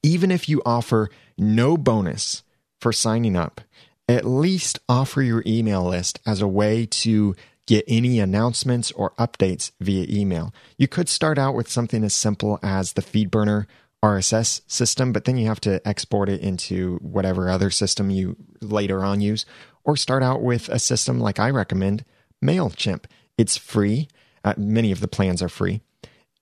Even 0.01 0.31
if 0.31 0.47
you 0.47 0.61
offer 0.65 1.09
no 1.37 1.77
bonus 1.77 2.43
for 2.79 2.91
signing 2.91 3.35
up, 3.35 3.61
at 4.07 4.25
least 4.25 4.79
offer 4.89 5.21
your 5.21 5.43
email 5.45 5.83
list 5.83 6.19
as 6.25 6.41
a 6.41 6.47
way 6.47 6.85
to 6.85 7.35
get 7.65 7.85
any 7.87 8.19
announcements 8.19 8.91
or 8.91 9.11
updates 9.11 9.71
via 9.79 10.05
email. 10.09 10.53
You 10.77 10.87
could 10.87 11.07
start 11.07 11.37
out 11.37 11.55
with 11.55 11.69
something 11.69 12.03
as 12.03 12.13
simple 12.13 12.59
as 12.61 12.93
the 12.93 13.01
FeedBurner 13.01 13.65
RSS 14.03 14.61
system, 14.67 15.13
but 15.13 15.23
then 15.23 15.37
you 15.37 15.47
have 15.47 15.61
to 15.61 15.85
export 15.87 16.27
it 16.27 16.41
into 16.41 16.97
whatever 16.97 17.49
other 17.49 17.69
system 17.69 18.09
you 18.09 18.35
later 18.61 19.03
on 19.03 19.21
use, 19.21 19.45
or 19.83 19.97
start 19.97 20.23
out 20.23 20.41
with 20.41 20.69
a 20.69 20.79
system 20.79 21.19
like 21.19 21.39
I 21.39 21.49
recommend, 21.49 22.05
MailChimp. 22.43 23.05
It's 23.37 23.57
free. 23.57 24.07
Uh, 24.43 24.53
many 24.57 24.91
of 24.91 24.99
the 24.99 25.07
plans 25.07 25.41
are 25.41 25.49
free 25.49 25.81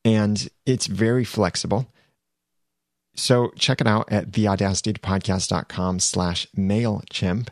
and 0.04 0.50
it's 0.66 0.88
very 0.88 1.24
flexible. 1.24 1.88
So 3.16 3.52
check 3.58 3.82
it 3.82 3.88
out 3.88 4.12
at 4.12 4.32
theaudacitypodcast.com 4.32 6.00
slash 6.00 6.48
MailChimp. 6.58 7.50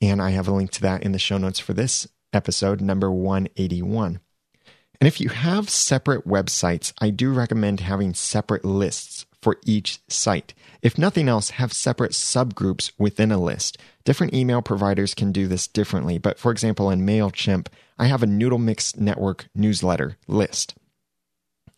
And 0.00 0.20
I 0.20 0.30
have 0.30 0.48
a 0.48 0.52
link 0.52 0.70
to 0.72 0.82
that 0.82 1.02
in 1.02 1.12
the 1.12 1.18
show 1.18 1.38
notes 1.38 1.58
for 1.58 1.72
this 1.72 2.08
episode, 2.32 2.80
number 2.80 3.10
181. 3.10 4.20
And 5.00 5.08
if 5.08 5.20
you 5.20 5.28
have 5.28 5.68
separate 5.68 6.26
websites, 6.26 6.92
I 7.00 7.10
do 7.10 7.32
recommend 7.32 7.80
having 7.80 8.14
separate 8.14 8.64
lists 8.64 9.26
for 9.42 9.58
each 9.66 10.00
site. 10.08 10.54
If 10.80 10.96
nothing 10.96 11.28
else, 11.28 11.50
have 11.50 11.72
separate 11.72 12.12
subgroups 12.12 12.92
within 12.98 13.30
a 13.30 13.38
list. 13.38 13.76
Different 14.04 14.34
email 14.34 14.62
providers 14.62 15.14
can 15.14 15.32
do 15.32 15.46
this 15.46 15.66
differently, 15.66 16.18
but 16.18 16.38
for 16.38 16.50
example, 16.50 16.90
in 16.90 17.06
MailChimp, 17.06 17.66
I 17.98 18.06
have 18.06 18.22
a 18.22 18.26
Noodle 18.26 18.58
Mix 18.58 18.96
Network 18.96 19.46
newsletter 19.54 20.16
list. 20.26 20.74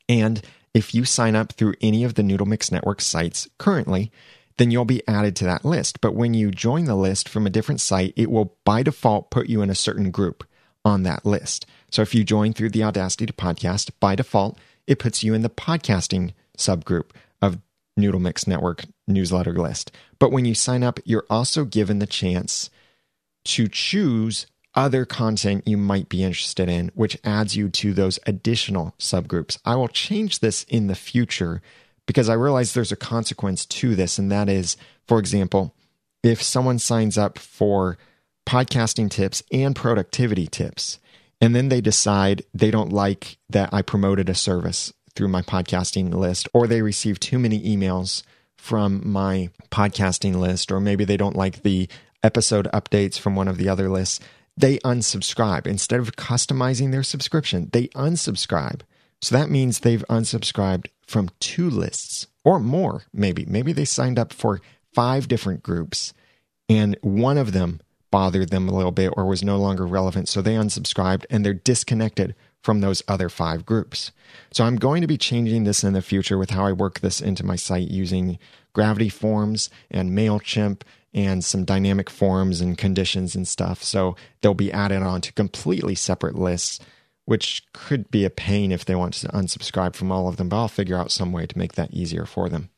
And 0.08 0.40
if 0.74 0.94
you 0.94 1.04
sign 1.04 1.34
up 1.34 1.52
through 1.52 1.74
any 1.80 2.04
of 2.04 2.14
the 2.14 2.22
Noodle 2.22 2.46
Mix 2.46 2.70
Network 2.70 3.00
sites 3.00 3.48
currently, 3.58 4.12
then 4.58 4.70
you'll 4.70 4.84
be 4.84 5.06
added 5.08 5.36
to 5.36 5.44
that 5.44 5.64
list. 5.64 6.00
But 6.00 6.14
when 6.14 6.34
you 6.34 6.50
join 6.50 6.84
the 6.84 6.94
list 6.94 7.28
from 7.28 7.46
a 7.46 7.50
different 7.50 7.80
site, 7.80 8.12
it 8.16 8.30
will 8.30 8.56
by 8.64 8.82
default 8.82 9.30
put 9.30 9.48
you 9.48 9.62
in 9.62 9.70
a 9.70 9.74
certain 9.74 10.10
group 10.10 10.44
on 10.84 11.02
that 11.02 11.26
list. 11.26 11.66
So 11.96 12.02
if 12.02 12.14
you 12.14 12.24
join 12.24 12.52
through 12.52 12.68
the 12.68 12.84
Audacity 12.84 13.24
to 13.24 13.32
Podcast, 13.32 13.90
by 14.00 14.16
default, 14.16 14.58
it 14.86 14.98
puts 14.98 15.24
you 15.24 15.32
in 15.32 15.40
the 15.40 15.48
podcasting 15.48 16.34
subgroup 16.58 17.12
of 17.40 17.58
Noodle 17.96 18.20
Mix 18.20 18.46
Network 18.46 18.84
newsletter 19.08 19.54
list. 19.54 19.92
But 20.18 20.30
when 20.30 20.44
you 20.44 20.54
sign 20.54 20.82
up, 20.82 21.00
you're 21.06 21.24
also 21.30 21.64
given 21.64 21.98
the 21.98 22.06
chance 22.06 22.68
to 23.46 23.66
choose 23.66 24.46
other 24.74 25.06
content 25.06 25.66
you 25.66 25.78
might 25.78 26.10
be 26.10 26.22
interested 26.22 26.68
in, 26.68 26.90
which 26.94 27.16
adds 27.24 27.56
you 27.56 27.70
to 27.70 27.94
those 27.94 28.18
additional 28.26 28.94
subgroups. 28.98 29.58
I 29.64 29.76
will 29.76 29.88
change 29.88 30.40
this 30.40 30.64
in 30.64 30.88
the 30.88 30.94
future 30.94 31.62
because 32.04 32.28
I 32.28 32.34
realize 32.34 32.74
there's 32.74 32.92
a 32.92 32.96
consequence 32.96 33.64
to 33.64 33.94
this. 33.94 34.18
And 34.18 34.30
that 34.30 34.50
is, 34.50 34.76
for 35.08 35.18
example, 35.18 35.74
if 36.22 36.42
someone 36.42 36.78
signs 36.78 37.16
up 37.16 37.38
for 37.38 37.96
podcasting 38.46 39.10
tips 39.10 39.42
and 39.50 39.74
productivity 39.74 40.46
tips, 40.46 40.98
and 41.40 41.54
then 41.54 41.68
they 41.68 41.80
decide 41.80 42.42
they 42.54 42.70
don't 42.70 42.92
like 42.92 43.38
that 43.50 43.70
I 43.72 43.82
promoted 43.82 44.28
a 44.28 44.34
service 44.34 44.92
through 45.14 45.28
my 45.28 45.42
podcasting 45.42 46.12
list, 46.12 46.48
or 46.52 46.66
they 46.66 46.82
receive 46.82 47.18
too 47.18 47.38
many 47.38 47.62
emails 47.62 48.22
from 48.56 49.08
my 49.08 49.50
podcasting 49.70 50.36
list, 50.36 50.72
or 50.72 50.80
maybe 50.80 51.04
they 51.04 51.16
don't 51.16 51.36
like 51.36 51.62
the 51.62 51.88
episode 52.22 52.68
updates 52.72 53.18
from 53.18 53.36
one 53.36 53.48
of 53.48 53.56
the 53.56 53.68
other 53.68 53.88
lists, 53.88 54.20
they 54.56 54.78
unsubscribe. 54.78 55.66
Instead 55.66 56.00
of 56.00 56.16
customizing 56.16 56.90
their 56.90 57.02
subscription, 57.02 57.70
they 57.72 57.88
unsubscribe. 57.88 58.80
So 59.22 59.36
that 59.36 59.50
means 59.50 59.80
they've 59.80 60.04
unsubscribed 60.08 60.88
from 61.06 61.30
two 61.40 61.70
lists 61.70 62.26
or 62.44 62.58
more, 62.58 63.04
maybe. 63.12 63.44
Maybe 63.46 63.72
they 63.72 63.84
signed 63.84 64.18
up 64.18 64.32
for 64.32 64.60
five 64.92 65.28
different 65.28 65.62
groups 65.62 66.12
and 66.68 66.96
one 67.02 67.38
of 67.38 67.52
them 67.52 67.80
bothered 68.10 68.50
them 68.50 68.68
a 68.68 68.74
little 68.74 68.92
bit 68.92 69.12
or 69.16 69.26
was 69.26 69.42
no 69.42 69.56
longer 69.56 69.86
relevant. 69.86 70.28
So 70.28 70.40
they 70.42 70.54
unsubscribed 70.54 71.24
and 71.30 71.44
they're 71.44 71.54
disconnected 71.54 72.34
from 72.62 72.80
those 72.80 73.02
other 73.06 73.28
five 73.28 73.64
groups. 73.64 74.10
So 74.52 74.64
I'm 74.64 74.76
going 74.76 75.00
to 75.00 75.06
be 75.06 75.16
changing 75.18 75.64
this 75.64 75.84
in 75.84 75.92
the 75.92 76.02
future 76.02 76.36
with 76.36 76.50
how 76.50 76.66
I 76.66 76.72
work 76.72 77.00
this 77.00 77.20
into 77.20 77.44
my 77.44 77.56
site 77.56 77.88
using 77.88 78.38
Gravity 78.72 79.08
Forms 79.08 79.70
and 79.90 80.10
MailChimp 80.10 80.82
and 81.14 81.44
some 81.44 81.64
dynamic 81.64 82.10
forms 82.10 82.60
and 82.60 82.76
conditions 82.76 83.34
and 83.34 83.48
stuff. 83.48 83.82
So 83.82 84.16
they'll 84.40 84.54
be 84.54 84.72
added 84.72 85.02
on 85.02 85.20
to 85.22 85.32
completely 85.32 85.94
separate 85.94 86.34
lists, 86.34 86.78
which 87.24 87.62
could 87.72 88.10
be 88.10 88.24
a 88.24 88.30
pain 88.30 88.70
if 88.70 88.84
they 88.84 88.94
want 88.94 89.14
to 89.14 89.28
unsubscribe 89.28 89.94
from 89.94 90.12
all 90.12 90.28
of 90.28 90.36
them, 90.36 90.48
but 90.48 90.56
I'll 90.56 90.68
figure 90.68 90.98
out 90.98 91.10
some 91.10 91.32
way 91.32 91.46
to 91.46 91.58
make 91.58 91.72
that 91.74 91.94
easier 91.94 92.26
for 92.26 92.48
them. 92.48 92.70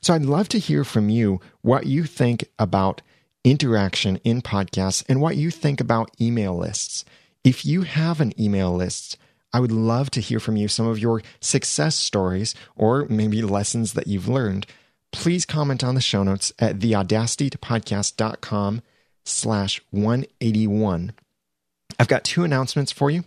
So 0.00 0.14
I'd 0.14 0.22
love 0.22 0.48
to 0.50 0.58
hear 0.58 0.84
from 0.84 1.08
you 1.10 1.40
what 1.62 1.86
you 1.86 2.04
think 2.04 2.44
about 2.58 3.02
interaction 3.44 4.16
in 4.24 4.42
podcasts 4.42 5.04
and 5.08 5.20
what 5.20 5.36
you 5.36 5.50
think 5.50 5.80
about 5.80 6.10
email 6.20 6.56
lists. 6.56 7.04
If 7.44 7.64
you 7.64 7.82
have 7.82 8.20
an 8.20 8.32
email 8.40 8.74
list, 8.74 9.16
I 9.52 9.60
would 9.60 9.70
love 9.70 10.10
to 10.12 10.20
hear 10.20 10.40
from 10.40 10.56
you 10.56 10.66
some 10.66 10.86
of 10.86 10.98
your 10.98 11.22
success 11.40 11.94
stories 11.94 12.54
or 12.74 13.06
maybe 13.08 13.42
lessons 13.42 13.92
that 13.92 14.08
you've 14.08 14.28
learned. 14.28 14.66
Please 15.12 15.46
comment 15.46 15.84
on 15.84 15.94
the 15.94 16.00
show 16.00 16.24
notes 16.24 16.52
at 16.58 16.80
theaudacitytopodcast.com 16.80 18.82
slash 19.24 19.80
181. 19.90 21.12
I've 22.00 22.08
got 22.08 22.24
two 22.24 22.42
announcements 22.42 22.90
for 22.90 23.10
you. 23.10 23.24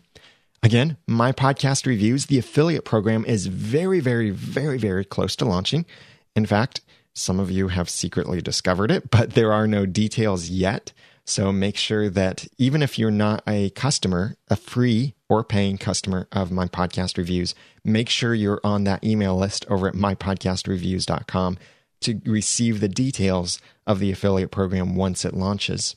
Again, 0.64 0.98
my 1.08 1.32
podcast 1.32 1.86
reviews, 1.86 2.26
the 2.26 2.40
affiliate 2.40 2.84
program 2.84 3.24
is 3.24 3.48
very, 3.48 4.00
very, 4.00 4.32
very, 4.32 4.78
very 4.78 5.06
close 5.06 5.36
to 5.38 5.46
launching. 5.46 5.86
In 6.36 6.46
fact, 6.46 6.82
some 7.18 7.40
of 7.40 7.50
you 7.50 7.70
have 7.70 7.90
secretly 7.90 8.42
discovered 8.42 8.92
it, 8.92 9.10
but 9.10 9.32
there 9.32 9.52
are 9.52 9.68
no 9.68 9.86
details 9.86 10.50
yet. 10.50 10.94
So 11.26 11.52
make 11.52 11.76
sure 11.76 12.10
that 12.10 12.48
even 12.58 12.82
if 12.82 12.98
you're 12.98 13.12
not 13.12 13.44
a 13.48 13.72
customer, 13.72 14.38
a 14.50 14.56
free 14.56 15.16
or 15.28 15.44
paying 15.44 15.78
customer 15.78 16.28
of 16.32 16.52
my 16.52 16.68
podcast 16.68 17.18
reviews, 17.18 17.56
make 17.84 18.08
sure 18.08 18.34
you're 18.34 18.62
on 18.64 18.84
that 18.86 19.04
email 19.04 19.36
list 19.36 19.66
over 19.68 19.88
at 19.88 19.96
mypodcastreviews.com 19.96 21.58
to 22.02 22.22
receive 22.26 22.80
the 22.80 22.88
details 22.88 23.60
of 23.86 24.00
the 24.00 24.12
affiliate 24.12 24.52
program 24.52 24.96
once 24.96 25.26
it 25.26 25.34
launches. 25.34 25.96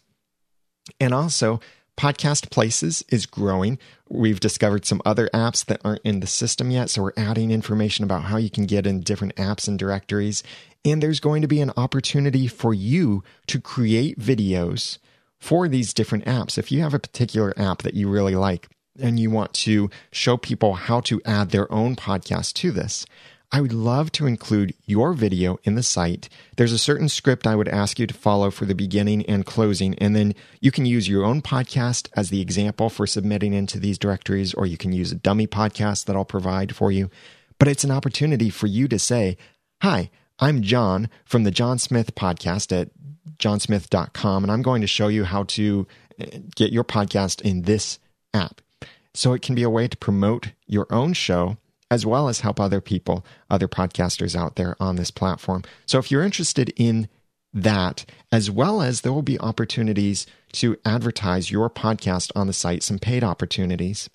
And 0.99 1.12
also, 1.12 1.61
Podcast 2.01 2.51
Places 2.51 3.05
is 3.11 3.27
growing. 3.27 3.79
We've 4.09 4.41
discovered 4.41 4.87
some 4.87 5.03
other 5.05 5.29
apps 5.35 5.66
that 5.66 5.83
aren't 5.85 6.01
in 6.03 6.21
the 6.21 6.27
system 6.27 6.71
yet, 6.71 6.89
so 6.89 7.03
we're 7.03 7.12
adding 7.14 7.51
information 7.51 8.05
about 8.05 8.23
how 8.23 8.39
you 8.39 8.49
can 8.49 8.64
get 8.64 8.87
in 8.87 9.03
different 9.03 9.37
apps 9.37 9.68
and 9.68 9.79
directories. 9.79 10.43
And 10.85 11.03
there's 11.03 11.20
going 11.20 11.43
to 11.43 11.49
be 11.49 11.61
an 11.61 11.72
opportunity 11.76 12.47
for 12.47 12.72
you 12.72 13.22
to 13.49 13.61
create 13.61 14.18
videos 14.18 14.99
for 15.39 15.68
these 15.68 15.93
different 15.93 16.24
apps. 16.24 16.59
If 16.59 16.72
you 16.72 16.81
have 16.83 16.95
a 16.95 16.99
particular 16.99 17.53
app 17.59 17.83
that 17.83 17.95
you 17.95 18.09
really 18.09 18.35
like 18.35 18.68
and 19.01 19.18
you 19.18 19.31
want 19.31 19.53
to 19.55 19.91
show 20.12 20.37
people 20.37 20.74
how 20.74 21.01
to 21.01 21.20
add 21.24 21.51
their 21.51 21.70
own 21.72 21.97
podcast 21.97 22.55
to 22.55 22.70
this, 22.70 23.07
I 23.53 23.61
would 23.61 23.72
love 23.72 24.12
to 24.12 24.26
include 24.26 24.74
your 24.87 25.12
video 25.12 25.59
in 25.64 25.74
the 25.74 25.83
site. 25.83 26.28
There's 26.57 26.72
a 26.72 26.78
certain 26.78 27.09
script 27.09 27.49
I 27.49 27.57
would 27.57 27.66
ask 27.66 27.99
you 27.99 28.07
to 28.07 28.14
follow 28.14 28.51
for 28.51 28.64
the 28.64 28.76
beginning 28.76 29.26
and 29.26 29.45
closing, 29.45 29.99
and 29.99 30.14
then 30.14 30.37
you 30.61 30.70
can 30.70 30.87
use 30.87 31.09
your 31.09 31.24
own 31.24 31.43
podcast 31.43 32.09
as 32.14 32.31
the 32.31 32.41
example 32.41 32.89
for 32.89 33.09
submitting 33.09 33.53
into 33.53 33.81
these 33.81 33.99
directories, 33.99 34.55
or 34.55 34.66
you 34.66 34.76
can 34.76 34.93
use 34.93 35.11
a 35.11 35.16
dummy 35.16 35.49
podcast 35.49 36.05
that 36.05 36.14
I'll 36.14 36.24
provide 36.24 36.76
for 36.76 36.93
you. 36.93 37.11
But 37.59 37.66
it's 37.66 37.83
an 37.83 37.91
opportunity 37.91 38.51
for 38.51 38.68
you 38.68 38.87
to 38.87 39.01
say, 39.01 39.37
Hi, 39.83 40.11
I'm 40.43 40.62
John 40.62 41.11
from 41.26 41.45
the 41.45 41.51
John 41.51 41.78
Smith 41.78 42.14
podcast 42.14 42.72
at 42.78 42.88
johnsmith.com, 43.38 44.43
and 44.43 44.51
I'm 44.51 44.62
going 44.62 44.80
to 44.80 44.86
show 44.86 45.09
you 45.09 45.24
how 45.24 45.45
to 45.45 45.86
uh, 46.18 46.24
get 46.57 46.72
your 46.72 46.84
podcast 46.84 47.43
in 47.43 47.62
this 47.62 47.99
app. 48.32 48.62
So 49.12 49.34
it 49.34 49.43
can 49.43 49.55
be 49.55 49.62
a 49.62 49.70
way 49.70 49.86
to 49.86 49.97
promote 49.99 50.53
your 50.66 50.86
own 50.91 51.12
show 51.12 51.59
as 51.91 52.07
well 52.07 52.28
as 52.28 52.41
help 52.41 52.59
other 52.59 52.80
people, 52.80 53.24
other 53.51 53.68
podcasters 53.68 54.34
out 54.34 54.57
there 54.57 54.76
on 54.80 54.97
this 54.97 55.11
platform. 55.11 55.62
So 55.84 55.99
if 55.99 56.11
you're 56.11 56.22
interested 56.22 56.72
in 56.76 57.09
that, 57.53 58.07
as 58.32 58.51
well 58.51 58.80
as 58.80 59.01
there 59.01 59.12
will 59.12 59.22
be 59.22 59.41
opportunities 59.41 60.26
to 60.53 60.76
advertise 60.86 61.51
your 61.51 61.68
podcast 61.68 62.30
on 62.34 62.47
the 62.47 62.53
site, 62.53 62.82
some 62.82 62.99
paid 62.99 63.24
opportunities 63.24 64.09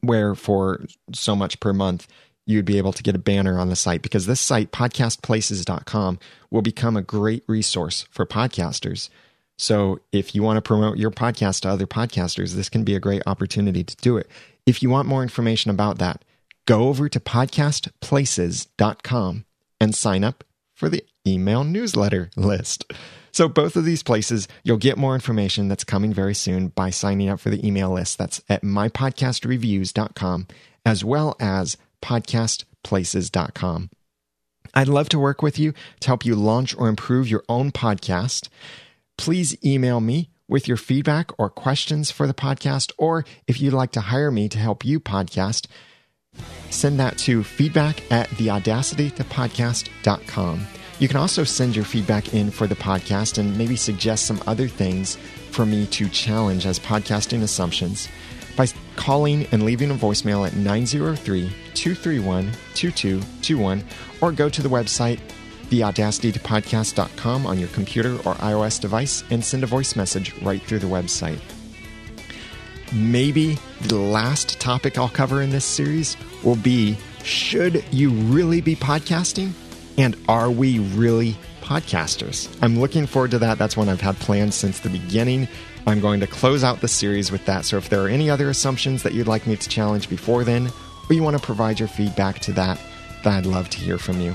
where 0.00 0.34
for 0.34 0.84
so 1.14 1.36
much 1.36 1.60
per 1.60 1.72
month 1.72 2.08
you'd 2.50 2.64
be 2.64 2.78
able 2.78 2.92
to 2.92 3.02
get 3.02 3.14
a 3.14 3.18
banner 3.18 3.58
on 3.58 3.68
the 3.68 3.76
site 3.76 4.00
because 4.02 4.26
this 4.26 4.40
site, 4.40 4.72
podcastplaces.com, 4.72 6.18
will 6.50 6.62
become 6.62 6.96
a 6.96 7.02
great 7.02 7.44
resource 7.46 8.06
for 8.10 8.26
podcasters. 8.26 9.08
So 9.56 10.00
if 10.10 10.34
you 10.34 10.42
want 10.42 10.56
to 10.56 10.62
promote 10.62 10.98
your 10.98 11.12
podcast 11.12 11.60
to 11.60 11.68
other 11.68 11.86
podcasters, 11.86 12.54
this 12.54 12.68
can 12.68 12.82
be 12.82 12.94
a 12.94 13.00
great 13.00 13.22
opportunity 13.26 13.84
to 13.84 13.96
do 13.96 14.16
it. 14.16 14.28
If 14.66 14.82
you 14.82 14.90
want 14.90 15.06
more 15.06 15.22
information 15.22 15.70
about 15.70 15.98
that, 15.98 16.24
go 16.66 16.88
over 16.88 17.08
to 17.08 17.20
podcastplaces.com 17.20 19.44
and 19.80 19.94
sign 19.94 20.24
up 20.24 20.42
for 20.74 20.88
the 20.88 21.04
email 21.26 21.62
newsletter 21.62 22.30
list. 22.36 22.92
So, 23.32 23.48
both 23.48 23.76
of 23.76 23.84
these 23.84 24.02
places, 24.02 24.48
you'll 24.64 24.76
get 24.76 24.98
more 24.98 25.14
information 25.14 25.68
that's 25.68 25.84
coming 25.84 26.12
very 26.12 26.34
soon 26.34 26.66
by 26.68 26.90
signing 26.90 27.28
up 27.28 27.38
for 27.38 27.50
the 27.50 27.64
email 27.64 27.92
list. 27.92 28.18
That's 28.18 28.42
at 28.48 28.62
mypodcastreviews.com 28.62 30.48
as 30.84 31.04
well 31.04 31.36
as 31.38 31.76
podcastplaces.com. 32.02 33.90
I'd 34.72 34.88
love 34.88 35.08
to 35.10 35.18
work 35.18 35.42
with 35.42 35.58
you 35.58 35.74
to 36.00 36.06
help 36.06 36.24
you 36.24 36.34
launch 36.36 36.74
or 36.76 36.88
improve 36.88 37.28
your 37.28 37.42
own 37.48 37.72
podcast. 37.72 38.48
Please 39.18 39.56
email 39.64 40.00
me 40.00 40.30
with 40.48 40.68
your 40.68 40.76
feedback 40.76 41.32
or 41.38 41.50
questions 41.50 42.10
for 42.10 42.26
the 42.26 42.34
podcast, 42.34 42.92
or 42.98 43.24
if 43.46 43.58
you'd 43.60 43.72
like 43.72 43.92
to 43.92 44.00
hire 44.00 44.30
me 44.30 44.46
to 44.48 44.58
help 44.58 44.84
you 44.84 45.00
podcast, 45.00 45.66
send 46.70 46.98
that 46.98 47.18
to 47.18 47.44
feedback 47.44 48.02
at 48.10 48.28
theaudacitytopodcast.com. 48.30 50.66
You 50.98 51.08
can 51.08 51.16
also 51.16 51.44
send 51.44 51.74
your 51.74 51.84
feedback 51.84 52.34
in 52.34 52.50
for 52.50 52.66
the 52.66 52.74
podcast 52.74 53.38
and 53.38 53.56
maybe 53.56 53.76
suggest 53.76 54.26
some 54.26 54.42
other 54.46 54.68
things 54.68 55.16
for 55.50 55.64
me 55.64 55.86
to 55.86 56.08
challenge 56.08 56.66
as 56.66 56.78
podcasting 56.78 57.42
assumptions 57.42 58.08
calling 58.96 59.46
and 59.52 59.64
leaving 59.64 59.90
a 59.90 59.94
voicemail 59.94 60.46
at 60.46 60.54
903 60.54 61.52
231 61.74 62.52
2221 62.74 63.84
or 64.20 64.32
go 64.32 64.48
to 64.48 64.62
the 64.62 64.68
website 64.68 65.20
theaudacitytopodcast.com 65.70 67.46
on 67.46 67.58
your 67.58 67.68
computer 67.68 68.14
or 68.16 68.34
iOS 68.34 68.80
device 68.80 69.22
and 69.30 69.44
send 69.44 69.62
a 69.62 69.66
voice 69.66 69.94
message 69.96 70.34
right 70.42 70.60
through 70.62 70.80
the 70.80 70.86
website. 70.86 71.40
Maybe 72.92 73.56
the 73.82 73.98
last 73.98 74.60
topic 74.60 74.98
I'll 74.98 75.08
cover 75.08 75.42
in 75.42 75.50
this 75.50 75.64
series 75.64 76.16
will 76.42 76.56
be 76.56 76.98
should 77.22 77.84
you 77.92 78.10
really 78.10 78.60
be 78.60 78.74
podcasting? 78.74 79.52
And 79.96 80.16
are 80.28 80.50
we 80.50 80.78
really 80.78 81.36
podcasters? 81.60 82.48
I'm 82.62 82.80
looking 82.80 83.06
forward 83.06 83.30
to 83.32 83.38
that. 83.40 83.58
That's 83.58 83.76
one 83.76 83.88
I've 83.88 84.00
had 84.00 84.16
planned 84.16 84.54
since 84.54 84.80
the 84.80 84.88
beginning. 84.88 85.46
I'm 85.86 86.00
going 86.00 86.20
to 86.20 86.26
close 86.26 86.62
out 86.62 86.80
the 86.80 86.88
series 86.88 87.32
with 87.32 87.44
that. 87.46 87.64
So 87.64 87.76
if 87.76 87.88
there 87.88 88.02
are 88.02 88.08
any 88.08 88.30
other 88.30 88.48
assumptions 88.50 89.02
that 89.02 89.14
you'd 89.14 89.26
like 89.26 89.46
me 89.46 89.56
to 89.56 89.68
challenge 89.68 90.08
before 90.08 90.44
then, 90.44 90.70
or 91.08 91.14
you 91.14 91.22
want 91.22 91.36
to 91.36 91.42
provide 91.42 91.78
your 91.78 91.88
feedback 91.88 92.38
to 92.40 92.52
that, 92.52 92.80
then 93.24 93.32
I'd 93.32 93.46
love 93.46 93.68
to 93.70 93.78
hear 93.78 93.98
from 93.98 94.20
you. 94.20 94.34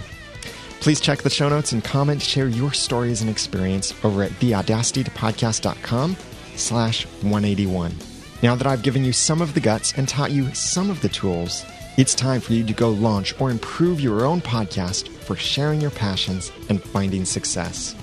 Please 0.82 1.00
check 1.00 1.22
the 1.22 1.30
show 1.30 1.50
notes 1.50 1.72
and 1.72 1.84
comment, 1.84 2.22
share 2.22 2.48
your 2.48 2.74
stories 2.74 3.22
and 3.22 3.30
experience 3.30 3.94
over 4.04 4.24
at 4.24 4.32
theaudacitytopodcast.com 4.32 6.16
slash 6.56 7.06
181. 7.06 7.96
Now 8.44 8.56
that 8.56 8.68
I've 8.68 8.84
given 8.84 9.04
you 9.04 9.14
some 9.14 9.42
of 9.42 9.54
the 9.54 9.60
guts 9.60 9.94
and 9.94 10.08
taught 10.08 10.32
you 10.32 10.54
some 10.54 10.90
of 10.90 11.02
the 11.02 11.10
tools, 11.10 11.66
it's 11.98 12.14
time 12.14 12.42
for 12.42 12.54
you 12.54 12.64
to 12.66 12.74
go 12.74 12.90
launch 12.90 13.34
or 13.40 13.50
improve 13.50 14.02
your 14.02 14.26
own 14.26 14.42
podcast 14.42 15.08
for 15.08 15.36
sharing 15.36 15.80
your 15.80 15.92
passions 15.92 16.52
and 16.70 16.84
finding 16.84 17.26
success. 17.26 17.96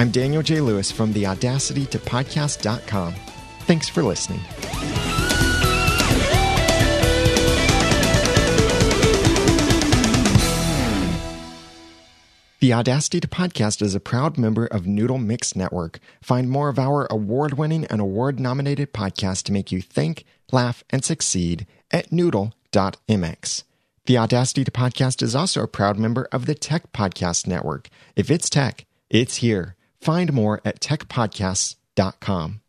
I'm 0.00 0.10
Daniel 0.10 0.42
J. 0.42 0.62
Lewis 0.62 0.90
from 0.90 1.12
the 1.12 1.26
Audacity 1.26 1.84
to 1.84 1.98
Podcast.com. 1.98 3.14
Thanks 3.66 3.86
for 3.86 4.02
listening. 4.02 4.40
The 12.60 12.72
Audacity 12.72 13.20
to 13.20 13.28
Podcast 13.28 13.82
is 13.82 13.94
a 13.94 14.00
proud 14.00 14.38
member 14.38 14.64
of 14.64 14.86
Noodle 14.86 15.18
Mix 15.18 15.54
Network. 15.54 15.98
Find 16.22 16.48
more 16.48 16.70
of 16.70 16.78
our 16.78 17.06
award 17.10 17.58
winning 17.58 17.84
and 17.84 18.00
award 18.00 18.40
nominated 18.40 18.94
podcasts 18.94 19.42
to 19.42 19.52
make 19.52 19.70
you 19.70 19.82
think, 19.82 20.24
laugh, 20.50 20.82
and 20.88 21.04
succeed 21.04 21.66
at 21.90 22.10
noodle.mx. 22.10 23.64
The 24.06 24.16
Audacity 24.16 24.64
to 24.64 24.70
Podcast 24.70 25.22
is 25.22 25.34
also 25.34 25.62
a 25.62 25.68
proud 25.68 25.98
member 25.98 26.26
of 26.32 26.46
the 26.46 26.54
Tech 26.54 26.90
Podcast 26.90 27.46
Network. 27.46 27.90
If 28.16 28.30
it's 28.30 28.48
tech, 28.48 28.86
it's 29.10 29.36
here. 29.36 29.76
Find 30.00 30.32
more 30.32 30.60
at 30.64 30.80
techpodcasts.com. 30.80 32.60